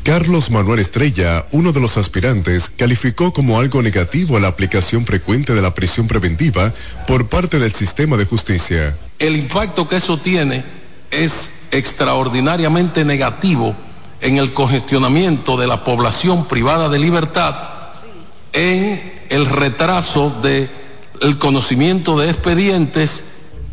Carlos 0.06 0.52
Manuel 0.52 0.82
Estrella, 0.82 1.48
uno 1.50 1.72
de 1.72 1.80
los 1.80 1.98
aspirantes, 1.98 2.70
calificó 2.70 3.34
como 3.34 3.60
algo 3.60 3.82
negativo 3.82 4.40
la 4.40 4.50
aplicación 4.50 5.04
frecuente 5.04 5.56
de 5.56 5.64
la 5.64 5.74
prisión 5.74 6.08
preventiva 6.08 6.76
por 7.08 7.28
parte 7.28 7.58
del 7.58 7.74
sistema 7.74 8.16
de 8.16 8.26
justicia. 8.26 8.96
El 9.18 9.36
impacto 9.36 9.88
que 9.88 9.96
eso 9.96 10.20
tiene 10.20 10.64
es 11.10 11.50
extraordinariamente 11.72 13.04
negativo 13.04 13.76
en 14.22 14.38
el 14.38 14.54
congestionamiento 14.54 15.58
de 15.58 15.66
la 15.66 15.84
población 15.84 16.48
privada 16.48 16.88
de 16.88 17.00
libertad, 17.00 17.56
en 18.54 19.12
el 19.30 19.48
retraso 19.48 20.30
del 20.44 20.70
el 21.20 21.40
conocimiento 21.40 22.20
de 22.20 22.30
expedientes. 22.30 23.24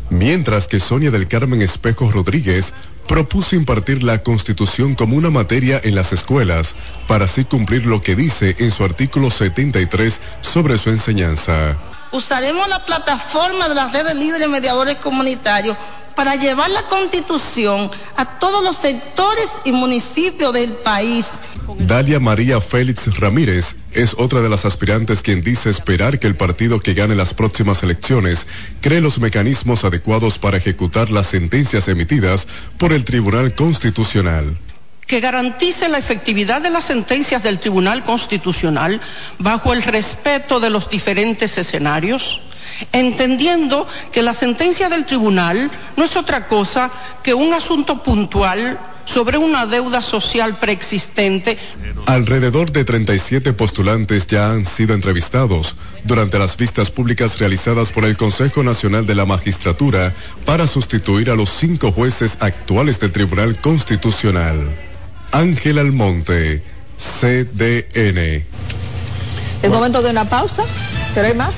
Mientras 0.09 0.67
que 0.67 0.79
Sonia 0.79 1.11
del 1.11 1.27
Carmen 1.27 1.61
Espejo 1.61 2.11
Rodríguez 2.11 2.73
propuso 3.07 3.55
impartir 3.55 4.03
la 4.03 4.19
Constitución 4.19 4.95
como 4.95 5.17
una 5.17 5.29
materia 5.29 5.79
en 5.83 5.95
las 5.95 6.13
escuelas 6.13 6.75
para 7.07 7.25
así 7.25 7.45
cumplir 7.45 7.85
lo 7.85 8.01
que 8.01 8.15
dice 8.15 8.55
en 8.59 8.71
su 8.71 8.83
artículo 8.83 9.29
73 9.29 10.19
sobre 10.41 10.77
su 10.77 10.89
enseñanza. 10.89 11.77
Usaremos 12.11 12.67
la 12.69 12.85
plataforma 12.85 13.67
de 13.69 13.75
las 13.75 13.91
redes 13.91 14.15
libres 14.15 14.47
mediadores 14.47 14.97
comunitarios 14.97 15.75
para 16.15 16.35
llevar 16.35 16.69
la 16.69 16.83
constitución 16.83 17.89
a 18.15 18.39
todos 18.39 18.63
los 18.63 18.75
sectores 18.75 19.49
y 19.65 19.71
municipios 19.71 20.53
del 20.53 20.71
país. 20.71 21.27
Dalia 21.79 22.19
María 22.19 22.61
Félix 22.61 23.17
Ramírez 23.17 23.75
es 23.91 24.15
otra 24.17 24.41
de 24.41 24.49
las 24.49 24.65
aspirantes 24.65 25.21
quien 25.21 25.43
dice 25.43 25.69
esperar 25.69 26.19
que 26.19 26.27
el 26.27 26.35
partido 26.35 26.79
que 26.79 26.93
gane 26.93 27.15
las 27.15 27.33
próximas 27.33 27.83
elecciones 27.83 28.47
cree 28.81 29.01
los 29.01 29.19
mecanismos 29.19 29.83
adecuados 29.83 30.39
para 30.39 30.57
ejecutar 30.57 31.09
las 31.09 31.27
sentencias 31.27 31.87
emitidas 31.87 32.47
por 32.77 32.93
el 32.93 33.05
Tribunal 33.05 33.55
Constitucional. 33.55 34.57
Que 35.07 35.19
garantice 35.19 35.89
la 35.89 35.97
efectividad 35.97 36.61
de 36.61 36.69
las 36.69 36.85
sentencias 36.85 37.43
del 37.43 37.59
Tribunal 37.59 38.03
Constitucional 38.03 39.01
bajo 39.37 39.73
el 39.73 39.83
respeto 39.83 40.59
de 40.59 40.69
los 40.69 40.89
diferentes 40.89 41.57
escenarios, 41.57 42.41
entendiendo 42.91 43.85
que 44.11 44.23
la 44.23 44.33
sentencia 44.33 44.89
del 44.89 45.05
tribunal 45.05 45.69
no 45.95 46.05
es 46.05 46.15
otra 46.15 46.47
cosa 46.47 46.89
que 47.21 47.33
un 47.33 47.53
asunto 47.53 48.01
puntual 48.01 48.79
sobre 49.05 49.37
una 49.37 49.65
deuda 49.65 50.01
social 50.01 50.57
preexistente. 50.57 51.57
Alrededor 52.05 52.71
de 52.71 52.85
37 52.85 53.53
postulantes 53.53 54.27
ya 54.27 54.51
han 54.51 54.65
sido 54.65 54.93
entrevistados 54.93 55.75
durante 56.03 56.39
las 56.39 56.57
vistas 56.57 56.91
públicas 56.91 57.39
realizadas 57.39 57.91
por 57.91 58.05
el 58.05 58.17
Consejo 58.17 58.63
Nacional 58.63 59.05
de 59.05 59.15
la 59.15 59.25
Magistratura 59.25 60.13
para 60.45 60.67
sustituir 60.67 61.29
a 61.29 61.35
los 61.35 61.49
cinco 61.49 61.91
jueces 61.91 62.37
actuales 62.39 62.99
del 62.99 63.11
Tribunal 63.11 63.59
Constitucional. 63.59 64.69
Ángel 65.31 65.79
Almonte, 65.79 66.61
CDN. 66.97 68.45
Es 69.63 69.69
momento 69.69 70.01
de 70.01 70.11
una 70.11 70.25
pausa, 70.25 70.63
pero 71.15 71.27
hay 71.27 71.33
más. 71.33 71.57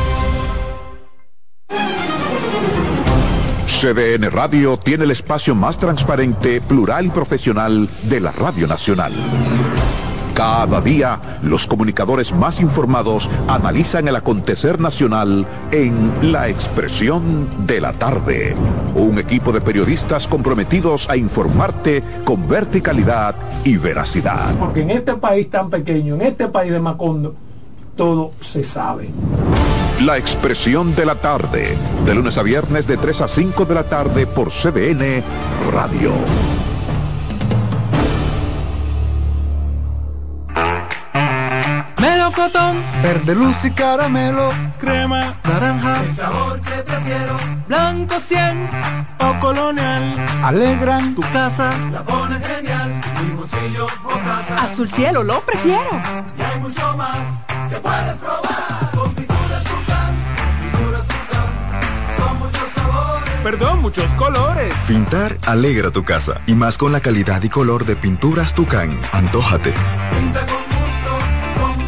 CDN 3.81 4.29
Radio 4.29 4.77
tiene 4.77 5.05
el 5.05 5.11
espacio 5.11 5.55
más 5.55 5.79
transparente, 5.79 6.61
plural 6.61 7.07
y 7.07 7.09
profesional 7.09 7.89
de 8.03 8.19
la 8.19 8.31
Radio 8.31 8.67
Nacional. 8.67 9.11
Cada 10.35 10.79
día, 10.81 11.19
los 11.41 11.65
comunicadores 11.65 12.31
más 12.31 12.59
informados 12.59 13.27
analizan 13.47 14.07
el 14.07 14.15
acontecer 14.15 14.79
nacional 14.79 15.47
en 15.71 16.31
La 16.31 16.47
Expresión 16.47 17.65
de 17.65 17.81
la 17.81 17.93
Tarde. 17.93 18.55
Un 18.93 19.17
equipo 19.17 19.51
de 19.51 19.61
periodistas 19.61 20.27
comprometidos 20.27 21.09
a 21.09 21.17
informarte 21.17 22.03
con 22.23 22.47
verticalidad 22.47 23.33
y 23.63 23.77
veracidad. 23.77 24.53
Porque 24.59 24.83
en 24.83 24.91
este 24.91 25.15
país 25.15 25.49
tan 25.49 25.71
pequeño, 25.71 26.13
en 26.13 26.21
este 26.21 26.47
país 26.49 26.71
de 26.71 26.79
Macondo, 26.79 27.33
todo 27.95 28.33
se 28.41 28.63
sabe. 28.63 29.09
La 30.05 30.17
expresión 30.17 30.95
de 30.95 31.05
la 31.05 31.13
tarde, 31.13 31.77
de 32.05 32.15
lunes 32.15 32.35
a 32.39 32.41
viernes 32.41 32.87
de 32.87 32.97
3 32.97 33.21
a 33.21 33.27
5 33.27 33.65
de 33.65 33.75
la 33.75 33.83
tarde 33.83 34.25
por 34.25 34.49
CBN 34.49 35.23
Radio. 35.71 36.11
Melocotón, 41.99 42.77
verde 43.03 43.35
luz 43.35 43.63
y 43.63 43.69
caramelo, 43.69 44.49
crema, 44.79 45.35
naranja, 45.43 46.01
el 46.01 46.15
sabor 46.15 46.59
que 46.61 46.81
prefiero, 46.81 47.37
blanco 47.67 48.19
100 48.19 48.69
o 49.19 49.39
colonial, 49.39 50.15
alegran. 50.43 51.13
Tu 51.13 51.21
casa, 51.21 51.69
la 51.91 52.01
pone 52.03 52.39
genial, 52.39 52.99
limoncillo 53.27 53.85
o 53.85 54.09
casa, 54.09 54.63
azul 54.63 54.89
cielo 54.89 55.21
lo 55.21 55.39
prefiero, 55.41 55.91
y 56.39 56.41
hay 56.41 56.59
mucho 56.59 56.97
más 56.97 57.19
que 57.69 57.75
puedes 57.75 58.17
probar. 58.17 58.50
Perdón, 63.43 63.81
muchos 63.81 64.13
colores. 64.13 64.71
Pintar 64.87 65.35
alegra 65.47 65.89
tu 65.89 66.03
casa 66.03 66.39
y 66.45 66.53
más 66.53 66.77
con 66.77 66.91
la 66.91 66.99
calidad 66.99 67.41
y 67.41 67.49
color 67.49 67.85
de 67.85 67.95
Pinturas 67.95 68.53
Tucán. 68.53 68.95
Antójate. 69.13 69.73
Pinta 70.11 70.45
con 70.45 70.57
gusto, 70.57 71.59
con 71.59 71.79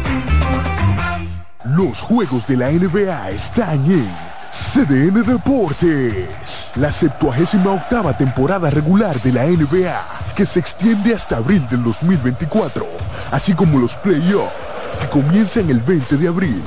Tucán. 0.74 1.76
Los 1.76 2.00
juegos 2.00 2.44
de 2.48 2.56
la 2.56 2.72
NBA 2.72 3.30
están 3.30 3.84
en 3.88 4.08
CDN 4.50 5.22
Deportes. 5.22 6.28
La 6.74 6.90
78 6.90 7.72
octava 7.72 8.18
temporada 8.18 8.68
regular 8.70 9.20
de 9.20 9.32
la 9.32 9.44
NBA, 9.44 9.96
que 10.34 10.46
se 10.46 10.58
extiende 10.58 11.14
hasta 11.14 11.36
abril 11.36 11.64
del 11.68 11.84
2024, 11.84 12.84
así 13.30 13.54
como 13.54 13.78
los 13.78 13.94
playoffs, 13.98 14.52
que 15.00 15.08
comienzan 15.08 15.70
el 15.70 15.78
20 15.78 16.16
de 16.16 16.26
abril. 16.26 16.62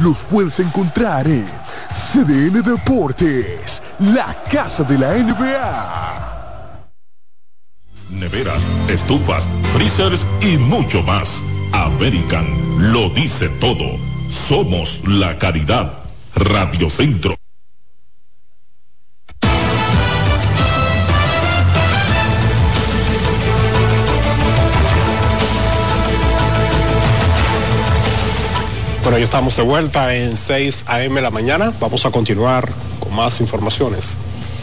Los 0.00 0.18
puedes 0.18 0.58
encontrar 0.58 1.28
en 1.28 1.46
CDN 1.92 2.62
Deportes, 2.62 3.82
la 3.98 4.34
casa 4.50 4.84
de 4.84 4.98
la 4.98 5.14
NBA. 5.14 6.12
Neveras, 8.10 8.62
estufas, 8.88 9.48
freezers 9.72 10.26
y 10.40 10.56
mucho 10.56 11.02
más. 11.02 11.40
American 11.72 12.46
lo 12.92 13.08
dice 13.10 13.48
todo. 13.60 13.98
Somos 14.28 15.02
la 15.06 15.38
caridad. 15.38 15.92
Radio 16.34 16.88
Centro. 16.88 17.41
Bueno, 29.12 29.20
ya 29.20 29.24
estamos 29.26 29.54
de 29.56 29.62
vuelta 29.62 30.14
en 30.14 30.38
6 30.38 30.84
a.m. 30.86 31.20
la 31.20 31.30
mañana. 31.30 31.70
Vamos 31.78 32.06
a 32.06 32.10
continuar 32.10 32.72
con 32.98 33.14
más 33.14 33.42
informaciones. 33.42 34.16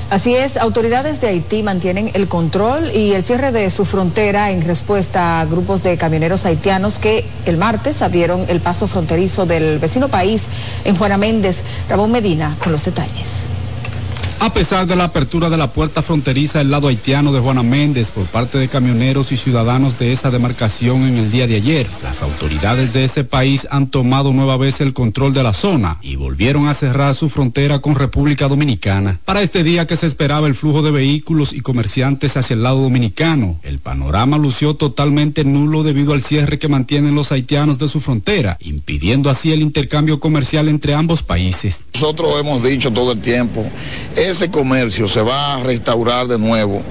Así 0.10 0.34
es, 0.34 0.58
autoridades 0.58 1.22
de 1.22 1.28
Haití 1.28 1.62
mantienen 1.62 2.10
el 2.16 2.28
control 2.28 2.90
y 2.96 3.12
el 3.12 3.22
cierre 3.22 3.52
de 3.52 3.70
su 3.70 3.86
frontera 3.86 4.50
en 4.50 4.64
respuesta 4.64 5.40
a 5.40 5.46
grupos 5.46 5.84
de 5.84 6.00
camioneros 6.00 6.48
haitianos 6.48 6.98
que 6.98 7.24
el 7.46 7.58
martes 7.58 8.02
abrieron 8.02 8.44
el 8.50 8.60
paso 8.60 8.88
fronterizo 8.88 9.46
del 9.46 9.78
vecino 9.78 10.08
país 10.08 10.48
en 10.84 10.96
Juana 10.96 11.20
Méndez. 11.20 11.62
Ramón 11.88 12.12
Medina 12.12 12.58
con 12.60 12.72
los 12.72 12.84
detalles. 12.84 13.59
A 14.41 14.54
pesar 14.54 14.88
de 14.88 14.95
la 14.95 15.04
apertura 15.04 15.49
de 15.49 15.58
la 15.58 15.73
puerta 15.73 16.02
fronteriza 16.02 16.60
del 16.60 16.71
lado 16.71 16.88
haitiano 16.88 17.34
de 17.34 17.41
Juana 17.41 17.62
Méndez 17.62 18.10
por 18.10 18.25
parte 18.25 18.58
de 18.58 18.69
camioneros 18.69 19.34
y 19.34 19.38
ciudadanos 19.38 19.99
de 19.99 20.13
esa 20.13 20.32
demarcación 20.32 21.06
en 21.06 21.17
el 21.17 21.30
día 21.30 21.45
de 21.45 21.58
ayer, 21.58 21.88
las 22.02 22.23
autoridades 22.23 22.93
de 22.93 23.04
ese 23.04 23.25
país 23.25 23.67
han 23.69 23.88
tomado 23.88 24.32
nueva 24.32 24.56
vez 24.56 24.80
el 24.80 24.93
control 24.93 25.34
de 25.34 25.43
la 25.43 25.52
zona 25.52 25.97
y 26.02 26.15
volvieron 26.15 26.69
a 26.69 26.73
cerrar 26.73 27.15
su 27.15 27.28
frontera 27.28 27.80
con 27.80 27.95
República 27.95 28.47
Dominicana. 28.47 29.19
Para 29.25 29.41
este 29.41 29.62
día 29.62 29.88
que 29.88 29.97
se 29.97 30.06
esperaba 30.06 30.47
el 30.47 30.56
flujo 30.56 30.84
de 30.84 30.91
vehículos 30.91 31.52
y 31.52 31.60
comerciantes 31.60 32.38
hacia 32.38 32.54
el 32.54 32.63
lado 32.63 32.82
dominicano, 32.82 33.60
el 33.63 33.80
panorama 33.80 34.38
lució 34.38 34.73
totalmente 34.73 35.43
nulo 35.43 35.84
debido 35.84 36.13
al 36.13 36.21
cierre 36.21 36.60
que 36.60 36.69
mantienen 36.69 37.13
los 37.13 37.34
haitianos 37.34 37.78
de 37.78 37.89
su 37.89 37.99
frontera, 37.99 38.58
impidiendo 38.62 39.30
así 39.30 39.52
el 39.52 39.62
intercambio 39.62 40.21
comercial 40.21 40.69
entre 40.69 40.93
ambos 40.93 41.23
países. 41.23 41.82
Nosotros 41.93 42.39
hemos 42.39 42.63
dicho 42.63 42.89
todo 42.89 43.12
el 43.12 43.19
tiempo, 43.19 43.69
ese 44.30 44.50
comercio 44.50 45.08
se 45.08 45.22
va 45.22 45.56
a 45.56 45.60
restaurar 45.63 46.28
de 46.28 46.38
nuevo. 46.38 46.82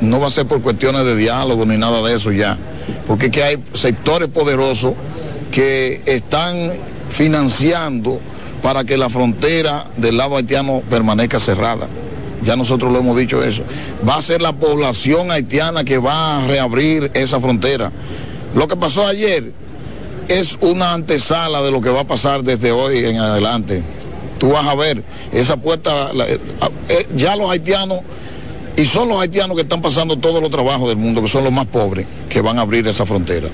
No 0.00 0.20
va 0.20 0.28
a 0.28 0.30
ser 0.30 0.46
por 0.46 0.60
cuestiones 0.62 1.04
de 1.04 1.16
diálogo 1.16 1.64
ni 1.64 1.76
nada 1.76 2.02
de 2.02 2.14
eso 2.14 2.30
ya, 2.32 2.56
porque 3.06 3.30
que 3.30 3.42
hay 3.42 3.62
sectores 3.74 4.28
poderosos 4.28 4.94
que 5.50 6.02
están 6.06 6.72
financiando 7.08 8.20
para 8.62 8.84
que 8.84 8.96
la 8.96 9.08
frontera 9.08 9.86
del 9.96 10.16
lado 10.16 10.36
haitiano 10.36 10.82
permanezca 10.88 11.38
cerrada. 11.38 11.88
ya 12.42 12.54
nosotros 12.54 12.92
lo 12.92 13.00
hemos 13.00 13.16
dicho 13.16 13.42
eso. 13.42 13.62
Va 14.08 14.16
a 14.16 14.22
ser 14.22 14.40
la 14.40 14.52
población 14.52 15.30
haitiana 15.30 15.84
que 15.84 15.98
va 15.98 16.38
a 16.38 16.46
reabrir 16.46 17.10
esa 17.14 17.40
frontera. 17.40 17.90
Lo 18.54 18.68
que 18.68 18.76
pasó 18.76 19.06
ayer 19.06 19.52
es 20.28 20.56
una 20.60 20.92
antesala 20.92 21.62
de 21.62 21.70
lo 21.70 21.80
que 21.80 21.90
va 21.90 22.02
a 22.02 22.06
pasar 22.06 22.44
desde 22.44 22.70
hoy 22.70 23.04
en 23.04 23.18
adelante. 23.18 23.82
Tú 24.38 24.50
vas 24.50 24.66
a 24.66 24.74
ver, 24.74 25.02
esa 25.32 25.56
puerta, 25.56 26.12
eh, 26.26 26.38
eh, 26.88 27.06
ya 27.16 27.36
los 27.36 27.50
haitianos, 27.50 28.00
y 28.76 28.86
son 28.86 29.08
los 29.08 29.20
haitianos 29.20 29.56
que 29.56 29.62
están 29.62 29.82
pasando 29.82 30.16
todos 30.18 30.40
los 30.40 30.50
trabajos 30.50 30.88
del 30.88 30.96
mundo, 30.96 31.20
que 31.20 31.28
son 31.28 31.42
los 31.42 31.52
más 31.52 31.66
pobres, 31.66 32.06
que 32.28 32.40
van 32.40 32.58
a 32.58 32.62
abrir 32.62 32.86
esa 32.86 33.04
frontera. 33.04 33.48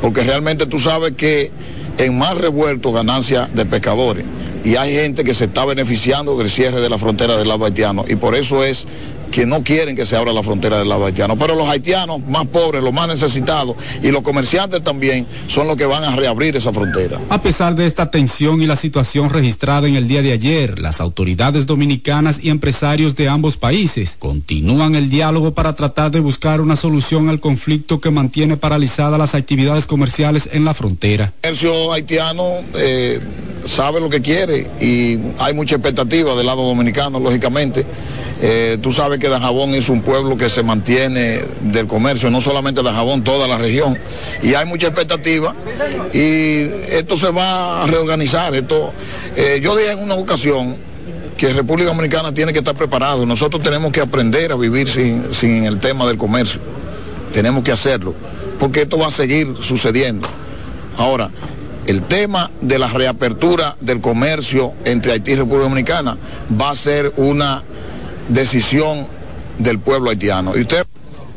Porque 0.00 0.22
realmente 0.22 0.66
tú 0.66 0.78
sabes 0.78 1.14
que 1.14 1.50
en 1.98 2.16
más 2.16 2.36
revuelto 2.36 2.92
ganancia 2.92 3.48
de 3.52 3.66
pescadores 3.66 4.24
y 4.64 4.76
hay 4.76 4.92
gente 4.92 5.24
que 5.24 5.34
se 5.34 5.46
está 5.46 5.64
beneficiando 5.64 6.36
del 6.36 6.50
cierre 6.50 6.80
de 6.80 6.88
la 6.88 6.98
frontera 6.98 7.36
del 7.36 7.48
lado 7.48 7.64
haitiano 7.64 8.04
y 8.08 8.16
por 8.16 8.34
eso 8.34 8.64
es 8.64 8.86
que 9.32 9.46
no 9.46 9.64
quieren 9.64 9.96
que 9.96 10.06
se 10.06 10.16
abra 10.16 10.32
la 10.32 10.42
frontera 10.42 10.78
del 10.78 10.88
lado 10.88 11.06
haitiano. 11.06 11.36
Pero 11.36 11.56
los 11.56 11.68
haitianos 11.68 12.20
más 12.28 12.46
pobres, 12.46 12.82
los 12.82 12.92
más 12.92 13.08
necesitados 13.08 13.74
y 14.02 14.12
los 14.12 14.22
comerciantes 14.22 14.84
también 14.84 15.26
son 15.48 15.66
los 15.66 15.76
que 15.76 15.86
van 15.86 16.04
a 16.04 16.14
reabrir 16.14 16.54
esa 16.54 16.72
frontera. 16.72 17.18
A 17.30 17.42
pesar 17.42 17.74
de 17.74 17.86
esta 17.86 18.10
tensión 18.10 18.62
y 18.62 18.66
la 18.66 18.76
situación 18.76 19.30
registrada 19.30 19.88
en 19.88 19.96
el 19.96 20.06
día 20.06 20.22
de 20.22 20.32
ayer, 20.32 20.78
las 20.78 21.00
autoridades 21.00 21.66
dominicanas 21.66 22.38
y 22.42 22.50
empresarios 22.50 23.16
de 23.16 23.28
ambos 23.28 23.56
países 23.56 24.16
continúan 24.18 24.94
el 24.94 25.10
diálogo 25.10 25.54
para 25.54 25.72
tratar 25.72 26.10
de 26.10 26.20
buscar 26.20 26.60
una 26.60 26.76
solución 26.76 27.28
al 27.28 27.40
conflicto 27.40 28.00
que 28.00 28.10
mantiene 28.10 28.56
paralizadas 28.56 29.18
las 29.18 29.34
actividades 29.34 29.86
comerciales 29.86 30.48
en 30.52 30.64
la 30.64 30.74
frontera. 30.74 31.32
El 31.42 31.56
comercio 31.56 31.92
haitiano 31.92 32.58
eh, 32.74 33.20
sabe 33.66 34.00
lo 34.00 34.10
que 34.10 34.20
quiere 34.20 34.68
y 34.80 35.18
hay 35.38 35.54
mucha 35.54 35.76
expectativa 35.76 36.34
del 36.34 36.46
lado 36.46 36.66
dominicano, 36.66 37.18
lógicamente. 37.18 37.86
Eh, 38.44 38.78
tú 38.82 38.90
sabes 38.90 39.20
que 39.20 39.28
Dajabón 39.28 39.72
es 39.72 39.88
un 39.88 40.02
pueblo 40.02 40.36
que 40.36 40.50
se 40.50 40.64
mantiene 40.64 41.44
del 41.60 41.86
comercio, 41.86 42.28
no 42.28 42.40
solamente 42.40 42.82
Dajabón, 42.82 43.22
toda 43.22 43.46
la 43.46 43.56
región. 43.56 43.96
Y 44.42 44.54
hay 44.54 44.66
mucha 44.66 44.88
expectativa 44.88 45.54
y 46.12 46.62
esto 46.88 47.16
se 47.16 47.30
va 47.30 47.84
a 47.84 47.86
reorganizar. 47.86 48.52
Esto, 48.56 48.92
eh, 49.36 49.60
yo 49.62 49.76
dije 49.76 49.92
en 49.92 50.00
una 50.00 50.16
ocasión 50.16 50.76
que 51.36 51.52
República 51.52 51.90
Dominicana 51.90 52.34
tiene 52.34 52.52
que 52.52 52.58
estar 52.58 52.74
preparado. 52.74 53.24
Nosotros 53.24 53.62
tenemos 53.62 53.92
que 53.92 54.00
aprender 54.00 54.50
a 54.50 54.56
vivir 54.56 54.88
sin, 54.88 55.32
sin 55.32 55.64
el 55.64 55.78
tema 55.78 56.04
del 56.08 56.18
comercio. 56.18 56.60
Tenemos 57.32 57.62
que 57.62 57.70
hacerlo, 57.70 58.12
porque 58.58 58.82
esto 58.82 58.98
va 58.98 59.06
a 59.06 59.12
seguir 59.12 59.54
sucediendo. 59.60 60.28
Ahora, 60.98 61.30
el 61.86 62.02
tema 62.02 62.50
de 62.60 62.78
la 62.78 62.88
reapertura 62.88 63.76
del 63.80 64.00
comercio 64.00 64.72
entre 64.84 65.12
Haití 65.12 65.32
y 65.32 65.34
República 65.36 65.62
Dominicana 65.64 66.16
va 66.60 66.70
a 66.70 66.76
ser 66.76 67.12
una 67.16 67.62
decisión 68.28 69.06
del 69.58 69.78
pueblo 69.78 70.10
haitiano. 70.10 70.52
Usted... 70.52 70.86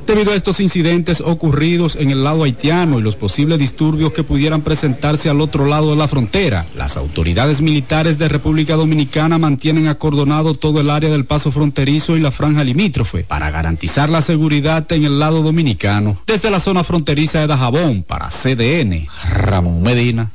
Debido 0.08 0.34
a 0.34 0.36
estos 0.36 0.60
incidentes 0.60 1.20
ocurridos 1.20 1.96
en 1.96 2.12
el 2.12 2.24
lado 2.24 2.44
haitiano 2.44 3.00
y 3.00 3.02
los 3.02 3.16
posibles 3.16 3.58
disturbios 3.58 4.14
que 4.14 4.24
pudieran 4.24 4.62
presentarse 4.62 5.32
al 5.32 5.42
otro 5.42 5.66
lado 5.66 5.90
de 5.90 5.96
la 5.96 6.08
frontera, 6.08 6.68
las 6.76 6.96
autoridades 6.96 7.60
militares 7.60 8.20
de 8.20 8.30
República 8.30 8.76
Dominicana 8.76 9.40
mantienen 9.40 9.88
acordonado 9.88 10.54
todo 10.54 10.80
el 10.80 10.92
área 10.92 11.10
del 11.10 11.26
paso 11.26 11.52
fronterizo 11.52 12.16
y 12.16 12.20
la 12.20 12.30
franja 12.30 12.64
limítrofe 12.64 13.24
para 13.24 13.50
garantizar 13.50 14.10
la 14.10 14.22
seguridad 14.22 14.86
en 14.92 15.06
el 15.06 15.18
lado 15.18 15.42
dominicano. 15.42 16.18
Desde 16.28 16.52
la 16.52 16.60
zona 16.60 16.84
fronteriza 16.84 17.40
de 17.40 17.48
Dajabón 17.48 18.04
para 18.04 18.30
CDN, 18.30 19.08
Ramón 19.32 19.82
Medina. 19.82 20.30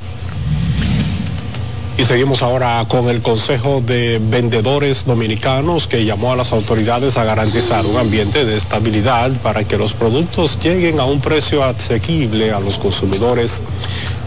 Y 2.00 2.04
seguimos 2.06 2.40
ahora 2.40 2.82
con 2.88 3.10
el 3.10 3.20
Consejo 3.20 3.82
de 3.82 4.18
Vendedores 4.18 5.04
Dominicanos 5.04 5.86
que 5.86 6.06
llamó 6.06 6.32
a 6.32 6.36
las 6.36 6.50
autoridades 6.54 7.18
a 7.18 7.24
garantizar 7.24 7.84
un 7.84 7.98
ambiente 7.98 8.46
de 8.46 8.56
estabilidad 8.56 9.30
para 9.42 9.64
que 9.64 9.76
los 9.76 9.92
productos 9.92 10.58
lleguen 10.62 10.98
a 10.98 11.04
un 11.04 11.20
precio 11.20 11.62
asequible 11.62 12.52
a 12.52 12.60
los 12.60 12.78
consumidores. 12.78 13.60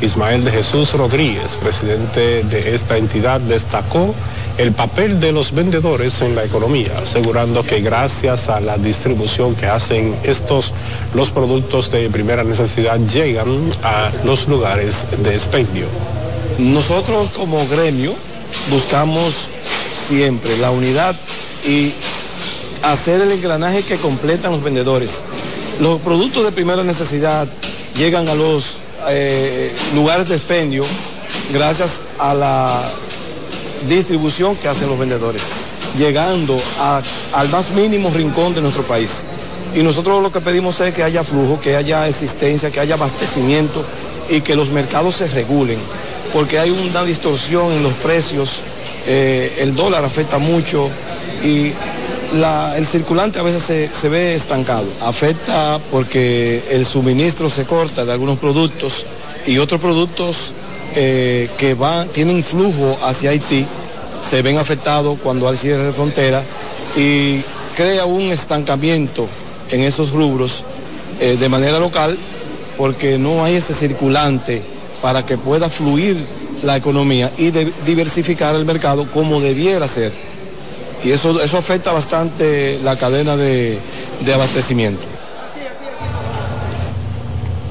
Ismael 0.02 0.46
de 0.46 0.52
Jesús 0.52 0.94
Rodríguez, 0.94 1.58
presidente 1.58 2.44
de 2.44 2.76
esta 2.76 2.96
entidad, 2.96 3.42
destacó 3.42 4.14
el 4.60 4.72
papel 4.74 5.20
de 5.20 5.32
los 5.32 5.52
vendedores 5.52 6.22
en 6.22 6.36
la 6.36 6.44
economía, 6.44 6.92
asegurando 7.02 7.64
que 7.64 7.82
gracias 7.82 8.50
a 8.50 8.62
la 8.62 8.78
distribución 8.78 9.56
que 9.56 9.66
hacen 9.66 10.16
estos, 10.22 10.74
los 11.16 11.32
productos 11.32 11.90
de 11.90 12.08
primera 12.12 12.44
necesidad 12.44 13.00
llegan 13.00 13.72
a 13.82 14.12
los 14.26 14.48
lugares 14.48 15.24
de 15.24 15.34
expendio. 15.34 15.88
Nosotros 16.60 17.32
como 17.32 17.68
gremio 17.68 18.14
buscamos 18.70 19.48
siempre 19.92 20.56
la 20.58 20.70
unidad 20.70 21.16
y 21.66 21.92
hacer 22.84 23.22
el 23.22 23.32
engranaje 23.32 23.84
que 23.84 23.98
completan 23.98 24.52
los 24.52 24.64
vendedores. 24.64 25.24
Los 25.80 26.00
productos 26.02 26.44
de 26.44 26.52
primera 26.52 26.84
necesidad 26.84 27.48
llegan 27.98 28.30
a 28.30 28.36
los 28.36 28.78
eh, 29.10 29.74
lugares 29.96 30.30
de 30.30 30.36
expendio 30.36 30.84
gracias 31.52 32.02
a 32.20 32.34
la 32.36 32.84
distribución 33.90 34.56
que 34.56 34.68
hacen 34.68 34.88
los 34.90 35.00
vendedores, 35.00 35.42
llegando 35.98 36.56
al 37.34 37.50
más 37.50 37.72
mínimo 37.72 38.12
rincón 38.12 38.54
de 38.54 38.62
nuestro 38.62 38.84
país. 38.84 39.26
Y 39.76 39.82
nosotros 39.82 40.22
lo 40.22 40.32
que 40.32 40.40
pedimos 40.40 40.80
es 40.82 40.94
que 40.94 41.02
haya 41.02 41.24
flujo, 41.24 41.60
que 41.60 41.76
haya 41.76 42.08
existencia, 42.08 42.70
que 42.70 42.80
haya 42.80 42.94
abastecimiento 42.94 43.84
y 44.30 44.42
que 44.42 44.56
los 44.56 44.70
mercados 44.70 45.16
se 45.16 45.28
regulen 45.28 45.80
porque 46.34 46.58
hay 46.58 46.72
una 46.72 47.04
distorsión 47.04 47.72
en 47.72 47.84
los 47.84 47.94
precios, 47.94 48.62
eh, 49.06 49.58
el 49.60 49.76
dólar 49.76 50.04
afecta 50.04 50.40
mucho 50.40 50.90
y 51.44 51.72
el 52.76 52.86
circulante 52.88 53.38
a 53.38 53.44
veces 53.44 53.90
se, 53.94 54.10
ve 54.10 54.34
estancado. 54.34 54.88
Afecta 55.02 55.80
porque 55.92 56.64
el 56.72 56.84
suministro 56.86 57.50
se 57.50 57.66
corta 57.66 58.06
de 58.06 58.12
algunos 58.12 58.40
productos 58.40 59.06
y 59.46 59.60
otros 59.60 59.80
productos 59.80 60.54
eh, 60.96 61.48
que 61.58 61.76
van, 61.76 62.08
tienen 62.10 62.44
flujo 62.44 62.98
hacia 63.04 63.30
Haití 63.30 63.66
se 64.28 64.42
ven 64.42 64.58
afectados 64.58 65.20
cuando 65.22 65.48
hay 65.50 65.58
cierre 65.58 65.84
de 65.86 65.94
frontera 65.94 66.42
y 66.96 67.42
crea 67.76 68.06
un 68.06 68.32
estancamiento 68.32 69.28
en 69.70 69.82
esos 69.82 70.12
rubros 70.12 70.64
eh, 71.20 71.38
de 71.38 71.50
manera 71.50 71.78
local 71.80 72.18
porque 72.78 73.18
no 73.18 73.44
hay 73.44 73.56
ese 73.56 73.74
circulante 73.74 74.64
para 75.04 75.26
que 75.26 75.38
pueda 75.38 75.68
fluir 75.70 76.16
la 76.64 76.78
economía 76.78 77.30
y 77.38 77.52
diversificar 77.52 78.56
el 78.56 78.64
mercado 78.64 79.06
como 79.12 79.42
debiera 79.42 79.86
ser. 79.86 80.14
Y 81.04 81.12
eso, 81.12 81.44
eso 81.44 81.58
afecta 81.58 81.92
bastante 81.92 82.80
la 82.82 82.98
cadena 82.98 83.36
de, 83.36 83.82
abastecimiento. 84.34 85.04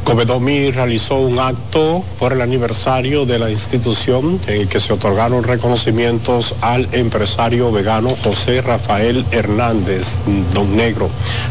Covedomi 0.04 0.72
realizó 0.72 1.20
un 1.20 1.38
acto 1.38 2.04
por 2.18 2.34
el 2.34 2.42
aniversario 2.42 3.24
de 3.24 3.38
la 3.38 3.50
institución 3.50 4.38
en 4.46 4.60
el 4.60 4.68
que 4.68 4.78
se 4.78 4.92
otorgaron 4.92 5.42
reconocimientos 5.42 6.54
al 6.60 6.86
empresario 6.92 7.72
vegano 7.72 8.10
José 8.22 8.60
Rafael 8.60 9.24
Hernández 9.30 10.18
Don 10.52 10.76
Negro, 10.76 11.08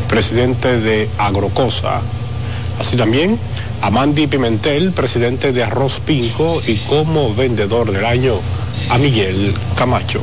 presidente 0.08 0.80
de 0.80 1.10
Agrocosa. 1.18 2.02
Así 2.80 2.96
también 2.98 3.40
a 3.82 3.90
Mandy 3.90 4.28
Pimentel, 4.28 4.92
presidente 4.92 5.52
de 5.52 5.64
Arroz 5.64 6.00
Pinco, 6.00 6.62
y 6.66 6.76
como 6.78 7.34
vendedor 7.34 7.92
del 7.92 8.06
año 8.06 8.36
a 8.90 8.98
Miguel 8.98 9.54
Camacho. 9.78 10.22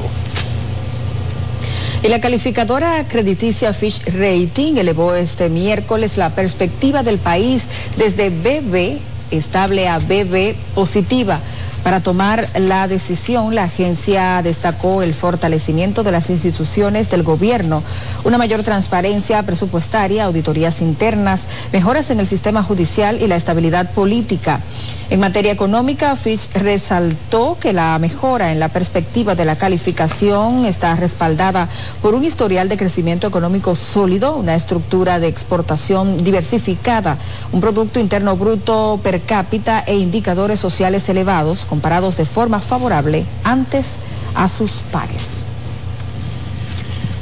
Y 2.03 2.09
la 2.09 2.21
calificadora 2.21 3.05
crediticia 3.09 3.73
Fish 3.73 4.01
Rating 4.07 4.77
elevó 4.77 5.15
este 5.15 5.49
miércoles 5.49 6.17
la 6.17 6.31
perspectiva 6.31 7.03
del 7.03 7.19
país 7.19 7.65
desde 7.97 8.31
BB 8.31 8.99
estable 9.31 9.89
a 9.89 9.99
BB 9.99 10.55
positiva 10.75 11.41
para 11.89 12.01
tomar 12.01 12.47
la 12.59 12.87
decisión, 12.87 13.55
la 13.55 13.65
agencia 13.65 14.43
destacó 14.43 15.01
el 15.01 15.15
fortalecimiento 15.15 16.03
de 16.03 16.13
las 16.13 16.29
instituciones 16.29 17.09
del 17.09 17.23
gobierno, 17.23 17.83
una 18.25 18.37
mayor 18.37 18.63
transparencia 18.63 19.43
presupuestaria, 19.43 20.25
auditorías 20.25 20.83
internas, 20.83 21.45
mejoras 21.73 22.11
en 22.11 22.21
el 22.21 22.27
sistema 22.27 22.63
judicial 22.63 23.23
y 23.23 23.27
la 23.27 23.37
estabilidad 23.37 23.91
política. 23.93 24.61
En 25.09 25.21
materia 25.21 25.51
económica, 25.51 26.15
Fitch 26.17 26.53
resaltó 26.53 27.57
que 27.59 27.73
la 27.73 27.99
mejora 27.99 28.53
en 28.53 28.61
la 28.61 28.69
perspectiva 28.69 29.35
de 29.35 29.47
la 29.47 29.57
calificación 29.57 30.67
está 30.67 30.95
respaldada 30.97 31.67
por 32.03 32.15
un 32.15 32.23
historial 32.23 32.69
de 32.69 32.77
crecimiento 32.77 33.27
económico 33.27 33.75
sólido, 33.75 34.37
una 34.37 34.55
estructura 34.55 35.19
de 35.19 35.29
exportación 35.29 36.23
diversificada, 36.23 37.17
un 37.53 37.63
Producto 37.63 37.99
Interno 37.99 38.37
Bruto 38.37 39.01
per 39.03 39.23
cápita 39.23 39.83
e 39.87 39.97
indicadores 39.97 40.61
sociales 40.61 41.09
elevados 41.09 41.65
comparados 41.79 42.17
de 42.17 42.27
forma 42.27 42.59
favorable 42.59 43.25
antes 43.45 43.95
a 44.35 44.49
sus 44.49 44.83
pares. 44.91 45.45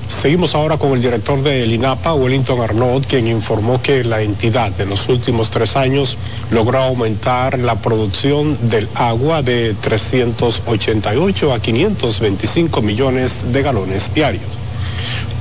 Seguimos 0.09 0.55
ahora 0.55 0.79
con 0.79 0.93
el 0.93 1.03
director 1.03 1.43
del 1.43 1.71
INAPA, 1.75 2.15
Wellington 2.15 2.63
Arnaud, 2.63 3.05
quien 3.07 3.27
informó 3.27 3.83
que 3.83 4.03
la 4.03 4.23
entidad 4.23 4.73
en 4.81 4.89
los 4.89 5.11
últimos 5.11 5.51
tres 5.51 5.77
años 5.77 6.17
logró 6.51 6.79
aumentar 6.79 7.59
la 7.59 7.75
producción 7.75 8.57
del 8.71 8.89
agua 8.95 9.43
de 9.43 9.75
388 9.75 11.53
a 11.53 11.61
525 11.61 12.81
millones 12.81 13.53
de 13.53 13.63
galones 13.63 14.15
diarios. 14.15 14.49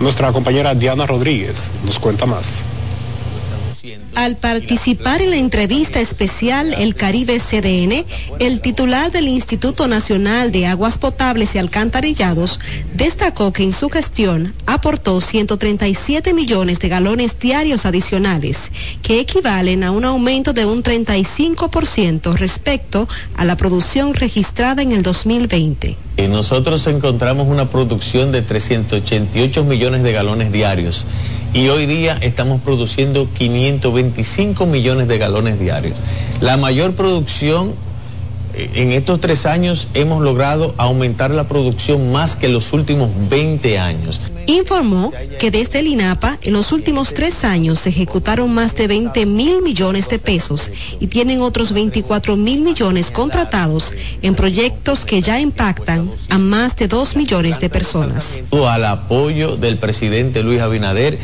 Nuestra 0.01 0.34
compañera 0.34 0.76
Diana 0.76 1.05
Rodríguez 1.05 1.72
nos 1.86 1.99
cuenta 1.99 2.26
más. 2.26 2.63
Al 4.16 4.38
participar 4.38 5.22
en 5.22 5.32
la 5.32 5.36
entrevista 5.36 5.99
especial 5.99 6.74
El 6.74 6.95
Caribe 6.95 7.38
CDN, 7.38 8.05
el 8.39 8.61
titular 8.61 9.11
del 9.11 9.28
Instituto 9.28 9.89
Nacional 9.89 10.53
de 10.53 10.68
Aguas 10.68 10.97
Potables 10.97 11.53
y 11.53 11.57
Alcantarillados 11.57 12.61
destacó 12.93 13.51
que 13.51 13.63
en 13.63 13.74
su 13.74 13.89
gestión 13.89 14.53
aportó 14.66 15.20
137 15.20 16.34
millones 16.34 16.80
de 16.80 16.88
galones 16.88 17.38
diarios 17.39 17.86
adicionales, 17.86 18.72
que 19.01 19.20
equivalen 19.20 19.84
a 19.84 19.91
un 19.91 20.05
aumento 20.05 20.53
de 20.53 20.66
un 20.66 20.82
35% 20.82 22.36
respecto 22.36 23.09
a 23.36 23.43
la 23.43 23.57
producción 23.57 24.13
registrada 24.13 24.82
en 24.82 24.93
el 24.93 25.03
2020. 25.03 25.97
Nosotros 26.30 26.88
encontramos 26.88 27.47
una 27.47 27.70
producción 27.70 28.32
de 28.32 28.41
388 28.41 29.66
millones 29.66 30.03
de 30.03 30.13
galones 30.13 30.53
diarios 30.53 31.05
y 31.56 31.70
hoy 31.70 31.86
día 31.86 32.18
estamos 32.20 32.60
produciendo 32.60 33.30
525 33.34 34.66
millones 34.66 35.08
de 35.08 35.18
galones 35.18 35.58
diarios. 35.58 35.97
La 36.41 36.58
mayor 36.58 36.95
producción 36.95 37.74
eh, 38.53 38.72
en 38.76 38.91
estos 38.91 39.22
tres 39.22 39.45
años 39.45 39.88
hemos 39.93 40.22
logrado 40.22 40.76
aumentar 40.76 41.32
la 41.32 41.45
producción 41.45 42.12
más 42.12 42.36
que 42.36 42.49
los 42.49 42.74
últimos 42.74 43.10
20 43.30 43.80
años. 43.80 44.20
Informó 44.47 45.14
que 45.39 45.49
desde 45.49 45.80
el 45.80 45.88
INAPA 45.88 46.39
en 46.41 46.51
los 46.51 46.74
últimos 46.74 47.14
tres 47.14 47.45
años 47.45 47.80
se 47.80 47.89
ejecutaron 47.89 48.53
más 48.53 48.76
de 48.76 48.88
20 48.88 49.26
mil 49.26 49.62
millones 49.62 50.10
de 50.10 50.20
pesos 50.20 50.72
y 50.99 51.08
tienen 51.08 51.41
otros 51.41 51.72
24 51.72 52.36
mil 52.36 52.60
millones 52.62 53.12
contratados 53.12 53.93
en 54.22 54.36
proyectos 54.36 55.06
que 55.06 55.22
ya 55.22 55.39
impactan 55.39 56.12
a 56.30 56.38
más 56.38 56.76
de 56.76 56.89
2 56.89 57.16
millones 57.16 57.62
de 57.62 57.70
personas. 57.70 58.43
Al 58.51 58.84
apoyo 58.84 59.56
del 59.56 59.78
presidente 59.78 60.43
Luis 60.43 60.60
Abinader 60.60 61.18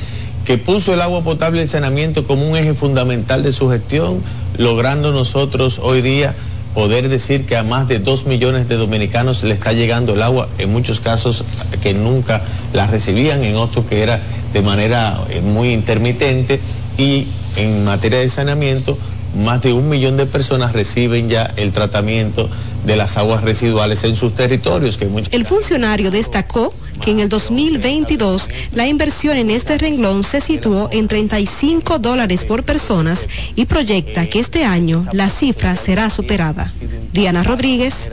que 0.45 0.57
puso 0.57 0.93
el 0.93 1.01
agua 1.01 1.21
potable 1.21 1.59
y 1.59 1.63
el 1.63 1.69
saneamiento 1.69 2.25
como 2.25 2.49
un 2.49 2.57
eje 2.57 2.73
fundamental 2.73 3.43
de 3.43 3.51
su 3.51 3.69
gestión, 3.69 4.21
logrando 4.57 5.11
nosotros 5.11 5.79
hoy 5.81 6.01
día 6.01 6.35
poder 6.73 7.09
decir 7.09 7.45
que 7.45 7.57
a 7.57 7.63
más 7.63 7.87
de 7.87 7.99
dos 7.99 8.25
millones 8.25 8.67
de 8.69 8.77
dominicanos 8.77 9.43
le 9.43 9.53
está 9.53 9.73
llegando 9.73 10.13
el 10.13 10.21
agua, 10.21 10.47
en 10.57 10.71
muchos 10.71 10.99
casos 10.99 11.43
que 11.81 11.93
nunca 11.93 12.41
la 12.73 12.87
recibían, 12.87 13.43
en 13.43 13.55
otros 13.55 13.85
que 13.85 14.03
era 14.03 14.21
de 14.53 14.61
manera 14.61 15.19
eh, 15.29 15.41
muy 15.41 15.73
intermitente. 15.73 16.59
Y 16.97 17.27
en 17.55 17.83
materia 17.85 18.19
de 18.19 18.29
saneamiento 18.29 18.97
más 19.35 19.61
de 19.61 19.73
un 19.73 19.89
millón 19.89 20.17
de 20.17 20.25
personas 20.25 20.73
reciben 20.73 21.29
ya 21.29 21.51
el 21.55 21.71
tratamiento 21.71 22.49
de 22.85 22.95
las 22.95 23.17
aguas 23.17 23.43
residuales 23.43 24.03
en 24.03 24.15
sus 24.15 24.33
territorios. 24.33 24.99
El 25.31 25.45
funcionario 25.45 26.11
destacó 26.11 26.73
que 26.99 27.11
en 27.11 27.19
el 27.19 27.29
2022 27.29 28.49
la 28.73 28.87
inversión 28.87 29.37
en 29.37 29.51
este 29.51 29.77
renglón 29.77 30.23
se 30.23 30.41
situó 30.41 30.89
en 30.91 31.07
35 31.07 31.99
dólares 31.99 32.45
por 32.45 32.63
personas 32.63 33.25
y 33.55 33.65
proyecta 33.65 34.27
que 34.27 34.39
este 34.39 34.65
año 34.65 35.05
la 35.11 35.29
cifra 35.29 35.75
será 35.75 36.09
superada. 36.09 36.71
Diana 37.13 37.43
Rodríguez, 37.43 38.09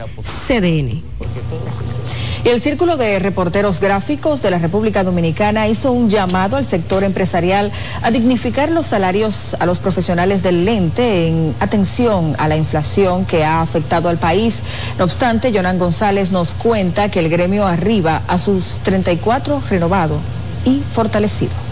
CDN. 0.47 1.01
El 2.45 2.61
Círculo 2.61 2.95
de 2.95 3.19
Reporteros 3.19 3.81
Gráficos 3.81 4.41
de 4.41 4.49
la 4.49 4.59
República 4.59 5.03
Dominicana 5.03 5.67
hizo 5.67 5.91
un 5.91 6.09
llamado 6.09 6.55
al 6.55 6.65
sector 6.65 7.03
empresarial 7.03 7.69
a 8.01 8.11
dignificar 8.11 8.71
los 8.71 8.87
salarios 8.87 9.55
a 9.59 9.65
los 9.65 9.79
profesionales 9.79 10.41
del 10.41 10.63
lente 10.63 11.27
en 11.27 11.53
atención 11.59 12.35
a 12.39 12.47
la 12.47 12.55
inflación 12.55 13.25
que 13.25 13.43
ha 13.43 13.61
afectado 13.61 14.07
al 14.07 14.17
país. 14.17 14.59
No 14.97 15.03
obstante, 15.03 15.51
Jonan 15.53 15.77
González 15.77 16.31
nos 16.31 16.53
cuenta 16.53 17.09
que 17.09 17.19
el 17.19 17.29
gremio 17.29 17.67
arriba 17.67 18.21
a 18.27 18.39
sus 18.39 18.79
34 18.83 19.61
renovado 19.69 20.17
y 20.63 20.79
fortalecido. 20.79 21.68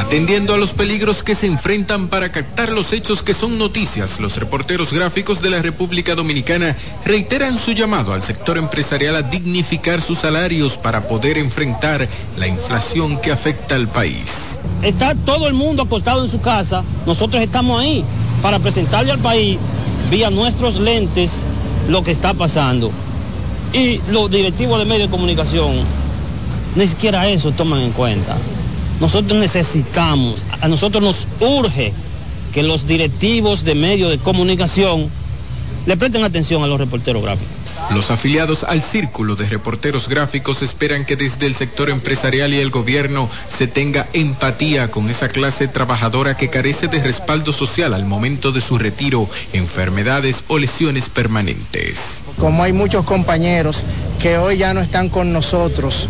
Atendiendo 0.00 0.54
a 0.54 0.56
los 0.56 0.72
peligros 0.72 1.22
que 1.22 1.34
se 1.34 1.46
enfrentan 1.46 2.08
para 2.08 2.32
captar 2.32 2.70
los 2.70 2.94
hechos 2.94 3.22
que 3.22 3.34
son 3.34 3.58
noticias, 3.58 4.18
los 4.18 4.38
reporteros 4.38 4.94
gráficos 4.94 5.42
de 5.42 5.50
la 5.50 5.60
República 5.60 6.14
Dominicana 6.14 6.74
reiteran 7.04 7.58
su 7.58 7.72
llamado 7.72 8.14
al 8.14 8.22
sector 8.22 8.56
empresarial 8.56 9.14
a 9.14 9.22
dignificar 9.22 10.00
sus 10.00 10.20
salarios 10.20 10.78
para 10.78 11.06
poder 11.06 11.36
enfrentar 11.36 12.08
la 12.38 12.48
inflación 12.48 13.20
que 13.20 13.30
afecta 13.30 13.74
al 13.74 13.88
país. 13.88 14.58
Está 14.80 15.14
todo 15.14 15.46
el 15.46 15.52
mundo 15.52 15.82
acostado 15.82 16.24
en 16.24 16.30
su 16.30 16.40
casa, 16.40 16.82
nosotros 17.06 17.42
estamos 17.42 17.78
ahí 17.78 18.02
para 18.40 18.58
presentarle 18.58 19.12
al 19.12 19.18
país 19.18 19.58
vía 20.10 20.30
nuestros 20.30 20.76
lentes 20.76 21.42
lo 21.90 22.02
que 22.02 22.10
está 22.10 22.32
pasando. 22.32 22.90
Y 23.74 24.00
los 24.10 24.30
directivos 24.30 24.78
de 24.78 24.86
medios 24.86 25.10
de 25.10 25.12
comunicación 25.12 25.72
ni 26.74 26.86
siquiera 26.86 27.28
eso 27.28 27.52
toman 27.52 27.80
en 27.80 27.92
cuenta. 27.92 28.34
Nosotros 29.00 29.38
necesitamos, 29.38 30.42
a 30.60 30.68
nosotros 30.68 31.02
nos 31.02 31.26
urge 31.40 31.92
que 32.52 32.62
los 32.62 32.86
directivos 32.86 33.64
de 33.64 33.74
medios 33.74 34.10
de 34.10 34.18
comunicación 34.18 35.08
le 35.86 35.96
presten 35.96 36.22
atención 36.22 36.62
a 36.62 36.66
los 36.66 36.78
reporteros 36.78 37.22
gráficos. 37.22 37.60
Los 37.94 38.10
afiliados 38.10 38.62
al 38.62 38.82
Círculo 38.82 39.34
de 39.34 39.46
Reporteros 39.46 40.08
Gráficos 40.08 40.62
esperan 40.62 41.04
que 41.04 41.16
desde 41.16 41.46
el 41.46 41.56
sector 41.56 41.90
empresarial 41.90 42.54
y 42.54 42.58
el 42.58 42.70
gobierno 42.70 43.28
se 43.48 43.66
tenga 43.66 44.06
empatía 44.12 44.92
con 44.92 45.10
esa 45.10 45.28
clase 45.28 45.66
trabajadora 45.66 46.36
que 46.36 46.50
carece 46.50 46.86
de 46.86 47.02
respaldo 47.02 47.52
social 47.52 47.94
al 47.94 48.04
momento 48.04 48.52
de 48.52 48.60
su 48.60 48.78
retiro, 48.78 49.28
enfermedades 49.52 50.44
o 50.46 50.58
lesiones 50.58 51.08
permanentes. 51.08 52.22
Como 52.38 52.62
hay 52.62 52.72
muchos 52.72 53.04
compañeros 53.04 53.82
que 54.20 54.38
hoy 54.38 54.58
ya 54.58 54.72
no 54.72 54.80
están 54.80 55.08
con 55.08 55.32
nosotros 55.32 56.08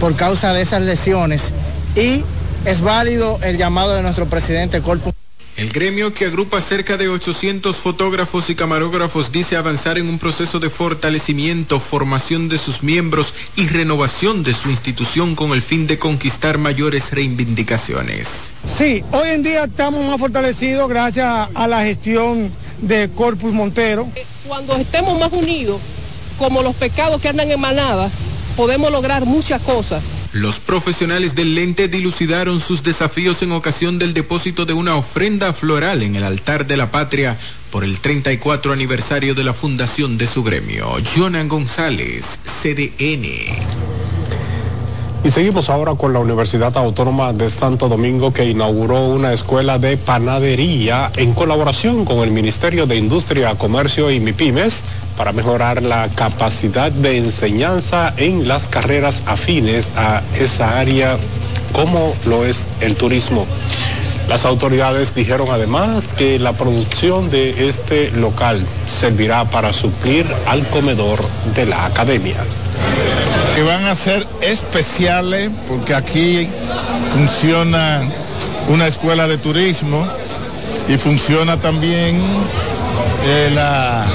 por 0.00 0.16
causa 0.16 0.54
de 0.54 0.62
esas 0.62 0.80
lesiones, 0.80 1.52
y 1.96 2.24
es 2.64 2.80
válido 2.82 3.38
el 3.42 3.56
llamado 3.56 3.94
de 3.94 4.02
nuestro 4.02 4.26
presidente 4.26 4.80
Corpus. 4.80 5.12
El 5.56 5.72
gremio 5.72 6.14
que 6.14 6.24
agrupa 6.24 6.58
cerca 6.62 6.96
de 6.96 7.08
800 7.08 7.76
fotógrafos 7.76 8.48
y 8.48 8.54
camarógrafos 8.54 9.30
dice 9.30 9.58
avanzar 9.58 9.98
en 9.98 10.08
un 10.08 10.18
proceso 10.18 10.58
de 10.58 10.70
fortalecimiento, 10.70 11.80
formación 11.80 12.48
de 12.48 12.56
sus 12.56 12.82
miembros 12.82 13.34
y 13.56 13.66
renovación 13.68 14.42
de 14.42 14.54
su 14.54 14.70
institución 14.70 15.34
con 15.34 15.52
el 15.52 15.60
fin 15.60 15.86
de 15.86 15.98
conquistar 15.98 16.56
mayores 16.56 17.10
reivindicaciones. 17.10 18.54
Sí, 18.64 19.04
hoy 19.12 19.28
en 19.30 19.42
día 19.42 19.64
estamos 19.64 20.02
más 20.06 20.18
fortalecidos 20.18 20.88
gracias 20.88 21.50
a 21.54 21.66
la 21.66 21.84
gestión 21.84 22.50
de 22.80 23.10
Corpus 23.14 23.52
Montero. 23.52 24.08
Cuando 24.48 24.76
estemos 24.76 25.20
más 25.20 25.32
unidos, 25.32 25.78
como 26.38 26.62
los 26.62 26.74
pecados 26.74 27.20
que 27.20 27.28
andan 27.28 27.50
en 27.50 27.60
manada, 27.60 28.10
podemos 28.56 28.90
lograr 28.90 29.26
muchas 29.26 29.60
cosas. 29.60 30.02
Los 30.32 30.60
profesionales 30.60 31.34
del 31.34 31.56
lente 31.56 31.88
dilucidaron 31.88 32.60
sus 32.60 32.84
desafíos 32.84 33.42
en 33.42 33.50
ocasión 33.50 33.98
del 33.98 34.14
depósito 34.14 34.64
de 34.64 34.72
una 34.72 34.94
ofrenda 34.94 35.52
floral 35.52 36.02
en 36.04 36.14
el 36.14 36.22
altar 36.22 36.68
de 36.68 36.76
la 36.76 36.92
patria 36.92 37.36
por 37.70 37.82
el 37.82 37.98
34 37.98 38.72
aniversario 38.72 39.34
de 39.34 39.42
la 39.42 39.54
fundación 39.54 40.18
de 40.18 40.28
su 40.28 40.44
gremio. 40.44 40.88
Jonan 41.16 41.48
González, 41.48 42.38
CDN. 42.44 43.99
Y 45.22 45.30
seguimos 45.30 45.68
ahora 45.68 45.94
con 45.96 46.14
la 46.14 46.18
Universidad 46.18 46.74
Autónoma 46.78 47.34
de 47.34 47.50
Santo 47.50 47.88
Domingo 47.88 48.32
que 48.32 48.46
inauguró 48.46 49.08
una 49.08 49.34
escuela 49.34 49.78
de 49.78 49.98
panadería 49.98 51.12
en 51.16 51.34
colaboración 51.34 52.06
con 52.06 52.20
el 52.20 52.30
Ministerio 52.30 52.86
de 52.86 52.96
Industria, 52.96 53.54
Comercio 53.54 54.10
y 54.10 54.18
MIPIMES 54.18 54.82
para 55.18 55.32
mejorar 55.32 55.82
la 55.82 56.08
capacidad 56.14 56.90
de 56.90 57.18
enseñanza 57.18 58.14
en 58.16 58.48
las 58.48 58.66
carreras 58.66 59.22
afines 59.26 59.92
a 59.94 60.22
esa 60.38 60.80
área 60.80 61.18
como 61.74 62.14
lo 62.24 62.46
es 62.46 62.66
el 62.80 62.96
turismo. 62.96 63.46
Las 64.26 64.46
autoridades 64.46 65.14
dijeron 65.14 65.48
además 65.50 66.14
que 66.14 66.38
la 66.38 66.54
producción 66.54 67.30
de 67.30 67.68
este 67.68 68.10
local 68.12 68.64
servirá 68.86 69.44
para 69.44 69.74
suplir 69.74 70.24
al 70.46 70.66
comedor 70.68 71.20
de 71.54 71.66
la 71.66 71.84
academia. 71.84 72.36
Que 73.60 73.66
van 73.66 73.84
a 73.84 73.94
ser 73.94 74.26
especiales 74.40 75.50
porque 75.68 75.94
aquí 75.94 76.48
funciona 77.12 78.00
una 78.70 78.86
escuela 78.86 79.28
de 79.28 79.36
turismo 79.36 80.08
y 80.88 80.96
funciona 80.96 81.60
también 81.60 82.22
eh, 83.26 83.50
la 83.54 84.06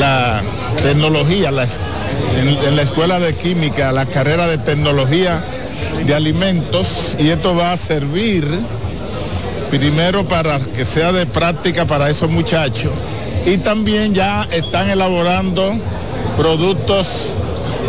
la 0.00 0.42
tecnología, 0.82 1.50
en, 1.50 2.74
la 2.74 2.82
escuela 2.82 3.20
de 3.20 3.36
química, 3.36 3.92
la 3.92 4.04
carrera 4.06 4.48
de 4.48 4.58
tecnología 4.58 5.44
de 6.04 6.12
alimentos 6.16 7.14
y 7.20 7.28
esto 7.28 7.54
va 7.54 7.70
a 7.70 7.76
servir 7.76 8.44
primero 9.70 10.26
para 10.26 10.58
que 10.58 10.84
sea 10.84 11.12
de 11.12 11.24
práctica 11.26 11.84
para 11.84 12.10
esos 12.10 12.28
muchachos. 12.28 12.90
Y 13.46 13.58
también 13.58 14.12
ya 14.12 14.48
están 14.50 14.90
elaborando 14.90 15.72
productos 16.36 17.28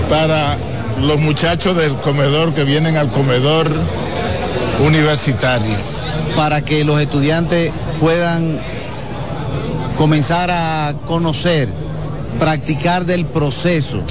para 0.08 0.56
los 1.02 1.20
muchachos 1.20 1.76
del 1.76 1.96
comedor 1.96 2.54
que 2.54 2.64
vienen 2.64 2.98
al 2.98 3.10
comedor 3.10 3.70
universitario. 4.86 5.76
Para 6.36 6.62
que 6.62 6.84
los 6.84 7.00
estudiantes 7.00 7.72
puedan 8.00 8.60
comenzar 9.98 10.50
a 10.52 10.94
conocer 11.06 11.70
practicar 12.40 13.06
del 13.06 13.26
proceso 13.26 14.02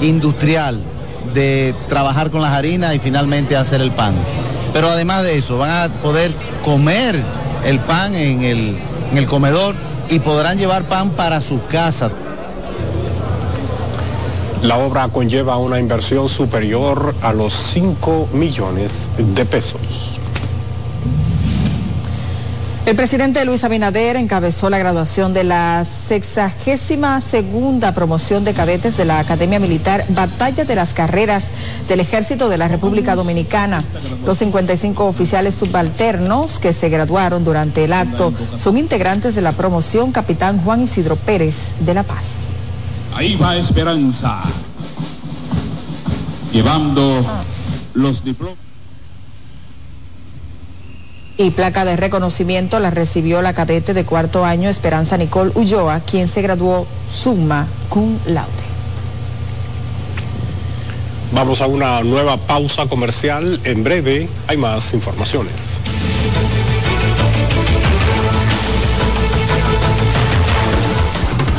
industrial 0.00 0.80
de 1.34 1.74
trabajar 1.88 2.30
con 2.30 2.40
las 2.40 2.52
harinas 2.52 2.94
y 2.94 2.98
finalmente 2.98 3.56
hacer 3.56 3.80
el 3.80 3.90
pan. 3.90 4.14
Pero 4.72 4.88
además 4.88 5.22
de 5.22 5.38
eso, 5.38 5.58
van 5.58 5.70
a 5.70 5.88
poder 6.02 6.32
comer 6.64 7.22
el 7.64 7.78
pan 7.80 8.14
en 8.14 8.42
el, 8.42 8.76
en 9.10 9.18
el 9.18 9.26
comedor 9.26 9.74
y 10.08 10.18
podrán 10.20 10.58
llevar 10.58 10.84
pan 10.84 11.10
para 11.10 11.40
su 11.40 11.64
casa. 11.66 12.10
La 14.66 14.78
obra 14.78 15.06
conlleva 15.06 15.58
una 15.58 15.78
inversión 15.78 16.28
superior 16.28 17.14
a 17.22 17.32
los 17.32 17.52
5 17.52 18.30
millones 18.32 19.08
de 19.16 19.44
pesos. 19.44 20.18
El 22.84 22.96
presidente 22.96 23.44
Luis 23.44 23.62
Abinader 23.62 24.16
encabezó 24.16 24.68
la 24.68 24.78
graduación 24.78 25.32
de 25.34 25.44
la 25.44 25.84
sexagésima 25.84 27.20
segunda 27.20 27.94
promoción 27.94 28.42
de 28.42 28.54
cadetes 28.54 28.96
de 28.96 29.04
la 29.04 29.20
Academia 29.20 29.60
Militar 29.60 30.04
Batalla 30.08 30.64
de 30.64 30.74
las 30.74 30.94
Carreras 30.94 31.50
del 31.86 32.00
Ejército 32.00 32.48
de 32.48 32.58
la 32.58 32.66
República 32.66 33.14
Dominicana. 33.14 33.84
Los 34.24 34.38
55 34.38 35.04
oficiales 35.04 35.54
subalternos 35.54 36.58
que 36.58 36.72
se 36.72 36.88
graduaron 36.88 37.44
durante 37.44 37.84
el 37.84 37.92
acto 37.92 38.32
son 38.56 38.78
integrantes 38.78 39.36
de 39.36 39.42
la 39.42 39.52
promoción 39.52 40.10
Capitán 40.10 40.60
Juan 40.60 40.82
Isidro 40.82 41.14
Pérez 41.14 41.74
de 41.78 41.94
La 41.94 42.02
Paz. 42.02 42.55
Ahí 43.16 43.34
va 43.34 43.56
Esperanza, 43.56 44.42
llevando 46.52 47.24
los 47.94 48.22
diplomas. 48.22 48.58
Y 51.38 51.48
placa 51.48 51.86
de 51.86 51.96
reconocimiento 51.96 52.78
la 52.78 52.90
recibió 52.90 53.40
la 53.40 53.54
cadete 53.54 53.94
de 53.94 54.04
cuarto 54.04 54.44
año 54.44 54.68
Esperanza 54.68 55.16
Nicole 55.16 55.50
Ulloa, 55.54 56.00
quien 56.00 56.28
se 56.28 56.42
graduó 56.42 56.86
summa 57.10 57.66
cum 57.88 58.18
laude. 58.26 58.50
Vamos 61.32 61.62
a 61.62 61.68
una 61.68 62.02
nueva 62.02 62.36
pausa 62.36 62.86
comercial. 62.86 63.60
En 63.64 63.82
breve 63.82 64.28
hay 64.46 64.58
más 64.58 64.92
informaciones. 64.92 65.80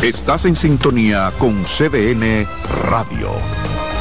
Estás 0.01 0.45
en 0.45 0.55
sintonía 0.55 1.31
con 1.39 1.63
CDN 1.63 2.47
Radio. 2.91 3.31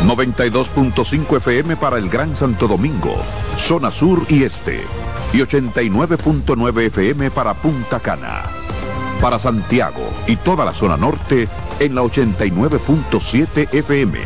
92.5 0.05 1.39
FM 1.39 1.77
para 1.77 1.97
el 1.97 2.11
Gran 2.11 2.37
Santo 2.37 2.69
Domingo, 2.69 3.17
zona 3.57 3.91
sur 3.91 4.25
y 4.29 4.43
este. 4.43 4.83
Y 5.33 5.39
89.9 5.39 6.81
FM 6.89 7.31
para 7.31 7.55
Punta 7.55 7.99
Cana. 8.01 8.43
Para 9.23 9.39
Santiago 9.39 10.07
y 10.27 10.37
toda 10.37 10.67
la 10.67 10.75
zona 10.75 10.99
norte 10.99 11.49
en 11.81 11.95
la 11.95 12.03
89.7 12.03 13.73
FM. 13.73 14.19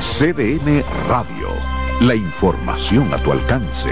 CDN 0.00 0.84
Radio. 1.08 1.48
La 2.00 2.14
información 2.14 3.12
a 3.12 3.18
tu 3.18 3.32
alcance. 3.32 3.90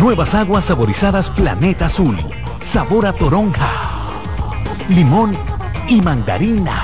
Nuevas 0.00 0.34
aguas 0.34 0.64
saborizadas 0.64 1.30
Planeta 1.30 1.86
Azul. 1.86 2.16
Sabor 2.62 3.06
a 3.06 3.12
toronja, 3.12 3.97
limón 4.88 5.36
y 5.88 6.00
mandarina. 6.00 6.74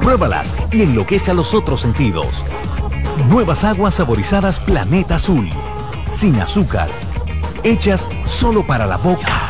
Pruébalas 0.00 0.54
y 0.72 0.82
enloquece 0.82 1.30
a 1.30 1.34
los 1.34 1.54
otros 1.54 1.80
sentidos. 1.80 2.44
Nuevas 3.28 3.64
aguas 3.64 3.94
saborizadas 3.94 4.60
Planeta 4.60 5.16
Azul. 5.16 5.50
Sin 6.12 6.40
azúcar. 6.40 6.88
Hechas 7.64 8.08
solo 8.24 8.64
para 8.66 8.86
la 8.86 8.96
boca. 8.96 9.49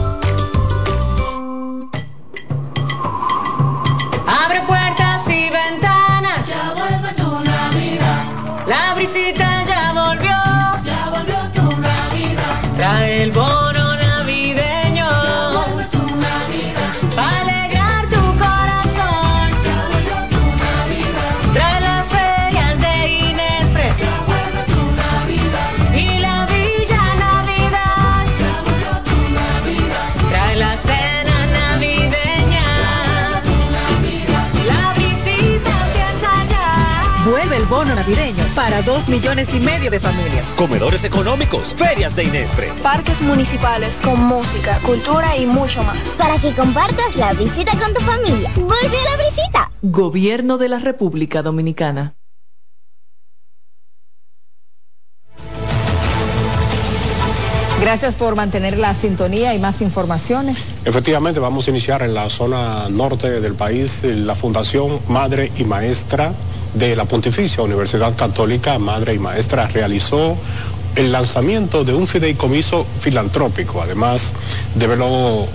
para 38.71 38.83
dos 38.83 39.09
millones 39.09 39.53
y 39.53 39.59
medio 39.59 39.91
de 39.91 39.99
familias. 39.99 40.47
Comedores 40.55 41.03
económicos, 41.03 41.75
ferias 41.75 42.15
de 42.15 42.23
Inespre. 42.23 42.71
Parques 42.81 43.21
municipales 43.21 43.99
con 44.01 44.23
música, 44.23 44.79
cultura 44.85 45.35
y 45.35 45.45
mucho 45.45 45.83
más. 45.83 46.11
Para 46.17 46.39
que 46.39 46.53
compartas 46.55 47.17
la 47.17 47.33
visita 47.33 47.77
con 47.77 47.93
tu 47.93 47.99
familia. 47.99 48.49
Vuelve 48.55 48.97
a 48.97 49.17
la 49.17 49.23
visita. 49.25 49.71
Gobierno 49.81 50.57
de 50.57 50.69
la 50.69 50.79
República 50.79 51.41
Dominicana. 51.41 52.15
Gracias 57.81 58.15
por 58.15 58.35
mantener 58.35 58.77
la 58.77 58.93
sintonía 58.93 59.53
y 59.53 59.59
más 59.59 59.81
informaciones. 59.81 60.77
Efectivamente, 60.85 61.41
vamos 61.41 61.67
a 61.67 61.71
iniciar 61.71 62.03
en 62.03 62.13
la 62.13 62.29
zona 62.29 62.87
norte 62.89 63.41
del 63.41 63.55
país 63.55 64.03
la 64.03 64.35
Fundación 64.35 64.99
Madre 65.09 65.51
y 65.57 65.65
Maestra 65.65 66.31
de 66.73 66.95
la 66.95 67.05
Pontificia 67.05 67.63
Universidad 67.63 68.15
Católica 68.15 68.77
Madre 68.79 69.13
y 69.13 69.19
Maestra 69.19 69.67
realizó 69.67 70.37
el 70.95 71.11
lanzamiento 71.11 71.83
de 71.83 71.93
un 71.93 72.07
fideicomiso 72.07 72.85
filantrópico. 72.99 73.81
Además, 73.81 74.33
develó, 74.75 75.07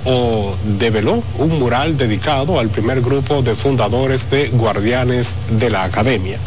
o 0.04 0.54
develó 0.78 1.22
un 1.38 1.58
mural 1.58 1.96
dedicado 1.96 2.58
al 2.58 2.68
primer 2.68 3.00
grupo 3.00 3.42
de 3.42 3.54
fundadores 3.54 4.30
de 4.30 4.48
Guardianes 4.48 5.32
de 5.58 5.70
la 5.70 5.84
Academia. 5.84 6.38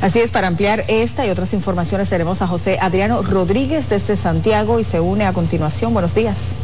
Así 0.00 0.18
es, 0.20 0.30
para 0.30 0.48
ampliar 0.48 0.84
esta 0.88 1.26
y 1.26 1.30
otras 1.30 1.52
informaciones 1.52 2.08
tenemos 2.08 2.40
a 2.40 2.46
José 2.46 2.78
Adriano 2.80 3.22
Rodríguez 3.22 3.90
desde 3.90 4.16
Santiago 4.16 4.80
y 4.80 4.84
se 4.84 4.98
une 5.00 5.26
a 5.26 5.32
continuación. 5.34 5.92
Buenos 5.92 6.14
días. 6.14 6.54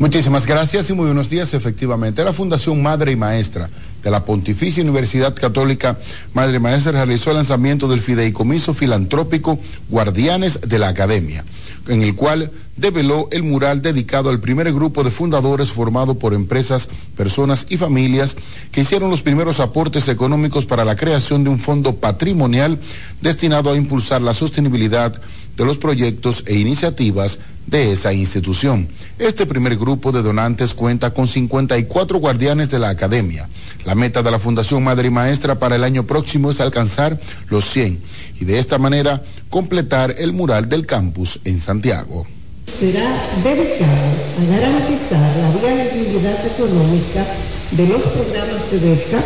Muchísimas 0.00 0.46
gracias 0.46 0.90
y 0.90 0.94
muy 0.94 1.06
buenos 1.06 1.30
días. 1.30 1.54
Efectivamente, 1.54 2.24
la 2.24 2.32
Fundación 2.32 2.82
Madre 2.82 3.12
y 3.12 3.16
Maestra 3.16 3.70
de 4.02 4.10
la 4.10 4.24
Pontificia 4.24 4.82
Universidad 4.82 5.34
Católica 5.34 5.98
Madre 6.34 6.58
Maestra 6.58 6.92
realizó 6.92 7.30
el 7.30 7.36
lanzamiento 7.36 7.88
del 7.88 8.00
fideicomiso 8.00 8.74
filantrópico 8.74 9.58
Guardianes 9.88 10.60
de 10.66 10.78
la 10.78 10.88
Academia, 10.88 11.44
en 11.88 12.02
el 12.02 12.14
cual 12.14 12.50
develó 12.76 13.28
el 13.30 13.42
mural 13.42 13.82
dedicado 13.82 14.30
al 14.30 14.40
primer 14.40 14.72
grupo 14.72 15.04
de 15.04 15.10
fundadores 15.10 15.72
formado 15.72 16.18
por 16.18 16.34
empresas, 16.34 16.88
personas 17.16 17.66
y 17.68 17.76
familias 17.76 18.36
que 18.70 18.80
hicieron 18.80 19.10
los 19.10 19.22
primeros 19.22 19.60
aportes 19.60 20.08
económicos 20.08 20.66
para 20.66 20.84
la 20.84 20.96
creación 20.96 21.44
de 21.44 21.50
un 21.50 21.60
fondo 21.60 21.96
patrimonial 21.96 22.78
destinado 23.20 23.70
a 23.70 23.76
impulsar 23.76 24.22
la 24.22 24.34
sostenibilidad 24.34 25.20
de 25.56 25.64
los 25.64 25.78
proyectos 25.78 26.44
e 26.46 26.54
iniciativas 26.54 27.38
de 27.66 27.92
esa 27.92 28.12
institución. 28.12 28.88
Este 29.18 29.46
primer 29.46 29.76
grupo 29.76 30.10
de 30.12 30.22
donantes 30.22 30.74
cuenta 30.74 31.12
con 31.12 31.28
54 31.28 32.18
guardianes 32.18 32.70
de 32.70 32.78
la 32.78 32.88
academia. 32.88 33.48
La 33.84 33.94
meta 33.96 34.22
de 34.22 34.30
la 34.30 34.38
Fundación 34.38 34.84
Madre 34.84 35.08
y 35.08 35.10
Maestra 35.10 35.58
para 35.58 35.74
el 35.74 35.82
año 35.82 36.06
próximo 36.06 36.50
es 36.50 36.60
alcanzar 36.60 37.18
los 37.48 37.64
100 37.70 38.00
y 38.40 38.44
de 38.44 38.58
esta 38.58 38.78
manera 38.78 39.22
completar 39.50 40.14
el 40.18 40.32
mural 40.32 40.68
del 40.68 40.86
campus 40.86 41.40
en 41.44 41.60
Santiago. 41.60 42.26
Será 42.78 43.10
dedicado 43.42 44.08
a 44.38 44.50
garantizar 44.50 45.36
la 45.36 45.50
viabilidad 45.60 46.46
económica 46.46 47.26
de 47.72 47.86
los 47.88 48.02
programas 48.02 48.70
de 48.70 48.78
beca, 48.78 49.20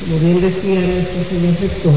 como 0.00 0.18
bien 0.18 0.40
decía 0.40 0.80
nuestro 0.80 1.22
señor 1.24 1.54
rector, 1.60 1.94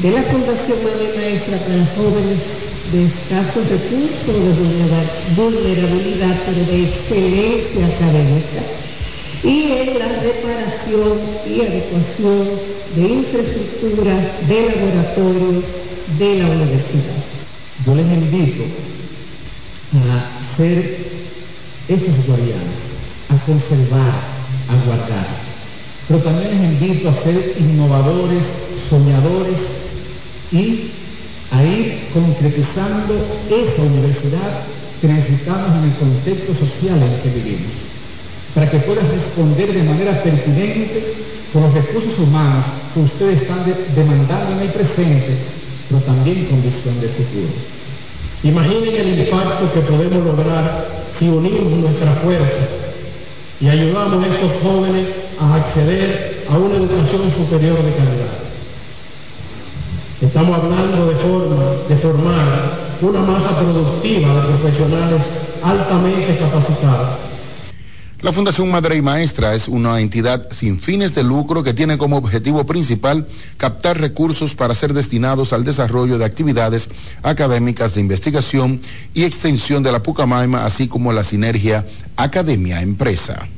de 0.00 0.10
la 0.10 0.22
Fundación 0.22 0.78
Madre 0.82 1.12
y 1.14 1.18
Maestra 1.18 1.58
para 1.58 1.86
jóvenes 1.94 2.70
de 2.92 3.06
escasos 3.06 3.68
recursos, 3.68 4.34
de 4.34 5.34
vulnerabilidad, 5.36 6.36
pero 6.46 6.64
de 6.66 6.84
excelencia 6.84 7.86
académica, 7.86 8.62
y 9.42 9.72
en 9.72 9.98
la 9.98 10.08
reparación 10.22 11.18
y 11.48 11.60
adecuación 11.60 12.48
de 12.96 13.08
infraestructura, 13.08 14.14
de 14.48 14.74
laboratorios 14.74 15.64
de 16.18 16.38
la 16.38 16.48
universidad. 16.48 17.16
Yo 17.86 17.94
les 17.94 18.06
invito 18.06 18.64
a 19.94 20.42
ser 20.42 20.98
esos 21.88 22.26
guardianes, 22.26 23.08
a 23.28 23.46
conservar, 23.46 24.12
a 24.68 24.86
guardar. 24.86 25.26
Pero 26.08 26.20
también 26.20 26.50
les 26.50 26.60
invito 26.60 27.08
a 27.08 27.14
ser 27.14 27.56
innovadores, 27.58 28.44
soñadores 28.88 29.60
y 30.52 30.90
a 31.52 31.64
ir 31.64 32.08
concretizando 32.12 33.14
esa 33.50 33.82
universidad 33.82 34.64
que 35.00 35.08
necesitamos 35.08 35.70
en 35.76 35.90
el 35.90 35.96
contexto 35.96 36.54
social 36.54 36.96
en 36.96 37.12
el 37.12 37.20
que 37.20 37.28
vivimos, 37.30 37.72
para 38.54 38.68
que 38.68 38.78
pueda 38.78 39.02
responder 39.02 39.72
de 39.72 39.82
manera 39.82 40.22
pertinente 40.22 41.14
con 41.52 41.62
los 41.62 41.74
recursos 41.74 42.18
humanos 42.18 42.64
que 42.94 43.00
ustedes 43.00 43.42
están 43.42 43.64
demandando 43.94 44.52
en 44.56 44.60
el 44.60 44.72
presente, 44.72 45.36
pero 45.88 46.00
también 46.02 46.46
con 46.46 46.62
visión 46.62 47.00
de 47.00 47.08
futuro. 47.08 47.52
Imaginen 48.42 48.94
el 48.94 49.18
impacto 49.20 49.72
que 49.72 49.80
podemos 49.80 50.24
lograr 50.24 50.86
si 51.12 51.28
unimos 51.28 51.72
nuestra 51.78 52.12
fuerza 52.14 52.62
y 53.60 53.68
ayudamos 53.68 54.24
a 54.24 54.28
estos 54.28 54.62
jóvenes 54.62 55.06
a 55.38 55.56
acceder 55.56 56.44
a 56.48 56.56
una 56.56 56.76
educación 56.76 57.30
superior 57.30 57.76
de 57.76 57.92
calidad. 57.92 58.40
Estamos 60.22 60.58
hablando 60.58 61.06
de 61.06 61.16
forma 61.16 61.56
de 61.88 61.96
formar 61.96 62.90
una 63.00 63.20
masa 63.20 63.50
productiva 63.58 64.34
de 64.34 64.48
profesionales 64.48 65.24
altamente 65.62 66.36
capacitados 66.38 67.29
la 68.22 68.32
Fundación 68.32 68.70
Madre 68.70 68.96
y 68.96 69.02
Maestra 69.02 69.54
es 69.54 69.66
una 69.66 69.98
entidad 69.98 70.48
sin 70.50 70.78
fines 70.78 71.14
de 71.14 71.22
lucro 71.22 71.62
que 71.62 71.72
tiene 71.72 71.96
como 71.96 72.18
objetivo 72.18 72.66
principal 72.66 73.26
captar 73.56 73.98
recursos 73.98 74.54
para 74.54 74.74
ser 74.74 74.92
destinados 74.92 75.52
al 75.52 75.64
desarrollo 75.64 76.18
de 76.18 76.26
actividades 76.26 76.90
académicas 77.22 77.94
de 77.94 78.02
investigación 78.02 78.80
y 79.14 79.24
extensión 79.24 79.82
de 79.82 79.92
la 79.92 80.02
Pucamaima, 80.02 80.66
así 80.66 80.86
como 80.86 81.12
la 81.12 81.24
sinergia 81.24 81.86
academia-empresa 82.16 83.48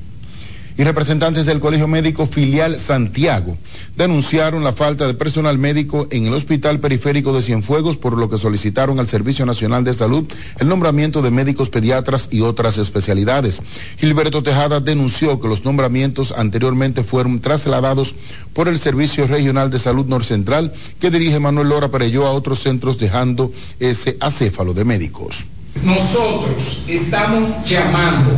y 0.77 0.85
representantes 0.85 1.47
del 1.47 1.61
Colegio 1.61 1.89
Médico 1.89 2.27
Filial 2.27 2.79
Santiago 2.79 3.57
denunciaron 3.97 4.65
la 4.65 4.73
falta 4.73 5.07
de 5.07 5.15
personal 5.15 5.59
médico 5.59 6.07
en 6.11 6.27
el 6.27 6.35
Hospital 6.35 6.81
Periférico 6.81 7.33
de 7.33 7.43
Cienfuegos, 7.43 7.97
por 7.97 8.17
lo 8.17 8.31
que 8.31 8.39
solicitaron 8.39 8.99
al 9.01 9.09
Servicio 9.09 9.47
Nacional 9.47 9.85
de 9.85 9.95
Salud 9.95 10.25
el 10.59 10.69
nombramiento 10.69 11.23
de 11.23 11.31
médicos 11.31 11.71
pediatras 11.71 12.29
y 12.31 12.41
otras 12.41 12.79
especialidades. 12.79 13.61
Gilberto 13.99 14.43
Tejada 14.43 14.81
denunció 14.81 15.41
que 15.41 15.49
los 15.49 15.65
nombramientos 15.65 16.33
anteriormente 16.37 17.05
fueron 17.05 17.41
trasladados 17.41 18.15
por 18.53 18.69
el 18.69 18.79
Servicio 18.79 19.27
Regional 19.27 19.71
de 19.71 19.79
Salud 19.79 20.07
Norcentral 20.07 20.73
que 21.01 21.11
dirige 21.11 21.41
Manuel 21.41 21.69
Lora 21.69 21.91
Pereyó 21.91 22.27
a 22.27 22.33
otros 22.33 22.61
centros 22.61 22.99
dejando 22.99 23.53
ese 23.81 24.17
acéfalo 24.21 24.75
de 24.75 24.85
médicos. 24.85 25.47
Nosotros 25.85 26.83
estamos 26.87 27.51
llamando 27.65 28.31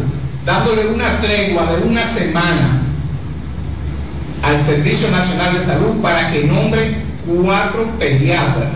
dándole 0.45 0.86
una 0.88 1.20
tregua 1.20 1.66
de 1.72 1.88
una 1.88 2.05
semana 2.05 2.82
al 4.42 4.59
Servicio 4.59 5.11
Nacional 5.11 5.55
de 5.55 5.61
Salud 5.61 6.01
para 6.03 6.30
que 6.30 6.45
nombre 6.45 6.97
cuatro 7.26 7.86
pediatras, 7.99 8.68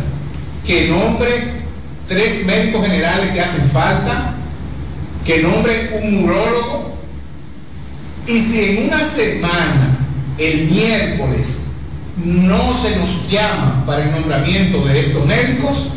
que 0.66 0.88
nombre 0.88 1.58
tres 2.06 2.46
médicos 2.46 2.86
generales 2.86 3.30
que 3.32 3.40
hacen 3.40 3.68
falta, 3.70 4.34
que 5.24 5.42
nombre 5.42 5.90
un 6.02 6.24
urólogo. 6.24 6.96
Y 8.26 8.40
si 8.40 8.64
en 8.64 8.88
una 8.88 9.00
semana, 9.00 9.96
el 10.38 10.70
miércoles, 10.70 11.64
no 12.16 12.72
se 12.72 12.96
nos 12.96 13.30
llama 13.30 13.84
para 13.86 14.04
el 14.04 14.10
nombramiento 14.10 14.84
de 14.86 14.98
estos 15.00 15.24
médicos, 15.26 15.88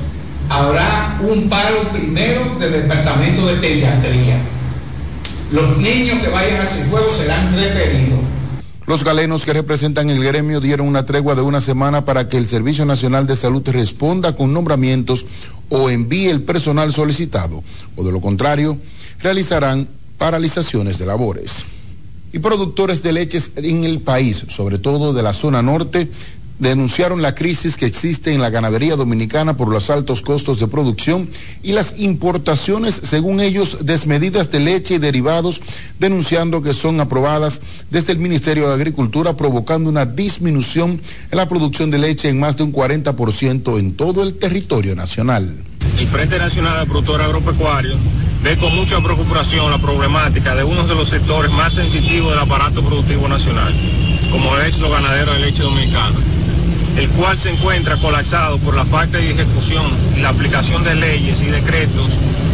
habrá 0.49 1.17
un 1.21 1.49
paro 1.49 1.89
primero 1.91 2.55
del 2.59 2.73
Departamento 2.73 3.47
de 3.47 3.55
Pediatría 3.55 4.37
los 5.51 5.77
niños 5.77 6.19
que 6.19 6.29
vayan 6.29 6.61
a 6.61 6.65
Cienfuegos 6.65 7.13
serán 7.13 7.53
referidos. 7.55 8.19
Los 8.87 9.03
galenos 9.03 9.45
que 9.45 9.53
representan 9.53 10.09
el 10.09 10.23
gremio 10.23 10.59
dieron 10.59 10.87
una 10.87 11.05
tregua 11.05 11.35
de 11.35 11.41
una 11.41 11.61
semana 11.61 12.03
para 12.03 12.27
que 12.27 12.37
el 12.37 12.47
Servicio 12.47 12.85
Nacional 12.85 13.27
de 13.27 13.35
Salud 13.35 13.61
responda 13.67 14.35
con 14.35 14.53
nombramientos 14.53 15.25
o 15.69 15.89
envíe 15.89 16.29
el 16.29 16.41
personal 16.41 16.91
solicitado, 16.91 17.63
o 17.95 18.03
de 18.03 18.11
lo 18.11 18.19
contrario, 18.19 18.77
realizarán 19.19 19.87
paralizaciones 20.17 20.97
de 20.97 21.05
labores. 21.05 21.65
Y 22.33 22.39
productores 22.39 23.03
de 23.03 23.11
leches 23.11 23.51
en 23.57 23.83
el 23.83 23.99
país, 23.99 24.45
sobre 24.47 24.77
todo 24.79 25.13
de 25.13 25.21
la 25.21 25.33
zona 25.33 25.61
norte, 25.61 26.09
denunciaron 26.61 27.23
la 27.23 27.33
crisis 27.33 27.75
que 27.75 27.87
existe 27.87 28.31
en 28.31 28.39
la 28.39 28.51
ganadería 28.51 28.95
dominicana 28.95 29.57
por 29.57 29.67
los 29.67 29.89
altos 29.89 30.21
costos 30.21 30.59
de 30.59 30.67
producción 30.67 31.27
y 31.63 31.71
las 31.71 31.95
importaciones, 31.97 33.01
según 33.03 33.41
ellos, 33.41 33.79
desmedidas 33.81 34.51
de 34.51 34.59
leche 34.59 34.95
y 34.95 34.97
derivados, 34.99 35.59
denunciando 35.97 36.61
que 36.61 36.73
son 36.73 37.01
aprobadas 37.01 37.61
desde 37.89 38.13
el 38.13 38.19
Ministerio 38.19 38.67
de 38.67 38.75
Agricultura, 38.75 39.35
provocando 39.35 39.89
una 39.89 40.05
disminución 40.05 41.01
en 41.31 41.37
la 41.37 41.49
producción 41.49 41.89
de 41.89 41.97
leche 41.97 42.29
en 42.29 42.39
más 42.39 42.57
de 42.57 42.63
un 42.63 42.71
40% 42.71 43.79
en 43.79 43.93
todo 43.95 44.21
el 44.21 44.35
territorio 44.35 44.95
nacional. 44.95 45.51
El 45.97 46.05
Frente 46.05 46.37
Nacional 46.37 46.79
de 46.81 46.85
Productores 46.85 47.25
Agropecuarios 47.25 47.97
ve 48.43 48.55
con 48.57 48.75
mucha 48.75 49.01
preocupación 49.01 49.71
la 49.71 49.79
problemática 49.79 50.55
de 50.55 50.63
uno 50.63 50.85
de 50.85 50.93
los 50.93 51.09
sectores 51.09 51.51
más 51.51 51.73
sensitivos 51.73 52.29
del 52.29 52.39
aparato 52.39 52.83
productivo 52.83 53.27
nacional, 53.27 53.73
como 54.31 54.55
es 54.59 54.77
los 54.77 54.91
ganaderos 54.91 55.35
de 55.39 55.41
leche 55.41 55.63
dominicana 55.63 56.19
el 56.97 57.09
cual 57.09 57.37
se 57.37 57.51
encuentra 57.51 57.95
colapsado 57.97 58.57
por 58.59 58.75
la 58.75 58.85
falta 58.85 59.17
de 59.17 59.31
ejecución 59.31 59.85
y 60.15 60.21
la 60.21 60.29
aplicación 60.29 60.83
de 60.83 60.95
leyes 60.95 61.41
y 61.41 61.45
decretos 61.45 62.09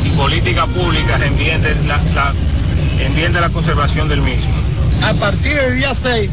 y 0.05 0.09
políticas 0.09 0.67
públicas 0.67 1.21
en 1.21 1.37
bien 1.37 1.61
de 1.61 3.41
la, 3.41 3.49
conservación 3.49 4.07
del 4.07 4.21
mismo. 4.21 4.53
A 5.01 5.13
partir 5.13 5.55
del 5.55 5.77
día 5.77 5.93
6 5.95 6.29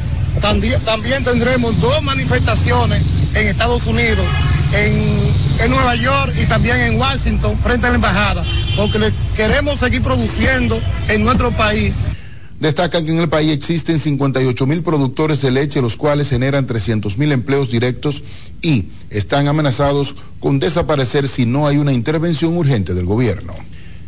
también, 0.85 1.25
tendremos 1.25 1.81
dos 1.81 2.03
manifestaciones 2.03 3.03
en 3.35 3.47
Estados 3.47 3.87
Unidos, 3.87 4.27
en, 4.73 5.71
Nueva 5.71 5.95
York 5.95 6.35
y 6.37 6.45
también 6.47 6.79
en 6.79 6.99
Washington 6.99 7.57
frente 7.63 7.87
a 7.87 7.91
la 7.91 7.97
embajada, 7.97 8.45
porque 8.77 9.13
queremos 9.35 9.79
seguir 9.81 10.03
produciendo 10.03 10.79
en 11.09 11.25
nuestro 11.25 11.51
país 11.53 11.95
Destacan 12.65 13.05
que 13.05 13.13
en 13.13 13.19
el 13.19 13.29
país 13.29 13.53
existen 13.53 13.99
58 13.99 14.67
mil 14.67 14.83
productores 14.83 15.43
de 15.43 15.51
leche, 15.51 15.83
los 15.83 15.99
cuales 15.99 16.31
generan 16.31 16.67
300 16.67 17.19
mil 17.19 17.31
empleos 17.31 17.71
directos 17.71 18.25
y 18.63 18.87
están 19.11 19.49
amenazados 19.49 20.17
con 20.41 20.61
desaparecer 20.61 21.29
si 21.29 21.45
no 21.45 21.67
hay 21.67 21.77
una 21.77 21.93
intervención 21.93 22.57
urgente 22.57 22.95
del 22.95 23.05
gobierno. 23.05 23.53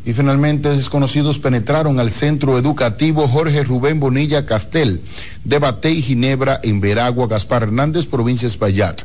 Y 0.07 0.15
finalmente 0.15 0.71
desconocidos 0.71 1.39
penetraron 1.39 2.01
al 2.01 2.11
centro 2.11 2.57
educativo 2.57 3.29
Jorge 3.29 3.63
Rubén 3.63 4.01
Bonilla 4.01 4.47
Castel 4.47 5.03
de 5.45 5.59
Batey, 5.59 6.01
Ginebra, 6.01 6.59
en 6.63 6.81
Veragua, 6.81 7.27
Gaspar 7.27 7.65
Hernández, 7.65 8.07
provincia 8.07 8.49
Espaillat, 8.49 9.03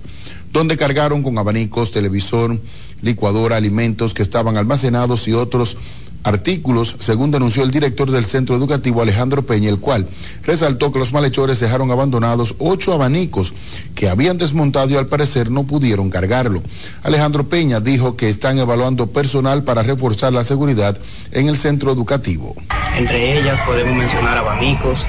donde 0.53 0.77
cargaron 0.77 1.23
con 1.23 1.37
abanicos, 1.37 1.91
televisor, 1.91 2.57
licuadora, 3.01 3.57
alimentos 3.57 4.13
que 4.13 4.23
estaban 4.23 4.55
almacenados 4.55 5.27
y 5.27 5.33
otros 5.33 5.77
artículos, 6.23 6.95
según 6.99 7.31
denunció 7.31 7.63
el 7.63 7.71
director 7.71 8.11
del 8.11 8.25
centro 8.25 8.55
educativo 8.55 9.01
Alejandro 9.01 9.43
Peña, 9.43 9.69
el 9.69 9.79
cual 9.79 10.07
resaltó 10.43 10.91
que 10.91 10.99
los 10.99 11.13
malhechores 11.13 11.59
dejaron 11.59 11.91
abandonados 11.91 12.55
ocho 12.59 12.93
abanicos 12.93 13.53
que 13.95 14.09
habían 14.09 14.37
desmontado 14.37 14.89
y 14.89 14.97
al 14.97 15.07
parecer 15.07 15.49
no 15.49 15.63
pudieron 15.63 16.09
cargarlo. 16.09 16.61
Alejandro 17.03 17.47
Peña 17.47 17.79
dijo 17.79 18.15
que 18.15 18.29
están 18.29 18.59
evaluando 18.59 19.07
personal 19.07 19.63
para 19.63 19.83
reforzar 19.83 20.33
la 20.33 20.43
seguridad 20.43 20.97
en 21.31 21.47
el 21.47 21.57
centro 21.57 21.91
educativo. 21.91 22.55
Entre 22.97 23.39
ellas 23.39 23.59
podemos 23.65 23.95
mencionar 23.95 24.37
abanicos, 24.37 25.05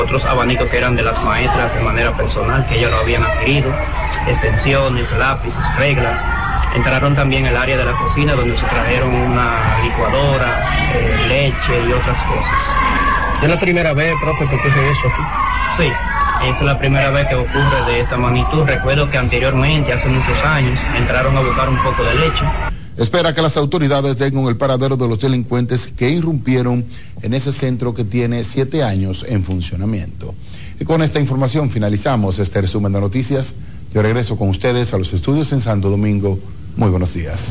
otros 0.00 0.24
abanicos 0.24 0.70
que 0.70 0.78
eran 0.78 0.96
de 0.96 1.02
las 1.02 1.22
maestras 1.22 1.74
de 1.74 1.80
manera 1.80 2.16
personal, 2.16 2.66
que 2.66 2.78
ellos 2.78 2.90
lo 2.90 2.98
habían 2.98 3.22
adquirido, 3.22 3.72
extensiones, 4.28 5.10
lápices, 5.12 5.62
reglas 5.78 6.45
Entraron 6.76 7.16
también 7.16 7.46
el 7.46 7.56
área 7.56 7.76
de 7.78 7.84
la 7.86 7.92
cocina 7.92 8.34
donde 8.34 8.56
se 8.58 8.66
trajeron 8.66 9.08
una 9.14 9.82
licuadora, 9.82 10.62
eh, 10.94 11.26
leche 11.26 11.88
y 11.88 11.92
otras 11.92 12.22
cosas. 12.24 12.76
¿Es 13.42 13.48
la 13.48 13.58
primera 13.58 13.94
vez, 13.94 14.14
profe, 14.20 14.46
que 14.46 14.56
ocurre 14.56 14.90
eso 14.90 15.08
aquí? 15.08 15.22
Sí, 15.78 15.92
es 16.50 16.62
la 16.62 16.78
primera 16.78 17.10
vez 17.10 17.26
que 17.28 17.34
ocurre 17.34 17.84
de 17.86 18.00
esta 18.00 18.18
magnitud. 18.18 18.64
Recuerdo 18.66 19.10
que 19.10 19.16
anteriormente, 19.16 19.94
hace 19.94 20.08
muchos 20.08 20.44
años, 20.44 20.78
entraron 20.98 21.34
a 21.36 21.40
buscar 21.40 21.66
un 21.68 21.78
poco 21.78 22.04
de 22.04 22.14
leche. 22.14 22.44
Espera 22.98 23.34
que 23.34 23.40
las 23.40 23.56
autoridades 23.56 24.18
den 24.18 24.34
con 24.34 24.46
el 24.46 24.58
paradero 24.58 24.98
de 24.98 25.08
los 25.08 25.18
delincuentes 25.18 25.86
que 25.86 26.10
irrumpieron 26.10 26.84
en 27.22 27.32
ese 27.32 27.52
centro 27.52 27.94
que 27.94 28.04
tiene 28.04 28.44
siete 28.44 28.82
años 28.82 29.24
en 29.26 29.44
funcionamiento. 29.44 30.34
Y 30.78 30.84
con 30.84 31.02
esta 31.02 31.20
información 31.20 31.70
finalizamos 31.70 32.38
este 32.38 32.60
resumen 32.60 32.92
de 32.92 33.00
noticias. 33.00 33.54
Yo 33.94 34.02
regreso 34.02 34.36
con 34.36 34.48
ustedes 34.48 34.92
a 34.92 34.98
los 34.98 35.12
estudios 35.12 35.52
en 35.52 35.60
Santo 35.60 35.90
Domingo 35.90 36.38
muy 36.76 36.90
buenos 36.90 37.14
días. 37.14 37.48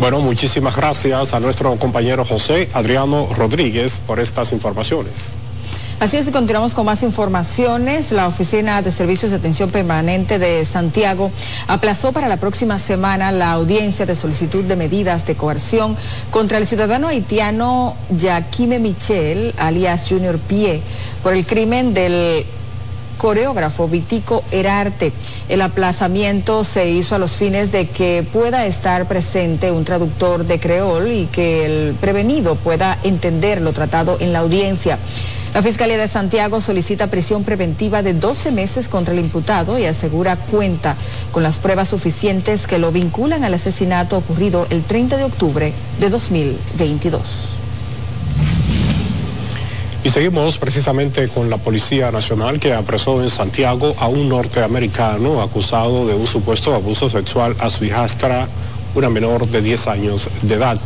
Bueno, 0.00 0.20
muchísimas 0.20 0.74
gracias 0.74 1.34
a 1.34 1.40
nuestro 1.40 1.76
compañero 1.76 2.24
José 2.24 2.68
Adriano 2.72 3.28
Rodríguez 3.36 4.00
por 4.00 4.18
estas 4.18 4.52
informaciones. 4.52 5.34
Así 6.00 6.16
es, 6.16 6.28
continuamos 6.30 6.74
con 6.74 6.84
más 6.86 7.02
informaciones. 7.04 8.10
La 8.10 8.26
Oficina 8.26 8.82
de 8.82 8.90
Servicios 8.90 9.30
de 9.30 9.38
Atención 9.38 9.70
Permanente 9.70 10.38
de 10.38 10.64
Santiago 10.64 11.30
aplazó 11.68 12.12
para 12.12 12.28
la 12.28 12.36
próxima 12.36 12.78
semana 12.78 13.30
la 13.30 13.52
audiencia 13.52 14.04
de 14.04 14.16
solicitud 14.16 14.64
de 14.64 14.76
medidas 14.76 15.24
de 15.24 15.36
coerción 15.36 15.96
contra 16.30 16.58
el 16.58 16.66
ciudadano 16.66 17.08
haitiano 17.08 17.96
Jaquime 18.20 18.80
Michel, 18.80 19.54
alias 19.56 20.06
Junior 20.08 20.38
Pie, 20.38 20.82
por 21.22 21.32
el 21.32 21.46
crimen 21.46 21.94
del 21.94 22.44
coreógrafo 23.18 23.88
Vitico 23.88 24.44
Herarte. 24.50 25.12
El 25.48 25.62
aplazamiento 25.62 26.64
se 26.64 26.90
hizo 26.90 27.14
a 27.14 27.18
los 27.18 27.32
fines 27.32 27.72
de 27.72 27.86
que 27.86 28.24
pueda 28.32 28.66
estar 28.66 29.06
presente 29.06 29.70
un 29.70 29.84
traductor 29.84 30.44
de 30.46 30.58
creol 30.60 31.10
y 31.10 31.26
que 31.26 31.66
el 31.66 31.94
prevenido 31.94 32.54
pueda 32.56 32.98
entender 33.02 33.60
lo 33.60 33.72
tratado 33.72 34.16
en 34.20 34.32
la 34.32 34.40
audiencia. 34.40 34.98
La 35.54 35.62
Fiscalía 35.62 35.96
de 35.96 36.08
Santiago 36.08 36.60
solicita 36.60 37.06
prisión 37.06 37.44
preventiva 37.44 38.02
de 38.02 38.12
12 38.12 38.50
meses 38.50 38.88
contra 38.88 39.14
el 39.14 39.20
imputado 39.20 39.78
y 39.78 39.84
asegura 39.84 40.34
cuenta 40.34 40.96
con 41.30 41.44
las 41.44 41.58
pruebas 41.58 41.90
suficientes 41.90 42.66
que 42.66 42.80
lo 42.80 42.90
vinculan 42.90 43.44
al 43.44 43.54
asesinato 43.54 44.18
ocurrido 44.18 44.66
el 44.70 44.82
30 44.82 45.16
de 45.16 45.22
octubre 45.22 45.72
de 46.00 46.10
2022. 46.10 47.63
Y 50.04 50.10
seguimos 50.10 50.58
precisamente 50.58 51.28
con 51.28 51.48
la 51.48 51.56
Policía 51.56 52.12
Nacional 52.12 52.60
que 52.60 52.74
apresó 52.74 53.22
en 53.22 53.30
Santiago 53.30 53.94
a 53.98 54.06
un 54.06 54.28
norteamericano 54.28 55.40
acusado 55.40 56.06
de 56.06 56.14
un 56.14 56.26
supuesto 56.26 56.74
abuso 56.74 57.08
sexual 57.08 57.56
a 57.58 57.70
su 57.70 57.86
hijastra, 57.86 58.46
una 58.94 59.08
menor 59.08 59.48
de 59.48 59.62
10 59.62 59.86
años 59.86 60.28
de 60.42 60.56
edad. 60.56 60.78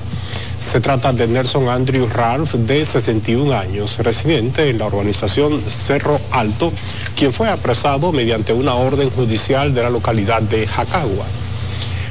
Se 0.60 0.80
trata 0.80 1.12
de 1.12 1.26
Nelson 1.26 1.68
Andrew 1.68 2.06
Ralph, 2.06 2.54
de 2.54 2.86
61 2.86 3.52
años, 3.58 3.98
residente 3.98 4.70
en 4.70 4.78
la 4.78 4.86
urbanización 4.86 5.60
Cerro 5.60 6.20
Alto, 6.30 6.72
quien 7.16 7.32
fue 7.32 7.48
apresado 7.48 8.12
mediante 8.12 8.52
una 8.52 8.76
orden 8.76 9.10
judicial 9.10 9.74
de 9.74 9.82
la 9.82 9.90
localidad 9.90 10.42
de 10.42 10.64
Jacagua. 10.64 11.26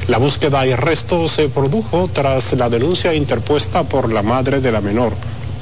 La 0.08 0.18
búsqueda 0.18 0.66
y 0.66 0.72
arresto 0.72 1.26
se 1.28 1.48
produjo 1.48 2.06
tras 2.12 2.52
la 2.52 2.68
denuncia 2.68 3.14
interpuesta 3.14 3.82
por 3.84 4.12
la 4.12 4.22
madre 4.22 4.60
de 4.60 4.72
la 4.72 4.82
menor, 4.82 5.14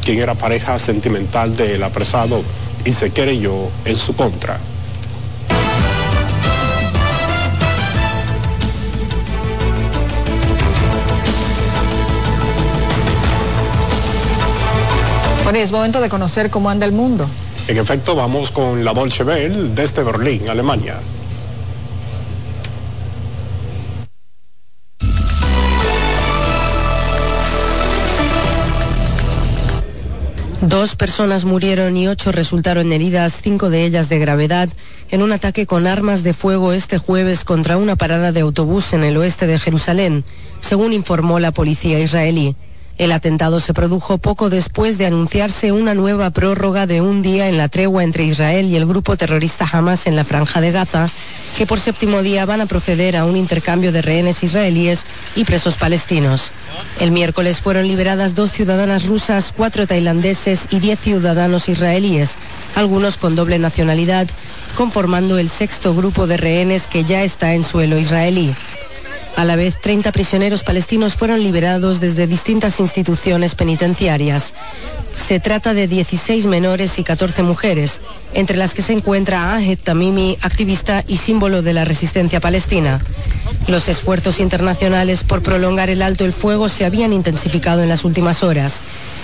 quien 0.06 0.20
era 0.20 0.36
pareja 0.36 0.78
sentimental 0.78 1.56
del 1.56 1.82
apresado 1.82 2.40
y 2.84 2.92
se 2.92 3.10
querelló 3.10 3.68
en 3.84 3.96
su 3.96 4.14
contra. 4.14 4.56
Bueno, 15.42 15.58
es 15.58 15.72
momento 15.72 16.00
de 16.00 16.08
conocer 16.08 16.50
cómo 16.50 16.70
anda 16.70 16.86
el 16.86 16.92
mundo. 16.92 17.28
En 17.66 17.76
efecto, 17.76 18.14
vamos 18.14 18.52
con 18.52 18.84
la 18.84 18.94
Dolce 18.94 19.24
Bell 19.24 19.74
desde 19.74 20.04
Berlín, 20.04 20.48
Alemania. 20.48 21.00
Dos 30.62 30.96
personas 30.96 31.44
murieron 31.44 31.98
y 31.98 32.08
ocho 32.08 32.32
resultaron 32.32 32.90
heridas, 32.90 33.40
cinco 33.42 33.68
de 33.68 33.84
ellas 33.84 34.08
de 34.08 34.18
gravedad, 34.18 34.70
en 35.10 35.22
un 35.22 35.32
ataque 35.32 35.66
con 35.66 35.86
armas 35.86 36.22
de 36.22 36.32
fuego 36.32 36.72
este 36.72 36.96
jueves 36.96 37.44
contra 37.44 37.76
una 37.76 37.94
parada 37.94 38.32
de 38.32 38.40
autobús 38.40 38.94
en 38.94 39.04
el 39.04 39.18
oeste 39.18 39.46
de 39.46 39.58
Jerusalén, 39.58 40.24
según 40.60 40.94
informó 40.94 41.40
la 41.40 41.52
policía 41.52 42.00
israelí. 42.00 42.56
El 42.98 43.12
atentado 43.12 43.60
se 43.60 43.74
produjo 43.74 44.16
poco 44.16 44.48
después 44.48 44.96
de 44.96 45.04
anunciarse 45.04 45.70
una 45.70 45.92
nueva 45.92 46.30
prórroga 46.30 46.86
de 46.86 47.02
un 47.02 47.20
día 47.20 47.48
en 47.50 47.58
la 47.58 47.68
tregua 47.68 48.02
entre 48.02 48.24
Israel 48.24 48.64
y 48.66 48.76
el 48.76 48.86
grupo 48.86 49.18
terrorista 49.18 49.68
Hamas 49.70 50.06
en 50.06 50.16
la 50.16 50.24
franja 50.24 50.62
de 50.62 50.72
Gaza, 50.72 51.06
que 51.58 51.66
por 51.66 51.78
séptimo 51.78 52.22
día 52.22 52.46
van 52.46 52.62
a 52.62 52.66
proceder 52.66 53.14
a 53.16 53.26
un 53.26 53.36
intercambio 53.36 53.92
de 53.92 54.00
rehenes 54.00 54.42
israelíes 54.42 55.04
y 55.34 55.44
presos 55.44 55.76
palestinos. 55.76 56.52
El 56.98 57.10
miércoles 57.10 57.58
fueron 57.58 57.86
liberadas 57.86 58.34
dos 58.34 58.50
ciudadanas 58.50 59.04
rusas, 59.04 59.52
cuatro 59.54 59.86
tailandeses 59.86 60.66
y 60.70 60.80
diez 60.80 60.98
ciudadanos 60.98 61.68
israelíes, 61.68 62.34
algunos 62.76 63.18
con 63.18 63.36
doble 63.36 63.58
nacionalidad, 63.58 64.26
conformando 64.74 65.38
el 65.38 65.50
sexto 65.50 65.94
grupo 65.94 66.26
de 66.26 66.38
rehenes 66.38 66.88
que 66.88 67.04
ya 67.04 67.24
está 67.24 67.52
en 67.52 67.64
suelo 67.64 67.98
israelí. 67.98 68.54
A 69.36 69.44
la 69.44 69.54
vez, 69.54 69.78
30 69.78 70.12
prisioneros 70.12 70.64
palestinos 70.64 71.12
fueron 71.12 71.42
liberados 71.42 72.00
desde 72.00 72.26
distintas 72.26 72.80
instituciones 72.80 73.54
penitenciarias. 73.54 74.54
Se 75.14 75.40
trata 75.40 75.74
de 75.74 75.86
16 75.86 76.46
menores 76.46 76.98
y 76.98 77.04
14 77.04 77.42
mujeres, 77.42 78.00
entre 78.32 78.56
las 78.56 78.72
que 78.72 78.80
se 78.80 78.94
encuentra 78.94 79.54
Ahed 79.54 79.78
Tamimi, 79.78 80.38
activista 80.40 81.04
y 81.06 81.18
símbolo 81.18 81.60
de 81.60 81.74
la 81.74 81.84
resistencia 81.84 82.40
palestina. 82.40 83.02
Los 83.66 83.90
esfuerzos 83.90 84.40
internacionales 84.40 85.22
por 85.22 85.42
prolongar 85.42 85.90
el 85.90 86.00
alto 86.00 86.24
el 86.24 86.32
fuego 86.32 86.70
se 86.70 86.86
habían 86.86 87.12
intensificado 87.12 87.82
en 87.82 87.90
las 87.90 88.06
últimas 88.06 88.42
horas. 88.42 88.80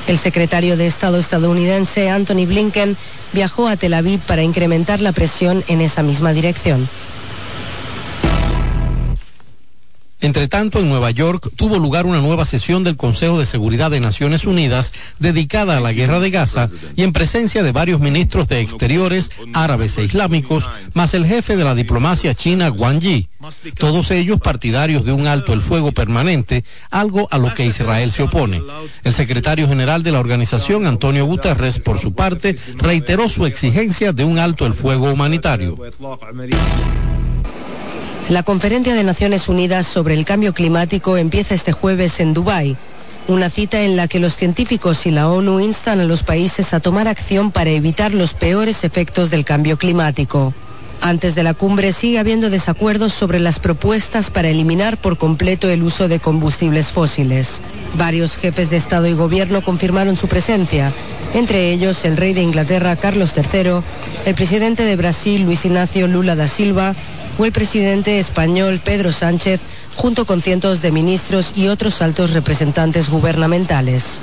El 0.06 0.18
secretario 0.18 0.76
de 0.76 0.86
Estado 0.86 1.18
estadounidense, 1.18 2.10
Anthony 2.10 2.44
Blinken, 2.46 2.98
viajó 3.32 3.66
a 3.66 3.76
Tel 3.76 3.94
Aviv 3.94 4.20
para 4.20 4.42
incrementar 4.42 5.00
la 5.00 5.12
presión 5.12 5.64
en 5.68 5.80
esa 5.80 6.02
misma 6.02 6.34
dirección. 6.34 6.86
Entre 10.22 10.46
tanto, 10.46 10.78
en 10.78 10.88
Nueva 10.88 11.10
York 11.10 11.50
tuvo 11.56 11.78
lugar 11.78 12.06
una 12.06 12.20
nueva 12.20 12.44
sesión 12.44 12.84
del 12.84 12.96
Consejo 12.96 13.40
de 13.40 13.46
Seguridad 13.46 13.90
de 13.90 13.98
Naciones 13.98 14.46
Unidas 14.46 14.92
dedicada 15.18 15.76
a 15.76 15.80
la 15.80 15.92
guerra 15.92 16.20
de 16.20 16.30
Gaza 16.30 16.70
y 16.94 17.02
en 17.02 17.12
presencia 17.12 17.64
de 17.64 17.72
varios 17.72 18.00
ministros 18.00 18.46
de 18.46 18.60
Exteriores, 18.60 19.30
árabes 19.52 19.98
e 19.98 20.04
islámicos, 20.04 20.70
más 20.94 21.14
el 21.14 21.26
jefe 21.26 21.56
de 21.56 21.64
la 21.64 21.74
diplomacia 21.74 22.34
china, 22.34 22.70
Wang 22.70 23.00
Yi. 23.00 23.28
Todos 23.76 24.12
ellos 24.12 24.38
partidarios 24.38 25.04
de 25.04 25.10
un 25.10 25.26
alto 25.26 25.52
el 25.52 25.60
fuego 25.60 25.90
permanente, 25.90 26.64
algo 26.90 27.26
a 27.32 27.38
lo 27.38 27.52
que 27.52 27.66
Israel 27.66 28.12
se 28.12 28.22
opone. 28.22 28.62
El 29.02 29.14
secretario 29.14 29.66
general 29.66 30.04
de 30.04 30.12
la 30.12 30.20
organización, 30.20 30.86
Antonio 30.86 31.26
Guterres, 31.26 31.80
por 31.80 31.98
su 31.98 32.14
parte, 32.14 32.56
reiteró 32.76 33.28
su 33.28 33.44
exigencia 33.44 34.12
de 34.12 34.24
un 34.24 34.38
alto 34.38 34.66
el 34.66 34.74
fuego 34.74 35.10
humanitario. 35.10 35.76
La 38.32 38.42
Conferencia 38.42 38.94
de 38.94 39.04
Naciones 39.04 39.50
Unidas 39.50 39.86
sobre 39.86 40.14
el 40.14 40.24
Cambio 40.24 40.54
Climático 40.54 41.18
empieza 41.18 41.54
este 41.54 41.72
jueves 41.72 42.18
en 42.18 42.32
Dubái, 42.32 42.78
una 43.28 43.50
cita 43.50 43.82
en 43.82 43.94
la 43.94 44.08
que 44.08 44.20
los 44.20 44.36
científicos 44.36 45.04
y 45.04 45.10
la 45.10 45.28
ONU 45.28 45.60
instan 45.60 46.00
a 46.00 46.04
los 46.04 46.22
países 46.22 46.72
a 46.72 46.80
tomar 46.80 47.08
acción 47.08 47.50
para 47.50 47.68
evitar 47.68 48.14
los 48.14 48.32
peores 48.32 48.84
efectos 48.84 49.28
del 49.28 49.44
cambio 49.44 49.76
climático. 49.76 50.54
Antes 51.02 51.34
de 51.34 51.42
la 51.42 51.52
cumbre 51.52 51.92
sigue 51.92 52.18
habiendo 52.18 52.48
desacuerdos 52.48 53.12
sobre 53.12 53.38
las 53.38 53.58
propuestas 53.58 54.30
para 54.30 54.48
eliminar 54.48 54.96
por 54.96 55.18
completo 55.18 55.68
el 55.68 55.82
uso 55.82 56.08
de 56.08 56.18
combustibles 56.18 56.86
fósiles. 56.86 57.60
Varios 57.98 58.36
jefes 58.36 58.70
de 58.70 58.78
Estado 58.78 59.08
y 59.08 59.12
Gobierno 59.12 59.62
confirmaron 59.62 60.16
su 60.16 60.26
presencia, 60.26 60.90
entre 61.34 61.70
ellos 61.70 62.02
el 62.06 62.16
rey 62.16 62.32
de 62.32 62.40
Inglaterra 62.40 62.96
Carlos 62.96 63.34
III, 63.36 63.82
el 64.24 64.34
presidente 64.34 64.84
de 64.84 64.96
Brasil 64.96 65.42
Luis 65.42 65.66
Ignacio 65.66 66.06
Lula 66.08 66.34
da 66.34 66.48
Silva 66.48 66.94
o 67.38 67.44
el 67.44 67.52
presidente 67.52 68.18
español 68.18 68.80
Pedro 68.84 69.12
Sánchez, 69.12 69.60
junto 69.96 70.24
con 70.26 70.40
cientos 70.40 70.82
de 70.82 70.90
ministros 70.90 71.54
y 71.56 71.68
otros 71.68 72.02
altos 72.02 72.32
representantes 72.32 73.10
gubernamentales. 73.10 74.20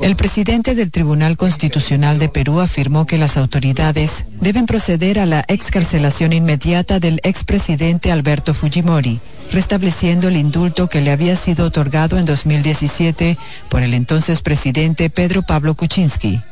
El 0.00 0.16
presidente 0.16 0.74
del 0.74 0.90
Tribunal 0.90 1.36
Constitucional 1.36 2.18
de 2.18 2.28
Perú 2.28 2.60
afirmó 2.60 3.06
que 3.06 3.16
las 3.16 3.36
autoridades 3.36 4.24
deben 4.40 4.66
proceder 4.66 5.20
a 5.20 5.26
la 5.26 5.44
excarcelación 5.46 6.32
inmediata 6.32 6.98
del 6.98 7.20
expresidente 7.22 8.10
Alberto 8.10 8.54
Fujimori, 8.54 9.20
restableciendo 9.52 10.28
el 10.28 10.36
indulto 10.36 10.88
que 10.88 11.00
le 11.00 11.12
había 11.12 11.36
sido 11.36 11.66
otorgado 11.66 12.18
en 12.18 12.24
2017 12.24 13.38
por 13.68 13.82
el 13.82 13.94
entonces 13.94 14.42
presidente 14.42 15.10
Pedro 15.10 15.42
Pablo 15.42 15.74
Kuczynski. 15.74 16.42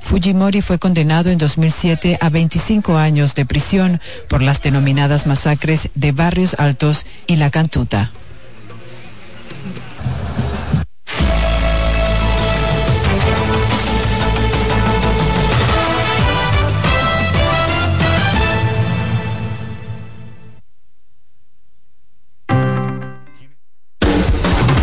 Fujimori 0.00 0.62
fue 0.62 0.78
condenado 0.78 1.30
en 1.30 1.38
2007 1.38 2.18
a 2.20 2.28
25 2.30 2.96
años 2.96 3.34
de 3.34 3.46
prisión 3.46 4.00
por 4.28 4.42
las 4.42 4.62
denominadas 4.62 5.26
masacres 5.26 5.90
de 5.94 6.12
Barrios 6.12 6.54
Altos 6.58 7.06
y 7.26 7.36
La 7.36 7.50
Cantuta. 7.50 8.10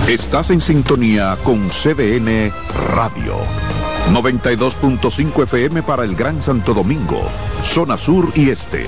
Estás 0.08 0.52
en 0.52 0.62
sintonía 0.62 1.38
con 1.44 1.70
CDN 1.70 2.52
Radio. 2.96 3.67
92.5 4.14 5.44
FM 5.44 5.84
para 5.84 6.04
el 6.04 6.16
Gran 6.16 6.42
Santo 6.42 6.74
Domingo, 6.74 7.22
zona 7.64 7.98
sur 7.98 8.32
y 8.36 8.50
este. 8.50 8.88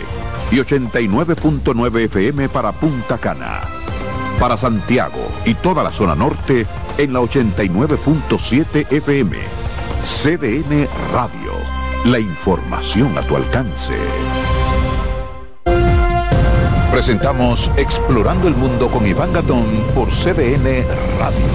Y 0.51 0.55
89.9 0.57 2.05
FM 2.05 2.49
para 2.49 2.71
Punta 2.71 3.17
Cana. 3.17 3.61
Para 4.39 4.57
Santiago 4.57 5.27
y 5.45 5.53
toda 5.53 5.83
la 5.83 5.91
zona 5.91 6.15
norte 6.15 6.65
en 6.97 7.13
la 7.13 7.19
89.7 7.19 8.91
FM 8.91 9.37
CDN 10.03 10.87
Radio. 11.11 11.51
La 12.05 12.19
información 12.19 13.17
a 13.17 13.21
tu 13.21 13.35
alcance. 13.35 13.93
Presentamos 16.91 17.69
Explorando 17.77 18.47
el 18.47 18.55
Mundo 18.55 18.89
con 18.89 19.05
Iván 19.05 19.33
Gatón 19.33 19.65
por 19.93 20.09
CDN 20.09 20.87
Radio. 21.19 21.45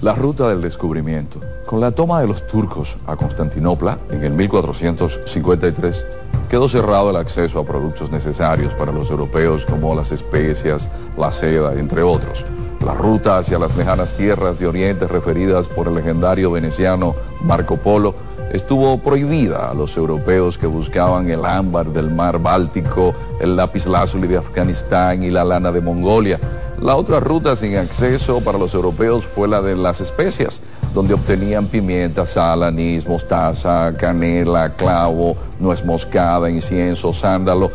La 0.00 0.14
ruta 0.14 0.48
del 0.48 0.62
descubrimiento. 0.62 1.40
Con 1.72 1.80
la 1.80 1.90
toma 1.90 2.20
de 2.20 2.26
los 2.26 2.46
turcos 2.46 2.98
a 3.06 3.16
Constantinopla 3.16 3.98
en 4.10 4.22
el 4.24 4.34
1453, 4.34 6.06
quedó 6.50 6.68
cerrado 6.68 7.08
el 7.08 7.16
acceso 7.16 7.58
a 7.58 7.64
productos 7.64 8.10
necesarios 8.10 8.74
para 8.74 8.92
los 8.92 9.10
europeos 9.10 9.64
como 9.64 9.94
las 9.94 10.12
especias, 10.12 10.90
la 11.16 11.32
seda, 11.32 11.72
entre 11.72 12.02
otros. 12.02 12.44
La 12.84 12.92
ruta 12.92 13.38
hacia 13.38 13.58
las 13.58 13.74
lejanas 13.74 14.12
tierras 14.12 14.58
de 14.58 14.66
Oriente 14.66 15.08
referidas 15.08 15.66
por 15.66 15.88
el 15.88 15.94
legendario 15.94 16.50
veneciano 16.50 17.14
Marco 17.42 17.78
Polo 17.78 18.14
estuvo 18.52 18.98
prohibida 18.98 19.70
a 19.70 19.74
los 19.74 19.96
europeos 19.96 20.58
que 20.58 20.66
buscaban 20.66 21.30
el 21.30 21.42
ámbar 21.42 21.86
del 21.86 22.10
mar 22.10 22.38
Báltico, 22.38 23.14
el 23.40 23.56
lapislázuli 23.56 24.28
de 24.28 24.36
Afganistán 24.36 25.22
y 25.22 25.30
la 25.30 25.42
lana 25.42 25.72
de 25.72 25.80
Mongolia. 25.80 26.38
La 26.82 26.96
otra 26.96 27.20
ruta 27.20 27.54
sin 27.54 27.76
acceso 27.76 28.40
para 28.40 28.58
los 28.58 28.74
europeos 28.74 29.24
fue 29.24 29.46
la 29.46 29.62
de 29.62 29.76
las 29.76 30.00
especias, 30.00 30.60
donde 30.92 31.14
obtenían 31.14 31.66
pimienta, 31.66 32.26
sal, 32.26 32.64
anís, 32.64 33.06
mostaza, 33.06 33.94
canela, 33.96 34.72
clavo, 34.72 35.36
nuez 35.60 35.84
moscada, 35.84 36.50
incienso, 36.50 37.12
sándalo 37.12 37.70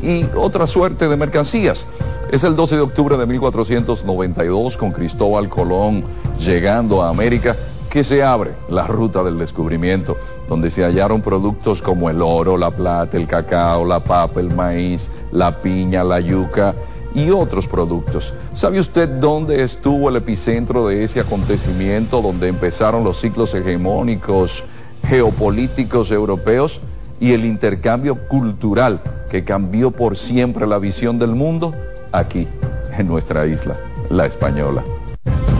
y 0.00 0.24
otra 0.36 0.68
suerte 0.68 1.08
de 1.08 1.16
mercancías. 1.16 1.86
Es 2.30 2.44
el 2.44 2.54
12 2.54 2.76
de 2.76 2.82
octubre 2.82 3.16
de 3.16 3.26
1492 3.26 4.76
con 4.76 4.92
Cristóbal 4.92 5.48
Colón 5.48 6.04
llegando 6.38 7.02
a 7.02 7.08
América 7.08 7.56
que 7.90 8.04
se 8.04 8.22
abre 8.22 8.52
la 8.70 8.86
ruta 8.86 9.24
del 9.24 9.38
descubrimiento, 9.38 10.16
donde 10.48 10.70
se 10.70 10.84
hallaron 10.84 11.20
productos 11.20 11.82
como 11.82 12.08
el 12.08 12.22
oro, 12.22 12.56
la 12.56 12.70
plata, 12.70 13.16
el 13.16 13.26
cacao, 13.26 13.84
la 13.84 14.04
papa, 14.04 14.38
el 14.38 14.54
maíz, 14.54 15.10
la 15.32 15.60
piña, 15.60 16.04
la 16.04 16.20
yuca 16.20 16.76
y 17.14 17.30
otros 17.30 17.66
productos. 17.66 18.34
¿Sabe 18.54 18.80
usted 18.80 19.08
dónde 19.08 19.62
estuvo 19.62 20.08
el 20.08 20.16
epicentro 20.16 20.88
de 20.88 21.04
ese 21.04 21.20
acontecimiento, 21.20 22.22
donde 22.22 22.48
empezaron 22.48 23.04
los 23.04 23.20
ciclos 23.20 23.54
hegemónicos 23.54 24.64
geopolíticos 25.06 26.10
europeos 26.10 26.80
y 27.20 27.32
el 27.32 27.44
intercambio 27.44 28.28
cultural 28.28 29.00
que 29.30 29.44
cambió 29.44 29.90
por 29.90 30.16
siempre 30.16 30.66
la 30.66 30.78
visión 30.78 31.18
del 31.18 31.30
mundo? 31.30 31.74
Aquí, 32.12 32.48
en 32.96 33.06
nuestra 33.08 33.46
isla, 33.46 33.76
la 34.10 34.26
española. 34.26 34.82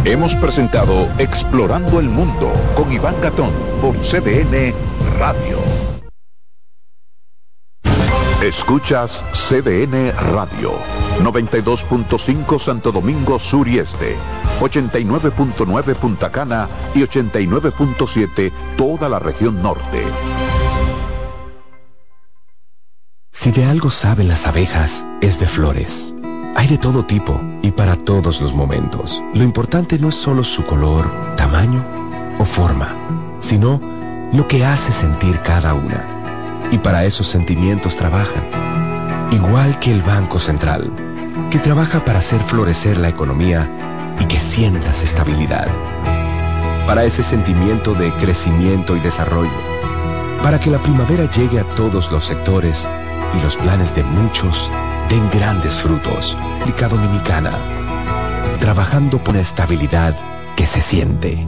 Hemos 0.05 0.35
presentado 0.35 1.09
Explorando 1.19 2.01
el 2.01 2.09
Mundo 2.09 2.53
con 2.75 2.93
Iván 2.93 3.15
Gatón 3.23 3.51
por 3.81 3.95
CDN 3.99 4.75
Radio. 5.17 5.62
Escuchas 8.43 9.25
CDN 9.33 10.11
Radio, 10.33 10.73
92.5 11.21 12.59
Santo 12.59 12.91
Domingo 12.91 13.39
Sur 13.39 13.69
y 13.69 13.79
Este, 13.79 14.17
89.9 14.59 15.95
Punta 15.95 16.33
Cana 16.33 16.67
y 16.93 17.03
89.7 17.03 18.51
toda 18.77 19.09
la 19.09 19.21
región 19.21 19.63
norte. 19.63 20.03
Si 23.31 23.53
de 23.53 23.65
algo 23.65 23.93
saben 23.93 24.27
las 24.27 24.49
abejas, 24.49 25.07
es 25.21 25.39
de 25.39 25.47
flores. 25.47 26.13
Hay 26.57 26.67
de 26.67 26.79
todo 26.79 27.07
tipo 27.07 27.41
y 27.63 27.71
para 27.71 27.95
todos 27.95 28.41
los 28.41 28.53
momentos. 28.55 29.23
Lo 29.35 29.45
importante 29.45 30.01
no 30.01 30.09
es 30.09 30.17
solo 30.17 30.43
su 30.43 30.67
color, 30.67 31.09
tamaño 31.37 31.85
o 32.41 32.45
forma, 32.45 32.89
sino 33.39 33.81
lo 34.33 34.49
que 34.49 34.65
hace 34.65 34.91
sentir 34.91 35.39
cada 35.43 35.75
una. 35.75 36.12
Y 36.73 36.79
para 36.79 37.05
esos 37.05 37.29
sentimientos 37.29 37.95
trabajan. 37.95 38.43
Igual 39.31 39.79
que 39.79 39.93
el 39.93 40.03
Banco 40.03 40.41
Central, 40.41 40.91
que 41.51 41.59
trabaja 41.59 42.05
para 42.05 42.19
hacer 42.19 42.41
florecer 42.41 42.99
la 42.99 43.09
economía 43.09 43.69
y 44.19 44.25
que 44.25 44.41
sientas 44.41 45.05
estabilidad. 45.05 45.69
Para 46.87 47.05
ese 47.05 47.23
sentimiento 47.23 47.95
de 47.95 48.11
crecimiento 48.15 48.97
y 48.97 49.01
desarrollo. 49.01 49.51
Para 50.43 50.59
que 50.59 50.71
la 50.71 50.79
primavera 50.79 51.31
llegue 51.31 51.61
a 51.61 51.65
todos 51.77 52.11
los 52.11 52.25
sectores 52.25 52.89
y 53.39 53.43
los 53.43 53.57
planes 53.57 53.95
de 53.95 54.03
muchos 54.03 54.69
den 55.09 55.29
grandes 55.31 55.75
frutos. 55.75 56.37
República 56.59 56.89
Dominicana. 56.89 57.53
Trabajando 58.59 59.19
por 59.23 59.35
una 59.35 59.41
estabilidad 59.41 60.17
que 60.57 60.67
se 60.67 60.81
siente. 60.81 61.47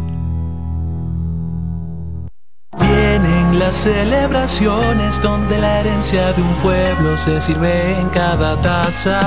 Las 3.65 3.77
celebraciones 3.77 5.23
donde 5.23 5.59
la 5.59 5.81
herencia 5.81 6.35
de 6.35 6.43
un 6.43 6.55
pueblo 6.57 7.17
se 7.17 7.41
sirve 7.41 7.99
en 7.99 8.11
cada 8.11 8.61
taza. 8.61 9.21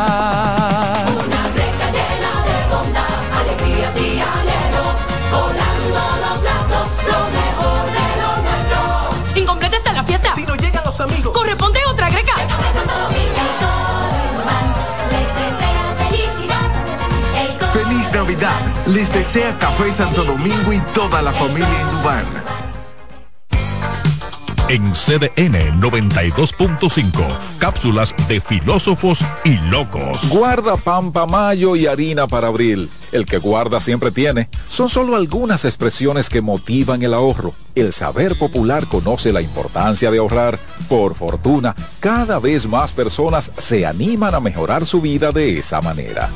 Una 1.25 1.43
recta 1.55 1.87
llena 1.97 2.31
de 2.45 2.57
bondad, 2.69 3.17
alegrías 3.39 3.95
y 3.97 4.21
anhelos, 4.21 4.95
volando 5.31 6.01
los 6.23 6.43
lazos, 6.43 6.87
lo 7.11 7.19
mejor 7.39 7.83
de 7.97 8.07
lo 8.21 8.29
nuestro. 8.45 9.39
Incompleta 9.41 9.77
está 9.77 9.93
la 9.93 10.03
fiesta. 10.03 10.35
Si 10.35 10.43
no 10.43 10.55
llegan 10.55 10.83
los 10.85 11.01
amigos. 11.01 11.33
Corresponde 11.33 11.79
otra 11.89 12.11
greca. 12.11 12.33
Feliz 17.73 18.11
Navidad. 18.11 18.59
Les 18.85 19.11
desea 19.11 19.57
Café 19.57 19.91
Santo 19.91 20.23
Domingo 20.23 20.71
y 20.71 20.79
toda 20.93 21.23
la 21.23 21.33
familia 21.33 21.81
Indubán. 21.81 22.46
En 24.69 24.91
CDN 24.91 25.79
92.5, 25.79 27.37
cápsulas 27.57 28.13
de 28.27 28.41
filósofos 28.41 29.23
y 29.45 29.55
locos. 29.69 30.27
Guarda 30.27 30.75
pan 30.75 31.13
para 31.13 31.25
mayo 31.25 31.77
y 31.77 31.87
harina 31.87 32.27
para 32.27 32.47
abril. 32.47 32.89
El 33.13 33.25
que 33.25 33.37
guarda 33.37 33.79
siempre 33.79 34.11
tiene. 34.11 34.49
Son 34.67 34.89
solo 34.89 35.15
algunas 35.15 35.63
expresiones 35.63 36.29
que 36.29 36.41
motivan 36.41 37.01
el 37.01 37.13
ahorro. 37.13 37.53
El 37.75 37.93
saber 37.93 38.37
popular 38.37 38.87
conoce 38.87 39.31
la 39.31 39.41
importancia 39.41 40.11
de 40.11 40.17
ahorrar. 40.17 40.59
Por 40.89 41.15
fortuna, 41.15 41.73
cada 42.01 42.37
vez 42.39 42.67
más 42.67 42.91
personas 42.91 43.53
se 43.57 43.85
animan 43.85 44.35
a 44.35 44.41
mejorar 44.41 44.85
su 44.85 44.99
vida 44.99 45.31
de 45.31 45.59
esa 45.59 45.79
manera. 45.79 46.27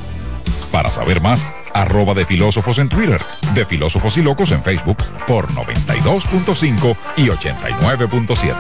Para 0.72 0.92
saber 0.92 1.22
más, 1.22 1.46
arroba 1.74 2.14
de 2.14 2.26
filósofos 2.26 2.78
en 2.78 2.88
Twitter, 2.88 3.22
de 3.54 3.66
filósofos 3.66 4.16
y 4.18 4.22
locos 4.22 4.52
en 4.52 4.64
Facebook 4.64 4.98
por 5.28 5.48
92.5 5.50 6.96
y 7.18 7.28
89.7. 7.28 8.56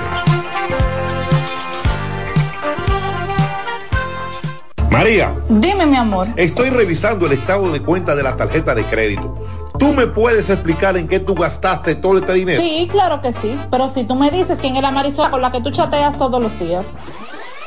María, 4.90 5.34
Dime, 5.48 5.86
mi 5.86 5.96
amor. 5.96 6.28
estoy 6.36 6.70
revisando 6.70 7.26
el 7.26 7.32
estado 7.32 7.72
de 7.72 7.82
cuenta 7.82 8.14
de 8.14 8.24
la 8.24 8.36
tarjeta 8.36 8.76
de 8.76 8.84
crédito. 8.84 9.38
¿Tú 9.80 9.94
me 9.94 10.06
puedes 10.06 10.50
explicar 10.50 10.98
en 10.98 11.08
qué 11.08 11.20
tú 11.20 11.34
gastaste 11.34 11.96
todo 11.96 12.18
este 12.20 12.34
dinero? 12.34 12.62
Sí, 12.62 12.88
claro 12.92 13.22
que 13.22 13.34
sí. 13.34 13.58
Pero 13.72 13.90
si 13.90 14.04
tú 14.04 14.16
me 14.16 14.30
dices 14.30 14.60
quién 14.60 14.76
es 14.76 14.82
la 14.82 14.92
Marisol 14.92 15.32
con 15.32 15.42
la 15.42 15.52
que 15.52 15.62
tú 15.62 15.72
chateas 15.72 16.18
todos 16.20 16.44
los 16.44 16.60
días. 16.60 16.94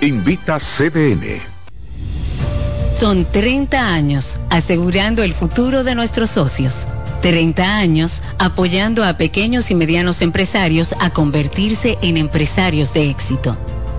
Invita 0.00 0.58
CDN. 0.58 1.40
Son 2.94 3.24
30 3.24 3.94
años 3.94 4.40
asegurando 4.50 5.22
el 5.22 5.32
futuro 5.32 5.84
de 5.84 5.94
nuestros 5.94 6.30
socios. 6.30 6.88
30 7.22 7.76
años 7.76 8.22
apoyando 8.38 9.04
a 9.04 9.16
pequeños 9.16 9.70
y 9.70 9.74
medianos 9.74 10.22
empresarios 10.22 10.94
a 11.00 11.10
convertirse 11.10 11.98
en 12.02 12.16
empresarios 12.16 12.92
de 12.94 13.10
éxito. 13.10 13.56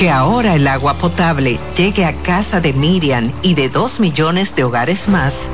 Que 0.00 0.08
ahora 0.08 0.54
el 0.54 0.66
agua 0.66 0.94
potable 0.94 1.60
llegue 1.76 2.06
a 2.06 2.14
casa 2.22 2.58
de 2.62 2.72
Miriam 2.72 3.30
y 3.42 3.52
de 3.52 3.68
dos 3.68 4.00
millones 4.00 4.54
de 4.56 4.64
hogares 4.64 5.10
más, 5.10 5.46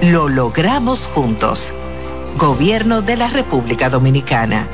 lo 0.00 0.30
logramos 0.30 1.06
juntos. 1.06 1.74
Gobierno 2.38 3.02
de 3.02 3.18
la 3.18 3.28
República 3.28 3.90
Dominicana. 3.90 4.66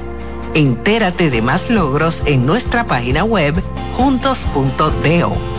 Entérate 0.54 1.28
de 1.28 1.42
más 1.42 1.70
logros 1.70 2.22
en 2.24 2.46
nuestra 2.46 2.84
página 2.84 3.24
web 3.24 3.60
juntos.do. 3.96 5.49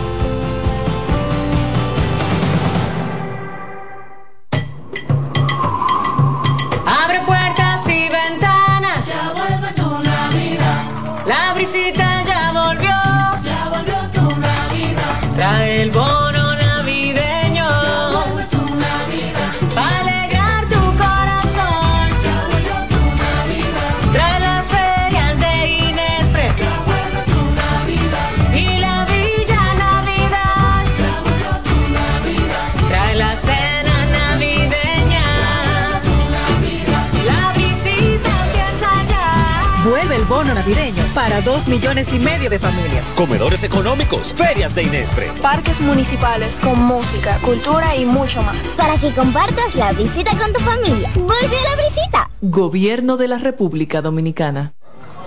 para 41.22 41.40
dos 41.40 41.68
millones 41.68 42.12
y 42.12 42.18
medio 42.18 42.50
de 42.50 42.58
familias. 42.58 43.04
Comedores 43.14 43.62
económicos, 43.62 44.32
ferias 44.32 44.74
de 44.74 44.82
Inespre. 44.82 45.30
Parques 45.40 45.80
municipales 45.80 46.58
con 46.60 46.76
música, 46.82 47.38
cultura 47.44 47.94
y 47.94 48.04
mucho 48.04 48.42
más. 48.42 48.70
Para 48.70 48.96
que 48.96 49.14
compartas 49.14 49.76
la 49.76 49.92
visita 49.92 50.36
con 50.36 50.52
tu 50.52 50.58
familia. 50.58 51.12
Vuelve 51.14 51.56
a 51.58 51.76
la 51.76 51.82
visita. 51.84 52.30
Gobierno 52.40 53.16
de 53.16 53.28
la 53.28 53.38
República 53.38 54.02
Dominicana. 54.02 54.72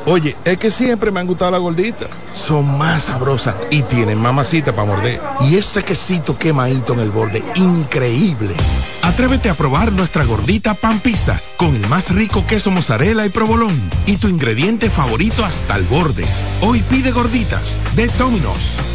Oye, 0.06 0.36
es 0.44 0.58
que 0.58 0.70
siempre 0.70 1.12
me 1.12 1.22
han 1.22 1.28
gustado 1.28 1.52
las 1.52 1.62
gorditas. 1.62 2.10
Son 2.34 2.78
más 2.78 3.04
sabrosas 3.04 3.56
y 3.72 3.82
tienen 3.84 4.18
mamacita 4.18 4.76
para 4.76 4.90
morder. 4.90 5.22
Y 5.40 5.56
ese 5.56 5.82
quesito 5.82 6.38
quemadito 6.38 6.92
en 6.92 7.00
el 7.00 7.10
borde, 7.10 7.42
increíble. 7.56 8.54
Atrévete 9.06 9.50
a 9.50 9.54
probar 9.54 9.92
nuestra 9.92 10.26
gordita 10.26 10.74
pan 10.74 11.00
pizza 11.00 11.40
con 11.58 11.76
el 11.76 11.88
más 11.88 12.10
rico 12.10 12.44
queso 12.48 12.72
mozzarella 12.72 13.24
y 13.24 13.30
provolón 13.30 13.80
y 14.08 14.18
tu 14.18 14.28
ingrediente 14.28 14.90
favorito 14.90 15.46
hasta 15.46 15.78
el 15.78 15.84
borde. 15.84 16.26
Hoy 16.62 16.82
pide 16.90 17.12
gorditas 17.12 17.80
de 17.96 18.08
Domino's. 18.08 18.95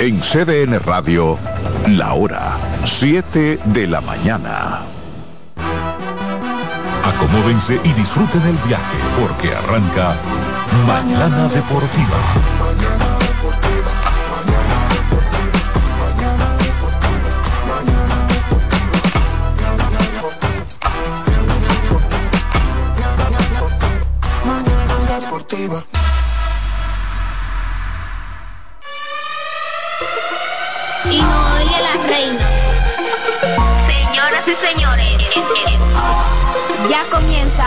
En 0.00 0.20
CDN 0.20 0.78
Radio, 0.78 1.36
la 1.88 2.14
hora 2.14 2.56
7 2.84 3.58
de 3.64 3.86
la 3.88 4.00
mañana. 4.00 4.82
Acomódense 7.02 7.80
y 7.82 7.92
disfruten 7.94 8.42
el 8.42 8.56
viaje 8.68 8.96
porque 9.20 9.52
arranca 9.52 10.14
Mañana 10.86 11.48
Deportiva. 11.48 12.16
Mañana 12.60 13.18
deportiva. 25.18 25.97
Y 31.10 31.20
no 31.20 31.54
oye 31.56 31.78
la 31.82 32.06
reina. 32.06 32.46
Señoras 33.86 34.44
y 34.46 34.54
señores, 34.66 35.18
ya 36.88 37.04
comienza 37.10 37.64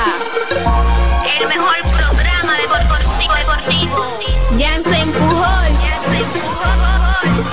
el 1.40 1.48
mejor 1.48 1.76
programa 1.96 2.58
deportivo 2.58 3.34
deportivo. 3.36 4.20
Ya 4.58 4.82
se 4.84 5.02
empujó. 5.02 5.52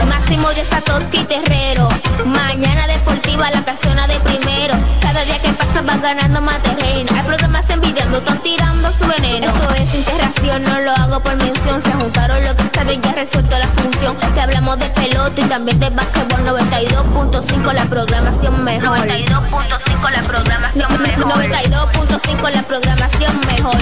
Máximo 0.08 0.48
de 0.50 0.64
Satoshi 0.64 1.24
Terrero. 1.24 1.88
Mañana 2.26 2.86
deportiva 2.86 3.50
la 3.50 3.64
casona 3.64 4.06
de 4.06 4.18
primero. 4.20 4.74
Cada 5.00 5.24
día 5.24 5.38
que 5.40 5.48
pasa 5.52 5.82
vas 5.82 6.02
ganando 6.02 6.40
más 6.40 6.62
terreno. 6.62 7.10
Hay 7.16 7.22
programas 7.22 7.68
envidiando, 7.70 8.18
están 8.18 8.38
tirando 8.42 8.90
su 8.92 9.06
veneno. 9.06 9.46
Esto 9.46 9.74
es 9.74 9.94
integración, 9.94 10.62
no 10.64 10.80
lo 10.80 10.92
hago 10.92 11.20
por 11.20 11.36
mención. 11.36 11.82
Se 11.82 11.92
juntaron 11.92 12.44
lo 12.44 12.56
que 12.56 12.67
saben, 12.88 13.02
ya 13.02 13.12
resuelto 13.12 13.58
la 13.58 13.66
función. 13.66 14.16
Te 14.34 14.40
hablamos 14.40 14.78
de 14.78 14.86
pelota 14.90 15.40
y 15.40 15.44
también 15.44 15.78
de 15.78 15.90
básquetbol 15.90 16.40
92.5 16.46 17.72
la 17.72 17.84
programación 17.84 18.64
mejor. 18.64 18.98
92.5 18.98 20.10
la 20.10 20.22
programación 20.22 21.02
mejor. 21.02 21.32
92.5 21.32 22.50
la 22.50 22.62
programación 22.62 23.40
mejor. 23.46 23.76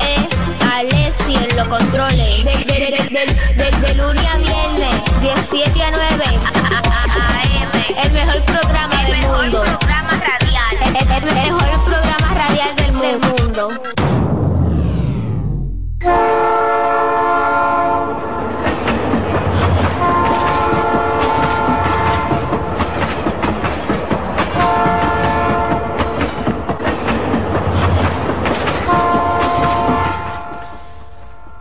Eh, 0.00 0.27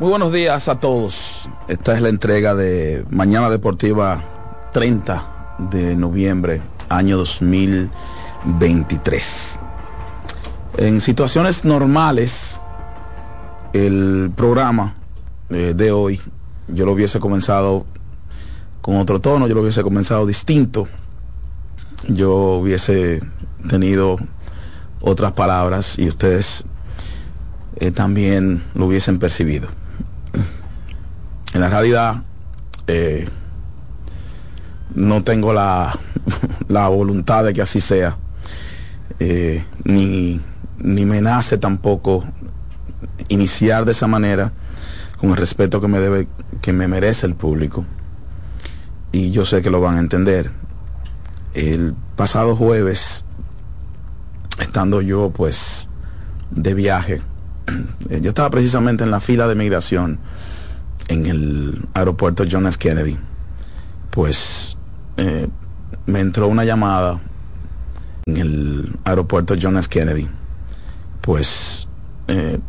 Muy 0.08 0.12
buenos 0.12 0.32
días 0.32 0.70
a 0.70 0.80
todos. 0.80 1.50
Esta 1.68 1.94
es 1.94 2.02
la 2.02 2.08
entrega 2.08 2.56
de 2.56 3.04
Mañana 3.10 3.50
Deportiva 3.50 4.24
30 4.72 5.58
de 5.70 5.98
noviembre, 5.98 6.62
año 6.88 7.18
2023. 7.18 9.60
En 10.78 11.02
situaciones 11.02 11.66
normales, 11.66 12.62
el 13.74 14.32
programa 14.34 14.96
eh, 15.50 15.74
de 15.76 15.92
hoy, 15.92 16.22
yo 16.70 16.86
lo 16.86 16.94
hubiese 16.94 17.20
comenzado 17.20 17.86
con 18.82 18.96
otro 18.96 19.20
tono, 19.20 19.46
yo 19.46 19.56
lo 19.56 19.62
hubiese 19.62 19.84
comenzado 19.84 20.26
distinto, 20.26 20.88
yo 22.08 22.34
hubiese 22.34 23.20
tenido 23.68 24.16
otras 25.02 25.34
palabras 25.34 26.00
y 26.00 26.08
ustedes 26.08 26.64
eh, 27.76 27.92
también 27.92 28.64
lo 28.74 28.86
hubiesen 28.86 29.20
percibido. 29.20 29.68
En 31.54 31.62
la 31.62 31.70
realidad, 31.70 32.24
eh, 32.88 33.28
no 34.96 35.24
tengo 35.24 35.54
la, 35.54 35.98
la 36.68 36.88
voluntad 36.88 37.46
de 37.46 37.54
que 37.54 37.62
así 37.62 37.82
sea, 37.82 38.18
eh, 39.20 39.64
ni, 39.84 40.42
ni 40.78 41.06
me 41.06 41.22
nace 41.22 41.58
tampoco 41.58 42.26
iniciar 43.30 43.86
de 43.86 43.92
esa 43.92 44.08
manera 44.08 44.52
con 45.18 45.32
el 45.32 45.38
respeto 45.38 45.82
que 45.82 45.88
me 45.88 46.00
debe, 46.00 46.28
que 46.62 46.74
me 46.74 46.88
merece 46.88 47.26
el 47.26 47.36
público. 47.36 47.86
Y 49.12 49.32
yo 49.32 49.46
sé 49.46 49.62
que 49.62 49.70
lo 49.70 49.82
van 49.82 49.98
a 49.98 50.00
entender. 50.00 50.52
El 51.54 51.96
pasado 52.16 52.56
jueves, 52.56 53.26
estando 54.60 55.02
yo 55.02 55.32
pues 55.32 55.90
de 56.52 56.74
viaje, 56.74 57.22
yo 58.22 58.30
estaba 58.30 58.50
precisamente 58.50 59.04
en 59.04 59.12
la 59.12 59.20
fila 59.20 59.48
de 59.48 59.56
migración 59.56 60.20
en 61.08 61.26
el 61.26 61.88
aeropuerto 61.94 62.44
John 62.50 62.68
F. 62.68 62.78
Kennedy. 62.78 63.18
Pues 64.12 64.78
eh, 65.18 65.48
me 66.06 66.20
entró 66.20 66.48
una 66.48 66.66
llamada 66.66 67.20
en 68.26 68.38
el 68.38 69.00
aeropuerto 69.04 69.56
John 69.62 69.78
F. 69.78 69.88
Kennedy. 69.90 70.28
Pues 71.22 71.88
eh, 72.28 72.60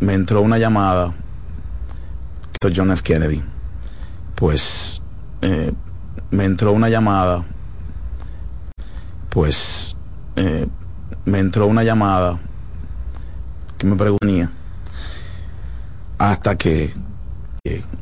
me 0.00 0.14
entró 0.14 0.40
una 0.40 0.58
llamada 0.58 1.14
John 2.74 2.90
F. 2.92 3.02
Kennedy. 3.02 3.42
Pues 4.34 5.02
eh, 5.42 5.72
me 6.30 6.44
entró 6.44 6.72
una 6.72 6.88
llamada. 6.88 7.44
Pues 9.30 9.96
me 11.24 11.38
entró 11.38 11.66
una 11.66 11.84
llamada 11.84 12.40
que 13.76 13.86
me 13.86 13.94
preguntaba 13.94 14.50
hasta 16.18 16.56
que 16.56 16.92
Yeah. 17.64 17.99